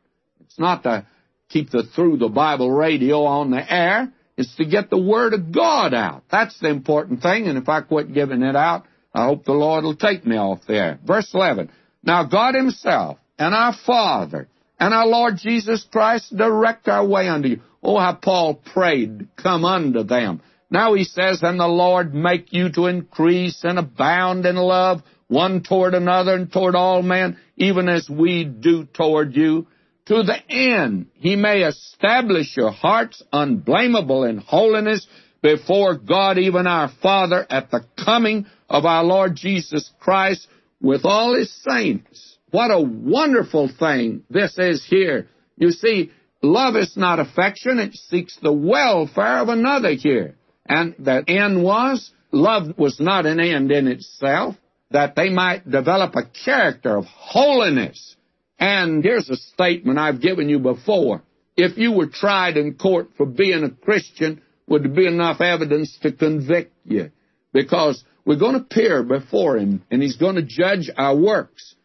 It's 0.53 0.59
not 0.59 0.83
to 0.83 1.07
keep 1.49 1.71
the 1.71 1.81
Thru 1.81 2.15
the 2.15 2.27
Bible 2.27 2.71
radio 2.71 3.23
on 3.23 3.49
the 3.49 3.73
air. 3.73 4.13
It's 4.37 4.55
to 4.57 4.65
get 4.65 4.91
the 4.91 5.01
Word 5.01 5.33
of 5.33 5.51
God 5.51 5.95
out. 5.95 6.25
That's 6.31 6.59
the 6.59 6.69
important 6.69 7.23
thing, 7.23 7.47
and 7.47 7.57
if 7.57 7.67
I 7.67 7.81
quit 7.81 8.13
giving 8.13 8.43
it 8.43 8.55
out, 8.55 8.85
I 9.15 9.25
hope 9.25 9.45
the 9.45 9.53
Lord 9.53 9.83
will 9.83 9.95
take 9.95 10.27
me 10.27 10.37
off 10.37 10.59
there. 10.67 10.99
Verse 11.03 11.27
11. 11.33 11.71
Now 12.03 12.25
God 12.25 12.53
Himself 12.53 13.17
and 13.39 13.55
our 13.55 13.73
Father 13.73 14.47
and 14.79 14.93
our 14.93 15.07
Lord 15.07 15.37
Jesus 15.37 15.83
Christ 15.91 16.37
direct 16.37 16.87
our 16.87 17.07
way 17.07 17.27
unto 17.27 17.47
you. 17.47 17.61
Oh, 17.81 17.97
how 17.97 18.13
Paul 18.13 18.53
prayed, 18.53 19.29
come 19.35 19.65
unto 19.65 20.03
them. 20.03 20.39
Now 20.69 20.93
he 20.93 21.03
says, 21.03 21.41
and 21.41 21.59
the 21.59 21.67
Lord 21.67 22.13
make 22.13 22.53
you 22.53 22.71
to 22.73 22.85
increase 22.85 23.63
and 23.63 23.79
abound 23.79 24.45
in 24.45 24.55
love 24.55 25.01
one 25.27 25.63
toward 25.63 25.95
another 25.95 26.35
and 26.35 26.53
toward 26.53 26.75
all 26.75 27.01
men, 27.01 27.39
even 27.57 27.89
as 27.89 28.07
we 28.07 28.43
do 28.43 28.85
toward 28.85 29.35
you, 29.35 29.65
to 30.05 30.23
the 30.23 30.37
end 30.49 31.07
he 31.15 31.35
may 31.35 31.61
establish 31.61 32.55
your 32.57 32.71
hearts 32.71 33.23
unblameable 33.31 34.25
in 34.25 34.37
holiness 34.37 35.07
before 35.41 35.95
God, 35.95 36.37
even 36.37 36.67
our 36.67 36.89
Father, 37.01 37.45
at 37.49 37.69
the 37.69 37.85
coming 38.03 38.45
of 38.69 38.85
our 38.85 39.03
Lord 39.03 39.35
Jesus 39.35 39.91
Christ 39.99 40.47
with 40.81 41.01
all 41.05 41.35
his 41.35 41.53
saints. 41.63 42.37
What 42.51 42.71
a 42.71 42.81
wonderful 42.81 43.69
thing 43.79 44.23
this 44.29 44.57
is 44.57 44.85
here. 44.85 45.27
You 45.57 45.71
see, 45.71 46.11
love 46.41 46.75
is 46.75 46.95
not 46.95 47.19
affection, 47.19 47.79
it 47.79 47.95
seeks 47.95 48.37
the 48.41 48.53
welfare 48.53 49.39
of 49.39 49.49
another 49.49 49.93
here. 49.93 50.35
And 50.65 50.95
the 50.97 51.23
end 51.27 51.63
was, 51.63 52.11
love 52.31 52.77
was 52.77 52.99
not 52.99 53.25
an 53.25 53.39
end 53.39 53.71
in 53.71 53.87
itself, 53.87 54.55
that 54.91 55.15
they 55.15 55.29
might 55.29 55.69
develop 55.69 56.15
a 56.15 56.29
character 56.45 56.95
of 56.95 57.05
holiness. 57.05 58.15
And 58.63 59.03
here's 59.03 59.29
a 59.29 59.35
statement 59.35 59.99
I've 59.99 60.21
given 60.21 60.47
you 60.47 60.57
before. 60.57 61.21
If 61.57 61.77
you 61.77 61.91
were 61.91 62.07
tried 62.07 62.55
in 62.55 62.75
court 62.75 63.09
for 63.17 63.25
being 63.25 63.65
a 63.65 63.69
Christian, 63.69 64.41
would 64.67 64.83
there 64.83 64.89
be 64.89 65.05
enough 65.05 65.41
evidence 65.41 65.99
to 66.01 66.13
convict 66.13 66.71
you? 66.85 67.11
Because 67.51 68.01
we're 68.23 68.39
going 68.39 68.53
to 68.53 68.61
appear 68.61 69.03
before 69.03 69.57
Him, 69.57 69.83
and 69.91 70.01
He's 70.01 70.15
going 70.15 70.35
to 70.35 70.43
judge 70.43 70.89
our 70.95 71.13
works. 71.13 71.75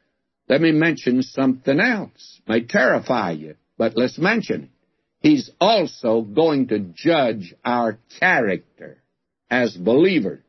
Let 0.49 0.61
me 0.61 0.71
mention 0.71 1.25
something 1.25 1.81
else. 1.81 2.41
May 2.47 2.61
terrify 2.61 3.33
you, 3.33 3.57
but 3.77 3.97
let's 3.97 4.17
mention 4.17 4.63
it. 4.63 4.71
He's 5.19 5.51
also 5.61 6.21
going 6.21 6.69
to 6.69 6.79
judge 6.79 7.57
our 7.65 7.99
character 8.21 9.03
as 9.51 9.77
believers. 9.77 10.45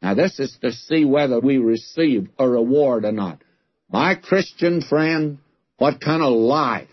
Now, 0.00 0.14
this 0.14 0.38
is 0.38 0.56
to 0.62 0.70
see 0.70 1.04
whether 1.04 1.40
we 1.40 1.58
receive 1.58 2.28
a 2.38 2.48
reward 2.48 3.04
or 3.04 3.10
not. 3.10 3.42
My 3.94 4.16
Christian 4.16 4.80
friend, 4.82 5.38
what 5.76 6.00
kind 6.00 6.20
of 6.20 6.32
life 6.32 6.88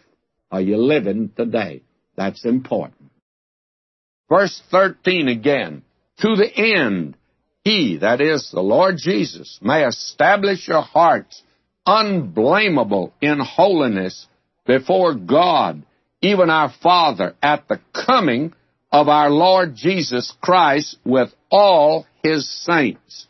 are 0.51 0.61
you 0.61 0.77
living 0.77 1.31
today? 1.35 1.81
That's 2.15 2.45
important. 2.45 3.09
Verse 4.29 4.61
13 4.69 5.27
again. 5.27 5.81
To 6.19 6.35
the 6.35 6.47
end, 6.55 7.17
he, 7.63 7.97
that 8.01 8.21
is 8.21 8.51
the 8.51 8.61
Lord 8.61 8.97
Jesus, 8.99 9.57
may 9.63 9.83
establish 9.83 10.67
your 10.67 10.83
hearts 10.83 11.41
unblameable 11.87 13.15
in 13.19 13.39
holiness 13.39 14.27
before 14.67 15.15
God, 15.15 15.81
even 16.21 16.51
our 16.51 16.71
Father, 16.83 17.33
at 17.41 17.67
the 17.67 17.79
coming 17.95 18.53
of 18.91 19.07
our 19.07 19.31
Lord 19.31 19.73
Jesus 19.73 20.31
Christ 20.39 20.97
with 21.03 21.29
all 21.49 22.05
his 22.21 22.47
saints. 22.63 23.25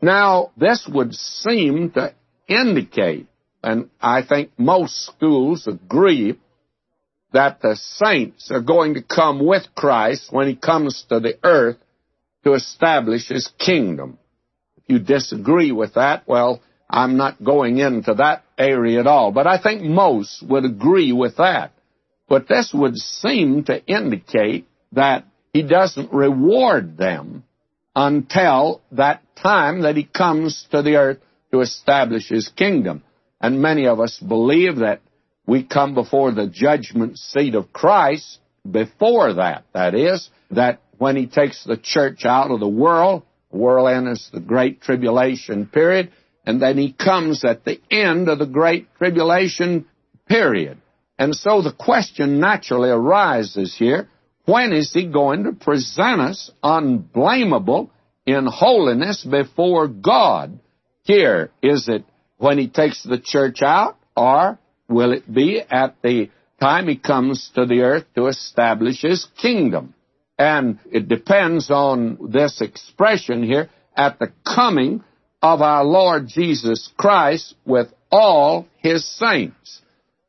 Now, 0.00 0.52
this 0.56 0.88
would 0.88 1.14
seem 1.14 1.90
to 1.96 2.14
indicate, 2.48 3.26
and 3.62 3.90
I 4.00 4.22
think 4.22 4.50
most 4.58 5.06
schools 5.06 5.66
agree, 5.66 6.38
that 7.32 7.60
the 7.60 7.76
saints 7.76 8.50
are 8.50 8.62
going 8.62 8.94
to 8.94 9.02
come 9.02 9.44
with 9.44 9.74
Christ 9.74 10.32
when 10.32 10.48
he 10.48 10.56
comes 10.56 11.04
to 11.10 11.20
the 11.20 11.38
earth 11.42 11.76
to 12.44 12.54
establish 12.54 13.28
his 13.28 13.50
kingdom. 13.58 14.18
If 14.78 14.84
you 14.86 14.98
disagree 14.98 15.70
with 15.72 15.94
that, 15.94 16.26
well, 16.26 16.62
I'm 16.88 17.16
not 17.18 17.42
going 17.44 17.78
into 17.78 18.14
that 18.14 18.44
area 18.56 19.00
at 19.00 19.06
all. 19.06 19.30
But 19.32 19.46
I 19.46 19.60
think 19.60 19.82
most 19.82 20.42
would 20.42 20.64
agree 20.64 21.12
with 21.12 21.36
that. 21.36 21.72
But 22.28 22.48
this 22.48 22.72
would 22.72 22.96
seem 22.96 23.64
to 23.64 23.84
indicate 23.84 24.66
that 24.92 25.24
he 25.52 25.62
doesn't 25.62 26.12
reward 26.12 26.96
them 26.96 27.44
until 27.94 28.80
that 28.92 29.22
time 29.36 29.82
that 29.82 29.96
he 29.96 30.04
comes 30.04 30.66
to 30.70 30.82
the 30.82 30.96
earth 30.96 31.18
to 31.52 31.60
establish 31.60 32.28
his 32.28 32.48
kingdom. 32.48 33.02
And 33.40 33.62
many 33.62 33.86
of 33.86 34.00
us 34.00 34.18
believe 34.18 34.76
that 34.76 35.00
we 35.46 35.62
come 35.62 35.94
before 35.94 36.32
the 36.32 36.46
judgment 36.46 37.18
seat 37.18 37.54
of 37.54 37.72
Christ 37.72 38.38
before 38.68 39.34
that. 39.34 39.64
That 39.72 39.94
is, 39.94 40.28
that 40.50 40.80
when 40.98 41.16
he 41.16 41.26
takes 41.26 41.64
the 41.64 41.76
church 41.76 42.24
out 42.24 42.50
of 42.50 42.60
the 42.60 42.68
world, 42.68 43.22
the 43.50 43.58
world 43.58 43.88
ends 43.88 44.28
the 44.32 44.40
great 44.40 44.82
tribulation 44.82 45.66
period, 45.66 46.12
and 46.44 46.60
then 46.60 46.76
he 46.76 46.92
comes 46.92 47.44
at 47.44 47.64
the 47.64 47.80
end 47.90 48.28
of 48.28 48.38
the 48.38 48.46
great 48.46 48.88
tribulation 48.96 49.86
period. 50.28 50.78
And 51.18 51.34
so 51.34 51.62
the 51.62 51.72
question 51.72 52.40
naturally 52.40 52.90
arises 52.90 53.74
here, 53.76 54.08
when 54.44 54.72
is 54.72 54.92
he 54.92 55.06
going 55.06 55.44
to 55.44 55.52
present 55.52 56.20
us 56.20 56.50
unblameable 56.62 57.90
in 58.26 58.46
holiness 58.46 59.24
before 59.24 59.88
God? 59.88 60.58
Here, 61.08 61.50
is 61.62 61.88
it 61.88 62.04
when 62.36 62.58
he 62.58 62.68
takes 62.68 63.02
the 63.02 63.18
church 63.18 63.62
out, 63.62 63.96
or 64.14 64.58
will 64.90 65.12
it 65.12 65.32
be 65.32 65.58
at 65.58 65.96
the 66.02 66.28
time 66.60 66.86
he 66.86 66.98
comes 66.98 67.50
to 67.54 67.64
the 67.64 67.80
earth 67.80 68.04
to 68.14 68.26
establish 68.26 69.00
his 69.00 69.26
kingdom? 69.40 69.94
And 70.38 70.78
it 70.92 71.08
depends 71.08 71.70
on 71.70 72.30
this 72.30 72.60
expression 72.60 73.42
here, 73.42 73.70
at 73.96 74.18
the 74.18 74.32
coming 74.44 75.02
of 75.40 75.62
our 75.62 75.82
Lord 75.82 76.28
Jesus 76.28 76.90
Christ 76.98 77.54
with 77.64 77.88
all 78.12 78.68
his 78.76 79.08
saints. 79.18 79.80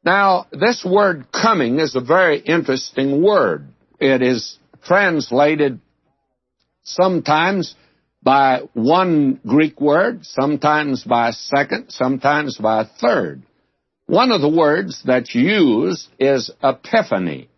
Now, 0.06 0.48
this 0.50 0.86
word 0.90 1.28
coming 1.34 1.80
is 1.80 1.94
a 1.98 2.02
very 2.02 2.40
interesting 2.40 3.22
word. 3.22 3.68
It 4.00 4.22
is 4.22 4.58
translated 4.86 5.82
sometimes 6.84 7.76
by 8.30 8.62
one 8.76 9.40
Greek 9.48 9.82
word, 9.82 10.24
sometimes 10.24 11.04
by 11.04 11.30
a 11.30 11.34
second, 11.34 11.86
sometimes 11.90 12.60
by 12.60 12.82
a 12.82 12.86
third. 12.86 13.42
One 14.06 14.32
of 14.32 14.42
the 14.42 14.56
words 14.56 15.02
that's 15.04 15.34
used 15.34 16.08
is 16.20 16.52
epiphany. 16.62 17.50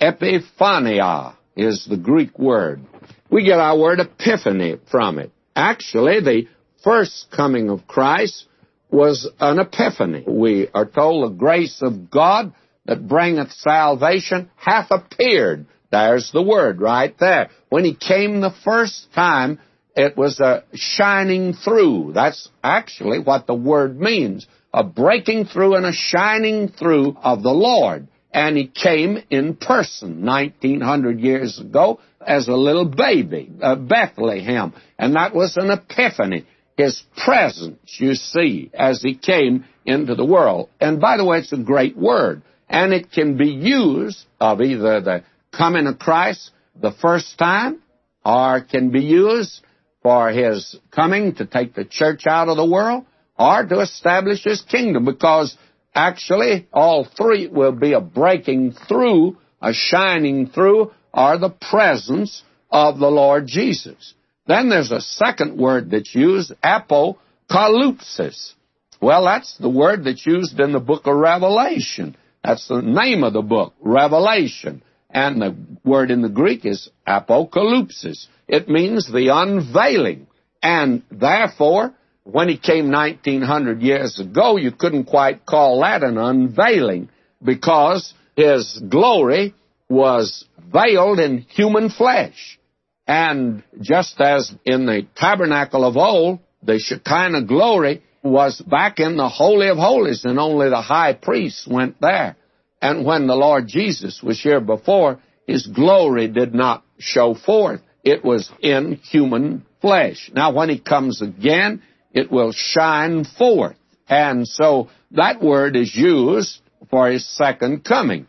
Epiphania 0.00 1.34
is 1.56 1.84
the 1.84 1.96
Greek 1.96 2.38
word. 2.38 2.80
We 3.28 3.44
get 3.44 3.58
our 3.58 3.76
word 3.76 3.98
epiphany 3.98 4.76
from 4.88 5.18
it. 5.18 5.32
Actually, 5.56 6.20
the 6.20 6.46
first 6.84 7.26
coming 7.36 7.68
of 7.68 7.88
Christ 7.88 8.46
was 8.88 9.28
an 9.40 9.58
epiphany. 9.58 10.22
We 10.28 10.68
are 10.72 10.86
told 10.86 11.24
the 11.24 11.36
grace 11.36 11.82
of 11.82 12.08
God 12.08 12.54
that 12.86 13.08
bringeth 13.08 13.50
salvation 13.50 14.48
hath 14.54 14.92
appeared. 14.92 15.66
There's 15.90 16.30
the 16.30 16.40
word 16.40 16.80
right 16.80 17.16
there. 17.18 17.50
When 17.68 17.84
he 17.84 17.96
came 17.96 18.40
the 18.40 18.54
first 18.64 19.12
time, 19.12 19.58
it 19.96 20.16
was 20.16 20.40
a 20.40 20.64
shining 20.74 21.52
through. 21.52 22.12
That's 22.14 22.48
actually 22.62 23.18
what 23.18 23.46
the 23.46 23.54
word 23.54 24.00
means. 24.00 24.46
A 24.72 24.84
breaking 24.84 25.46
through 25.46 25.74
and 25.74 25.86
a 25.86 25.92
shining 25.92 26.68
through 26.68 27.16
of 27.22 27.42
the 27.42 27.50
Lord. 27.50 28.08
And 28.32 28.56
he 28.56 28.68
came 28.68 29.18
in 29.30 29.56
person 29.56 30.24
1900 30.24 31.18
years 31.18 31.58
ago 31.58 31.98
as 32.24 32.46
a 32.46 32.54
little 32.54 32.84
baby, 32.84 33.50
uh, 33.60 33.74
Bethlehem. 33.74 34.72
And 34.98 35.16
that 35.16 35.34
was 35.34 35.56
an 35.56 35.70
epiphany. 35.70 36.46
His 36.76 37.02
presence, 37.16 37.78
you 37.98 38.14
see, 38.14 38.70
as 38.72 39.02
he 39.02 39.14
came 39.14 39.64
into 39.84 40.14
the 40.14 40.24
world. 40.24 40.70
And 40.80 41.00
by 41.00 41.16
the 41.16 41.24
way, 41.24 41.38
it's 41.38 41.52
a 41.52 41.58
great 41.58 41.96
word. 41.96 42.42
And 42.68 42.92
it 42.92 43.10
can 43.10 43.36
be 43.36 43.48
used 43.48 44.24
of 44.40 44.60
either 44.60 45.00
the 45.00 45.24
coming 45.52 45.88
of 45.88 45.98
Christ 45.98 46.50
the 46.80 46.92
first 46.92 47.36
time, 47.36 47.82
or 48.24 48.60
can 48.60 48.90
be 48.90 49.02
used 49.02 49.60
for 50.02 50.30
his 50.30 50.76
coming 50.90 51.34
to 51.34 51.46
take 51.46 51.74
the 51.74 51.84
church 51.84 52.26
out 52.26 52.48
of 52.48 52.56
the 52.56 52.66
world, 52.66 53.04
or 53.38 53.64
to 53.64 53.80
establish 53.80 54.44
his 54.44 54.62
kingdom, 54.62 55.04
because 55.04 55.56
actually 55.94 56.68
all 56.72 57.04
three 57.04 57.48
will 57.48 57.72
be 57.72 57.92
a 57.92 58.00
breaking 58.00 58.72
through, 58.72 59.36
a 59.60 59.72
shining 59.72 60.48
through, 60.48 60.92
or 61.12 61.38
the 61.38 61.50
presence 61.50 62.42
of 62.70 62.98
the 62.98 63.10
Lord 63.10 63.46
Jesus. 63.46 64.14
Then 64.46 64.68
there's 64.68 64.90
a 64.90 65.00
second 65.00 65.58
word 65.58 65.90
that's 65.90 66.14
used, 66.14 66.52
apocalypsis. 66.62 68.52
Well, 69.00 69.24
that's 69.24 69.56
the 69.58 69.70
word 69.70 70.04
that's 70.04 70.26
used 70.26 70.60
in 70.60 70.72
the 70.72 70.80
book 70.80 71.06
of 71.06 71.16
Revelation. 71.16 72.16
That's 72.44 72.68
the 72.68 72.82
name 72.82 73.24
of 73.24 73.32
the 73.32 73.42
book, 73.42 73.74
Revelation. 73.80 74.82
And 75.12 75.42
the 75.42 75.56
word 75.84 76.10
in 76.10 76.22
the 76.22 76.28
Greek 76.28 76.64
is 76.64 76.88
apocalypsis. 77.06 78.26
It 78.46 78.68
means 78.68 79.10
the 79.10 79.28
unveiling. 79.32 80.28
And 80.62 81.02
therefore, 81.10 81.94
when 82.24 82.48
he 82.48 82.58
came 82.58 82.90
1900 82.90 83.82
years 83.82 84.20
ago, 84.20 84.56
you 84.56 84.70
couldn't 84.70 85.04
quite 85.04 85.46
call 85.46 85.80
that 85.80 86.02
an 86.02 86.18
unveiling 86.18 87.08
because 87.42 88.14
his 88.36 88.80
glory 88.88 89.54
was 89.88 90.44
veiled 90.72 91.18
in 91.18 91.38
human 91.38 91.90
flesh. 91.90 92.58
And 93.06 93.64
just 93.80 94.20
as 94.20 94.54
in 94.64 94.86
the 94.86 95.06
tabernacle 95.16 95.84
of 95.84 95.96
old, 95.96 96.38
the 96.62 96.78
Shekinah 96.78 97.44
glory 97.44 98.02
was 98.22 98.60
back 98.60 99.00
in 99.00 99.16
the 99.16 99.28
Holy 99.28 99.68
of 99.68 99.78
Holies, 99.78 100.24
and 100.24 100.38
only 100.38 100.68
the 100.68 100.82
high 100.82 101.14
priest 101.14 101.66
went 101.68 102.00
there. 102.00 102.36
And 102.80 103.04
when 103.04 103.26
the 103.26 103.34
Lord 103.34 103.66
Jesus 103.66 104.22
was 104.22 104.40
here 104.40 104.60
before, 104.60 105.20
his 105.46 105.66
glory 105.66 106.28
did 106.28 106.54
not 106.54 106.84
show 106.98 107.34
forth. 107.34 107.80
It 108.04 108.24
was 108.24 108.50
in 108.60 108.94
human 108.96 109.66
flesh. 109.80 110.30
Now, 110.34 110.52
when 110.52 110.68
he 110.68 110.78
comes 110.78 111.20
again, 111.20 111.82
it 112.12 112.30
will 112.30 112.52
shine 112.52 113.24
forth. 113.24 113.76
And 114.08 114.46
so 114.48 114.88
that 115.12 115.42
word 115.42 115.76
is 115.76 115.94
used 115.94 116.60
for 116.90 117.10
his 117.10 117.28
second 117.36 117.84
coming. 117.84 118.26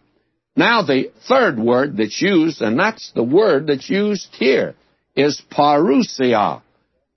Now 0.55 0.83
the 0.83 1.11
third 1.27 1.57
word 1.57 1.97
that's 1.97 2.21
used, 2.21 2.61
and 2.61 2.77
that's 2.77 3.11
the 3.15 3.23
word 3.23 3.67
that's 3.67 3.89
used 3.89 4.29
here, 4.33 4.75
is 5.15 5.41
parousia. 5.51 6.61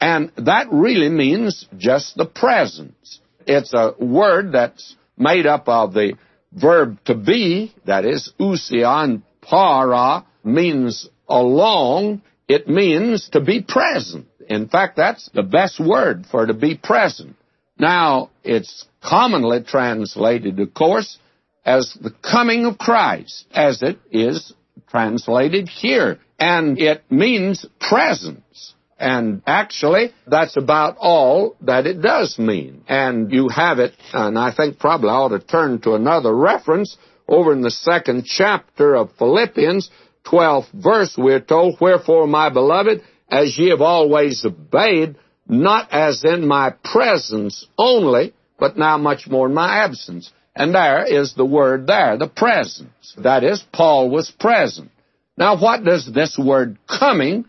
And 0.01 0.33
that 0.37 0.69
really 0.71 1.09
means 1.09 1.67
just 1.77 2.17
the 2.17 2.27
presence. 2.27 3.21
It's 3.47 3.73
a 3.75 3.93
word 3.99 4.53
that's 4.53 4.97
made 5.17 5.47
up 5.47 5.69
of 5.69 5.93
the 5.93 6.15
verb 6.55 6.99
to 7.07 7.15
be, 7.15 7.75
that 7.87 8.05
is, 8.05 8.33
ousia, 8.41 9.05
and 9.05 9.23
para 9.41 10.25
means 10.43 11.09
along. 11.29 12.23
It 12.49 12.69
means 12.69 13.29
to 13.31 13.41
be 13.41 13.63
present. 13.63 14.27
In 14.49 14.69
fact, 14.69 14.97
that's 14.97 15.31
the 15.33 15.43
best 15.43 15.81
word 15.81 16.27
for 16.31 16.47
to 16.47 16.55
be 16.55 16.77
present. 16.77 17.37
Now, 17.79 18.31
it's 18.43 18.87
commonly 19.03 19.63
translated, 19.63 20.61
of 20.61 20.75
course, 20.75 21.19
as 21.65 21.97
the 22.01 22.11
coming 22.23 22.67
of 22.67 22.79
Christ, 22.79 23.47
as 23.53 23.83
it 23.83 23.99
is 24.13 24.53
translated 24.89 25.69
here. 25.69 26.19
And 26.39 26.79
it 26.79 27.11
means 27.11 27.65
presence. 27.81 28.74
And 28.99 29.43
actually, 29.47 30.13
that's 30.27 30.57
about 30.57 30.97
all 31.01 31.57
that 31.63 31.87
it 31.87 32.01
does 32.01 32.39
mean. 32.39 32.85
And 32.89 33.33
you 33.33 33.49
have 33.49 33.79
it, 33.79 33.93
and 34.13 34.39
I 34.39 34.55
think 34.55 34.79
probably 34.79 35.11
I 35.11 35.15
ought 35.15 35.29
to 35.29 35.41
turn 35.41 35.81
to 35.81 35.95
another 35.95 36.35
reference 36.35 36.97
over 37.29 37.53
in 37.53 37.63
the 37.63 37.71
second 37.71 38.25
chapter 38.27 38.95
of 38.95 39.11
Philippians, 39.19 39.91
12th 40.27 40.73
verse, 40.73 41.15
we're 41.19 41.41
told, 41.41 41.77
Wherefore, 41.81 42.27
my 42.27 42.51
beloved, 42.51 43.03
as 43.31 43.59
ye 43.59 43.71
have 43.71 43.81
always 43.81 44.45
obeyed, 44.45 45.17
not 45.49 45.93
as 45.93 46.25
in 46.25 46.47
my 46.47 46.75
presence 46.85 47.67
only, 47.77 48.33
but 48.59 48.79
now 48.79 48.97
much 48.97 49.27
more 49.27 49.47
in 49.47 49.55
my 49.55 49.85
absence. 49.85 50.31
And 50.55 50.75
there 50.75 51.05
is 51.05 51.35
the 51.35 51.45
word 51.45 51.87
there, 51.87 52.17
the 52.17 52.29
presence. 52.29 53.15
That 53.19 53.43
is, 53.43 53.65
Paul 53.73 54.09
was 54.11 54.31
present. 54.31 54.91
Now, 55.37 55.61
what 55.61 55.85
does 55.85 56.11
this 56.13 56.39
word 56.39 56.79
coming 56.87 57.47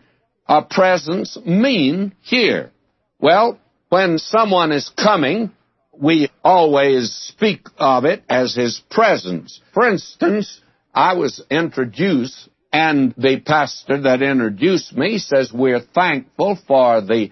or 0.48 0.62
presence 0.62 1.38
mean 1.44 2.14
here? 2.22 2.72
Well, 3.18 3.58
when 3.88 4.18
someone 4.18 4.72
is 4.72 4.90
coming, 4.96 5.52
we 5.98 6.28
always 6.44 7.10
speak 7.12 7.66
of 7.78 8.04
it 8.04 8.22
as 8.28 8.54
his 8.54 8.80
presence. 8.90 9.60
For 9.72 9.88
instance, 9.88 10.60
I 10.94 11.14
was 11.14 11.42
introduced, 11.50 12.48
and 12.72 13.14
the 13.16 13.40
pastor 13.40 14.02
that 14.02 14.22
introduced 14.22 14.96
me 14.96 15.18
says, 15.18 15.52
We're 15.52 15.80
thankful 15.80 16.58
for 16.66 17.00
the 17.00 17.30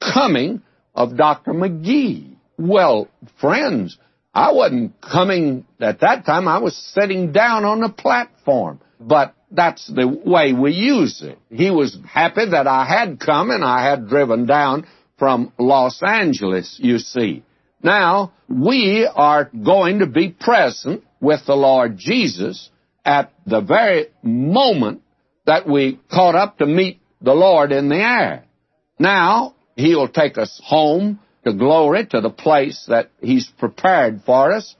coming 0.00 0.62
of 0.94 1.16
Dr. 1.16 1.52
McGee. 1.52 2.36
Well, 2.58 3.08
friends, 3.40 3.98
I 4.32 4.52
wasn't 4.52 5.00
coming 5.00 5.66
at 5.80 6.00
that 6.00 6.24
time. 6.24 6.48
I 6.48 6.58
was 6.58 6.76
sitting 6.76 7.32
down 7.32 7.64
on 7.64 7.80
the 7.80 7.88
platform. 7.88 8.80
But 9.00 9.34
that's 9.56 9.86
the 9.86 10.06
way 10.06 10.52
we 10.52 10.72
use 10.72 11.22
it. 11.22 11.38
He 11.50 11.70
was 11.70 11.98
happy 12.06 12.50
that 12.50 12.66
I 12.66 12.86
had 12.86 13.18
come 13.18 13.50
and 13.50 13.64
I 13.64 13.88
had 13.88 14.08
driven 14.08 14.46
down 14.46 14.86
from 15.18 15.52
Los 15.58 16.02
Angeles, 16.02 16.78
you 16.80 16.98
see. 16.98 17.42
Now, 17.82 18.32
we 18.48 19.08
are 19.12 19.44
going 19.44 20.00
to 20.00 20.06
be 20.06 20.30
present 20.30 21.04
with 21.20 21.40
the 21.46 21.54
Lord 21.54 21.96
Jesus 21.96 22.70
at 23.04 23.32
the 23.46 23.60
very 23.60 24.08
moment 24.22 25.02
that 25.46 25.68
we 25.68 26.00
caught 26.10 26.34
up 26.34 26.58
to 26.58 26.66
meet 26.66 27.00
the 27.20 27.34
Lord 27.34 27.72
in 27.72 27.88
the 27.88 27.96
air. 27.96 28.44
Now, 28.98 29.54
He'll 29.76 30.08
take 30.08 30.38
us 30.38 30.60
home 30.64 31.20
to 31.44 31.52
glory, 31.52 32.06
to 32.06 32.20
the 32.20 32.30
place 32.30 32.86
that 32.88 33.10
He's 33.20 33.48
prepared 33.58 34.22
for 34.24 34.52
us. 34.52 34.74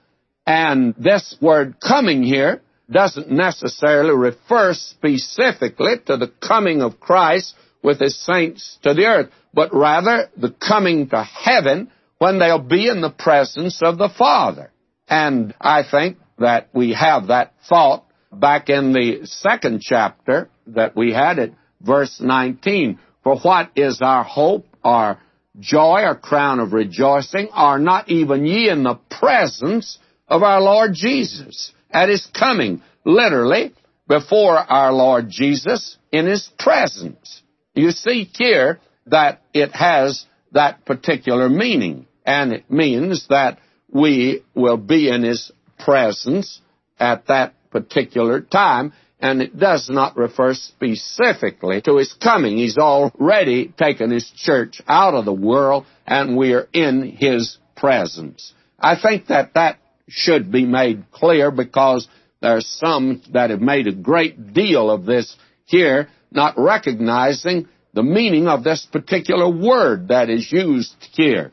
And 0.47 0.95
this 0.97 1.37
word 1.41 1.77
coming 1.81 2.23
here 2.23 2.63
doesn't 2.91 3.31
necessarily 3.31 4.17
refer 4.17 4.73
specifically 4.75 5.95
to 6.07 6.17
the 6.17 6.33
coming 6.47 6.83
of 6.83 7.01
Christ 7.01 7.55
with 7.83 8.01
His 8.01 8.19
saints 8.25 8.79
to 8.83 8.95
the 8.95 9.07
earth, 9.07 9.31
but 9.53 9.75
rather 9.75 10.29
the 10.37 10.51
coming 10.51 11.09
to 11.09 11.23
heaven 11.23 11.91
when 12.19 12.39
they'll 12.39 12.59
be 12.59 12.89
in 12.89 13.01
the 13.01 13.11
presence 13.11 13.81
of 13.83 13.99
the 13.99 14.11
Father. 14.17 14.71
And 15.09 15.55
I 15.61 15.83
think 15.89 16.19
that 16.39 16.69
we 16.73 16.93
have 16.93 17.29
that 17.29 17.55
thought 17.69 18.05
back 18.33 18.69
in 18.69 18.93
the 18.93 19.21
second 19.25 19.81
chapter 19.83 20.49
that 20.69 20.97
we 20.97 21.13
had 21.13 21.39
at 21.39 21.51
verse 21.81 22.21
19. 22.21 22.99
For 23.23 23.39
what 23.39 23.71
is 23.77 24.01
our 24.03 24.25
hope, 24.25 24.67
our 24.85 25.21
joy, 25.59 26.03
our 26.03 26.17
crown 26.17 26.61
of 26.61 26.73
rejoicing? 26.73 27.49
Are 27.53 27.79
not 27.79 28.09
even 28.09 28.47
ye 28.47 28.69
in 28.69 28.83
the 28.83 28.99
presence 29.11 29.99
of 30.29 30.43
our 30.43 30.61
Lord 30.61 30.93
Jesus 30.95 31.73
at 31.91 32.09
His 32.09 32.27
coming? 32.27 32.83
Literally, 33.05 33.73
before 34.09 34.57
our 34.57 34.93
Lord 34.93 35.29
Jesus 35.29 35.97
in 36.13 36.27
His 36.27 36.49
presence. 36.59 37.43
You 37.75 37.91
see 37.91 38.31
here 38.35 38.81
that 39.07 39.43
it 39.53 39.73
has 39.73 40.25
that 40.53 40.85
particular 40.85 41.49
meaning. 41.49 42.07
And 42.25 42.53
it 42.53 42.71
means 42.71 43.27
that 43.29 43.59
we 43.91 44.43
will 44.55 44.77
be 44.77 45.09
in 45.09 45.23
His 45.23 45.53
presence 45.79 46.61
at 46.99 47.27
that 47.27 47.55
particular 47.71 48.41
time. 48.41 48.93
And 49.21 49.41
it 49.41 49.59
does 49.59 49.89
not 49.89 50.17
refer 50.17 50.55
specifically 50.55 51.81
to 51.83 51.97
His 51.97 52.13
coming. 52.15 52.59
He's 52.59 52.79
already 52.79 53.69
taken 53.79 54.11
His 54.11 54.31
church 54.37 54.81
out 54.87 55.15
of 55.15 55.25
the 55.25 55.33
world 55.33 55.87
and 56.07 56.37
we 56.37 56.53
are 56.53 56.69
in 56.73 57.17
His 57.19 57.59
presence. 57.77 58.53
I 58.79 59.01
think 59.01 59.27
that 59.29 59.55
that 59.55 59.79
should 60.09 60.51
be 60.53 60.65
made 60.65 61.11
clear 61.11 61.51
because 61.51 62.09
there 62.41 62.57
are 62.57 62.61
some 62.61 63.23
that 63.33 63.51
have 63.51 63.61
made 63.61 63.87
a 63.87 63.93
great 63.93 64.53
deal 64.53 64.91
of 64.91 65.05
this 65.05 65.35
here, 65.65 66.09
not 66.31 66.55
recognizing 66.57 67.69
the 67.93 68.03
meaning 68.03 68.47
of 68.47 68.63
this 68.63 68.87
particular 68.93 69.49
word 69.49 70.09
that 70.09 70.29
is 70.29 70.51
used 70.53 70.95
here. 71.13 71.53